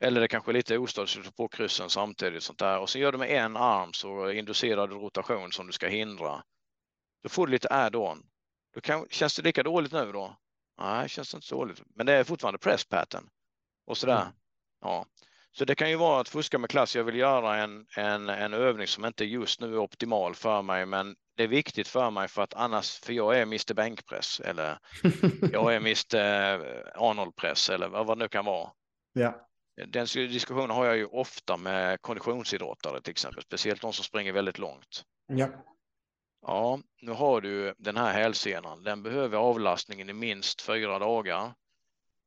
[0.00, 2.78] Eller det kanske är lite ostadigt på kryssen samtidigt sånt där.
[2.78, 6.42] Och så gör du med en arm så inducerar du rotation som du ska hindra.
[7.22, 8.22] Då får du lite add-on.
[8.76, 10.36] Då kan, känns det lika dåligt nu då?
[10.80, 11.82] Nej, det känns inte så dåligt.
[11.94, 13.28] Men det är fortfarande press pattern
[13.86, 14.22] och sådär.
[14.22, 14.32] Mm.
[14.80, 15.06] Ja.
[15.52, 16.96] Så det kan ju vara att fuska med klass.
[16.96, 20.86] Jag vill göra en, en, en övning som inte just nu är optimal för mig,
[20.86, 24.78] men det är viktigt för mig för att annars, för jag är Mr bänkpress eller
[25.52, 26.16] jag är Mr
[26.96, 28.70] Arnoldpress eller vad det nu kan vara.
[29.12, 29.48] Ja.
[29.86, 34.58] Den diskussionen har jag ju ofta med konditionsidrottare till exempel, speciellt de som springer väldigt
[34.58, 35.04] långt.
[35.26, 35.48] Ja.
[36.48, 38.82] Ja, nu har du den här hälsenan.
[38.82, 41.54] Den behöver avlastningen i minst fyra dagar.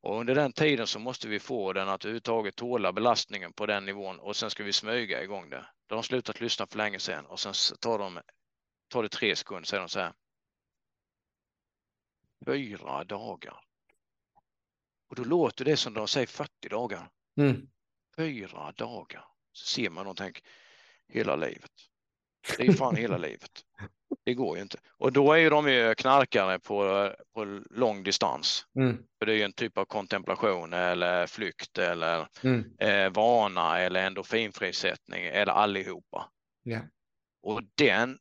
[0.01, 3.85] Och under den tiden så måste vi få den att överhuvudtaget tåla belastningen på den
[3.85, 5.65] nivån och sen ska vi smyga igång det.
[5.87, 8.19] Då har de slutat lyssna för länge sedan och sen tar, de,
[8.87, 10.13] tar det tre sekunder säger de så här.
[12.45, 13.59] Fyra dagar.
[15.09, 17.09] Och då låter det som de säger 40 dagar.
[17.37, 17.69] Mm.
[18.15, 19.25] Fyra dagar.
[19.51, 20.43] Så ser man och tänker
[21.07, 21.71] hela livet.
[22.57, 23.58] Det är fan hela livet.
[24.29, 24.77] Det går ju inte.
[24.97, 28.65] Och då är ju de ju knarkare på, på lång distans.
[28.75, 28.97] Mm.
[29.19, 32.65] För det är ju en typ av kontemplation eller flykt eller mm.
[32.79, 36.29] eh, vana eller endorfinfrisättning eller allihopa.
[36.65, 36.83] Yeah.
[37.43, 38.17] Och den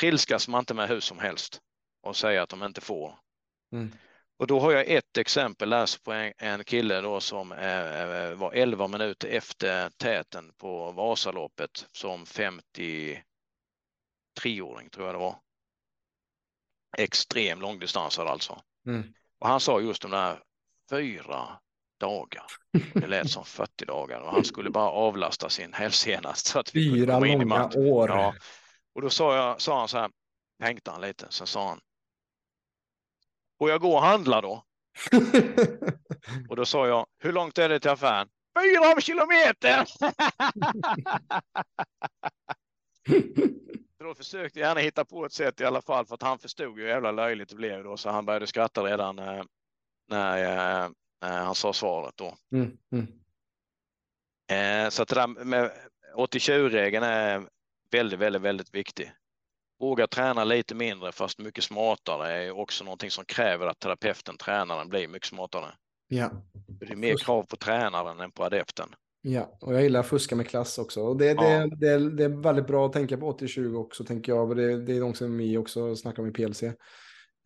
[0.00, 1.60] trilskas man inte med hur som helst
[2.02, 3.14] och säger att de inte får.
[3.72, 3.92] Mm.
[4.38, 8.52] Och då har jag ett exempel läst på en, en kille då som eh, var
[8.52, 13.22] 11 minuter efter täten på Vasaloppet som 50
[14.34, 15.38] treåring tror jag det var.
[16.98, 18.62] Extrem långdistansare alltså.
[18.86, 19.12] Mm.
[19.38, 20.42] Och han sa just de där
[20.90, 21.48] fyra
[22.00, 22.46] dagar.
[22.94, 26.46] Det lät som 40 dagar och han skulle bara avlasta sin hälsenast.
[26.46, 28.08] Så att vi Fyra in långa år.
[28.08, 28.34] Ja.
[28.94, 30.10] Och då sa, jag, sa han så här,
[30.62, 31.80] tänkte han lite, sen sa han.
[33.58, 34.64] Och jag går och handlar då.
[36.48, 38.28] och då sa jag, hur långt är det till affären?
[38.60, 39.86] Fyra kilometer!
[44.00, 46.38] Så då försökte jag gärna hitta på ett sätt i alla fall för att han
[46.38, 49.42] förstod hur jävla löjligt det blev då så han började skratta redan eh,
[50.08, 50.90] när eh,
[51.20, 52.36] han sa svaret då.
[52.52, 53.06] Mm, mm.
[54.52, 55.72] Eh, så att det där med
[56.16, 57.48] 80-20-regeln är
[57.90, 59.12] väldigt, väldigt, väldigt viktig.
[59.78, 64.88] Våga träna lite mindre fast mycket smartare är också någonting som kräver att terapeuten, tränaren,
[64.88, 65.74] blir mycket smartare.
[66.08, 66.30] Ja.
[66.68, 68.94] Det är mer krav på tränaren än på adepten.
[69.22, 71.02] Ja, och jag gillar att fuska med klass också.
[71.02, 71.42] Och det, ja.
[71.42, 74.56] det, det, det är väldigt bra att tänka på 80-20 också, tänker jag.
[74.56, 76.62] Det, det är något som vi också snackar om i PLC.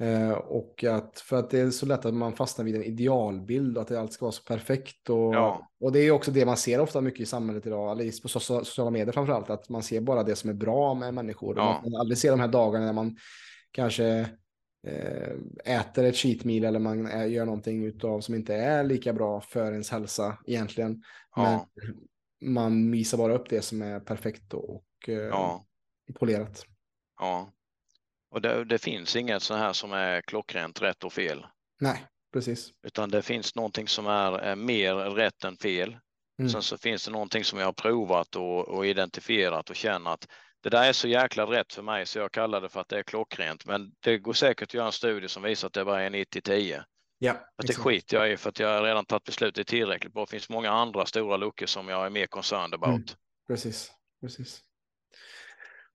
[0.01, 3.77] Eh, och att, för att det är så lätt att man fastnar vid en idealbild
[3.77, 5.11] och att det allt ska vara så perfekt.
[5.11, 5.71] Och, ja.
[5.81, 8.91] och det är också det man ser ofta mycket i samhället idag, eller på sociala
[8.91, 11.57] medier framför allt, att man ser bara det som är bra med människor.
[11.57, 11.81] Ja.
[11.85, 13.17] Man aldrig ser de här dagarna när man
[13.71, 14.27] kanske
[15.65, 19.73] äter ett cheat meal eller man gör någonting utav som inte är lika bra för
[19.73, 21.03] ens hälsa egentligen.
[21.37, 21.69] Ja.
[21.77, 21.95] Men
[22.53, 25.67] man visar bara upp det som är perfekt och eh, ja.
[26.15, 26.67] polerat.
[27.21, 27.53] Ja,
[28.35, 31.47] och det, det, finns inget så här som är klockrent rätt och fel.
[31.81, 32.71] Nej, precis.
[32.87, 35.97] Utan det finns någonting som är, är mer rätt än fel.
[36.39, 36.51] Mm.
[36.51, 40.29] Sen så finns det någonting som jag har provat och, och, identifierat och känner att
[40.65, 42.99] det där är så jäkla rätt för mig så jag kallar det för att det
[42.99, 43.67] är klockrent.
[43.67, 46.83] Men det går säkert att göra en studie som visar att det bara är 90-10.
[47.19, 50.25] Ja, att det skiter jag i för att jag har redan tagit beslutet tillräckligt bra.
[50.25, 52.89] Det finns många andra stora luckor som jag är mer concerned about.
[52.89, 53.05] Mm.
[53.47, 54.61] Precis, precis.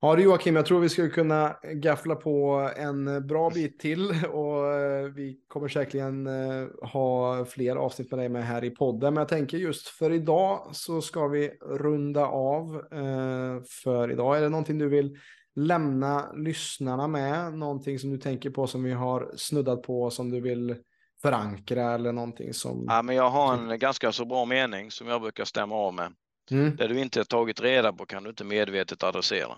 [0.01, 4.73] Ja du Joakim, jag tror vi skulle kunna gaffla på en bra bit till och
[4.73, 9.13] eh, vi kommer säkerligen eh, ha fler avsnitt med dig med här i podden.
[9.13, 14.37] Men jag tänker just för idag så ska vi runda av eh, för idag.
[14.37, 15.17] Är det någonting du vill
[15.55, 17.53] lämna lyssnarna med?
[17.53, 20.75] Någonting som du tänker på som vi har snuddat på som du vill
[21.21, 22.85] förankra eller någonting som...
[22.87, 26.13] Ja, men jag har en ganska så bra mening som jag brukar stämma av med.
[26.51, 26.75] Mm.
[26.75, 29.57] Det du inte har tagit reda på kan du inte medvetet adressera.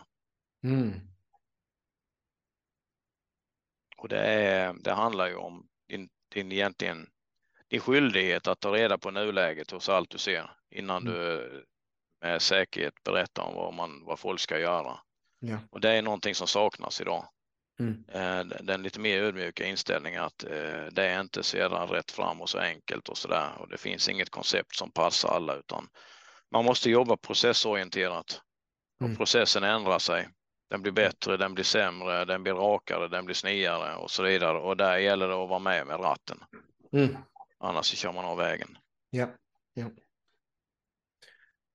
[0.63, 0.91] Mm.
[3.97, 7.09] Och det, är, det handlar ju om din, din egentligen
[7.67, 11.13] din skyldighet att ta reda på nuläget hos allt du ser innan mm.
[11.13, 11.65] du
[12.21, 14.99] med säkerhet berättar om vad, man, vad folk ska göra.
[15.39, 15.57] Ja.
[15.69, 17.27] Och det är någonting som saknas idag.
[17.79, 18.03] Mm.
[18.07, 22.49] Eh, den lite mer ödmjuka inställningen att eh, det är inte jävla rätt fram och
[22.49, 23.57] så enkelt och så där.
[23.57, 25.89] Och det finns inget koncept som passar alla utan
[26.51, 28.41] man måste jobba processorienterat.
[28.99, 29.17] Och mm.
[29.17, 30.29] processen ändrar sig.
[30.72, 34.57] Den blir bättre, den blir sämre, den blir rakare, den blir sniare och så vidare.
[34.57, 36.38] Och där gäller det att vara med med ratten.
[36.91, 37.18] Mm.
[37.60, 38.77] Annars så kör man av vägen.
[39.10, 39.27] Ja.
[39.73, 39.85] ja.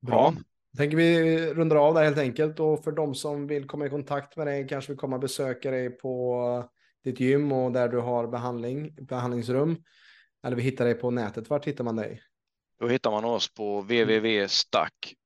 [0.00, 0.34] Bra.
[0.36, 0.42] Ja.
[0.76, 4.36] Tänker vi rundar av där helt enkelt och för de som vill komma i kontakt
[4.36, 6.68] med dig kanske vill komma och besöka dig på
[7.04, 9.76] ditt gym och där du har behandling, behandlingsrum.
[10.44, 11.50] Eller vi hittar dig på nätet.
[11.50, 12.22] Vart hittar man dig?
[12.80, 15.20] Då hittar man oss på www.stack.nu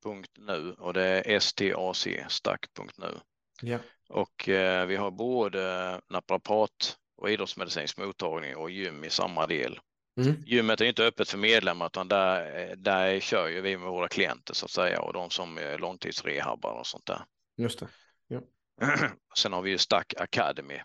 [0.79, 3.21] och det är STAC, stack.nu.
[3.63, 3.79] Ja.
[4.09, 9.81] Och eh, vi har både naprapat och idrottsmedicinsk mottagning och gym i samma del.
[10.21, 10.43] Mm.
[10.47, 14.55] Gymmet är inte öppet för medlemmar utan där, där kör ju vi med våra klienter
[14.55, 17.25] så att säga och de som är långtidsrehabbar och sånt där.
[17.57, 17.89] Just det.
[18.29, 18.41] Ja.
[19.37, 20.81] Sen har vi ju Stack Academy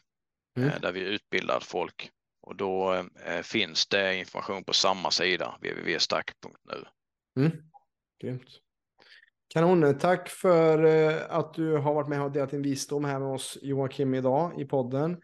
[0.58, 0.70] mm.
[0.70, 2.10] Eh, där vi utbildar folk
[2.42, 2.94] och då
[3.26, 6.86] eh, finns det information på samma sida www.stack.nu.
[7.38, 7.52] Mm.
[8.22, 8.62] Grymt.
[9.48, 13.28] Kanon, tack för eh, att du har varit med och delat din visdom här med
[13.28, 15.18] oss Joakim idag i podden.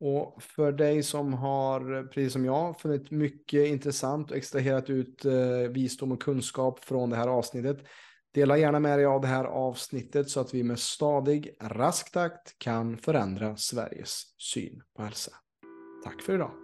[0.00, 5.70] Och för dig som har, precis som jag, funnit mycket intressant och extraherat ut eh,
[5.70, 7.78] visdom och kunskap från det här avsnittet.
[8.34, 12.58] Dela gärna med dig av det här avsnittet så att vi med stadig, rask takt
[12.58, 15.32] kan förändra Sveriges syn på hälsa.
[16.04, 16.63] Tack för idag.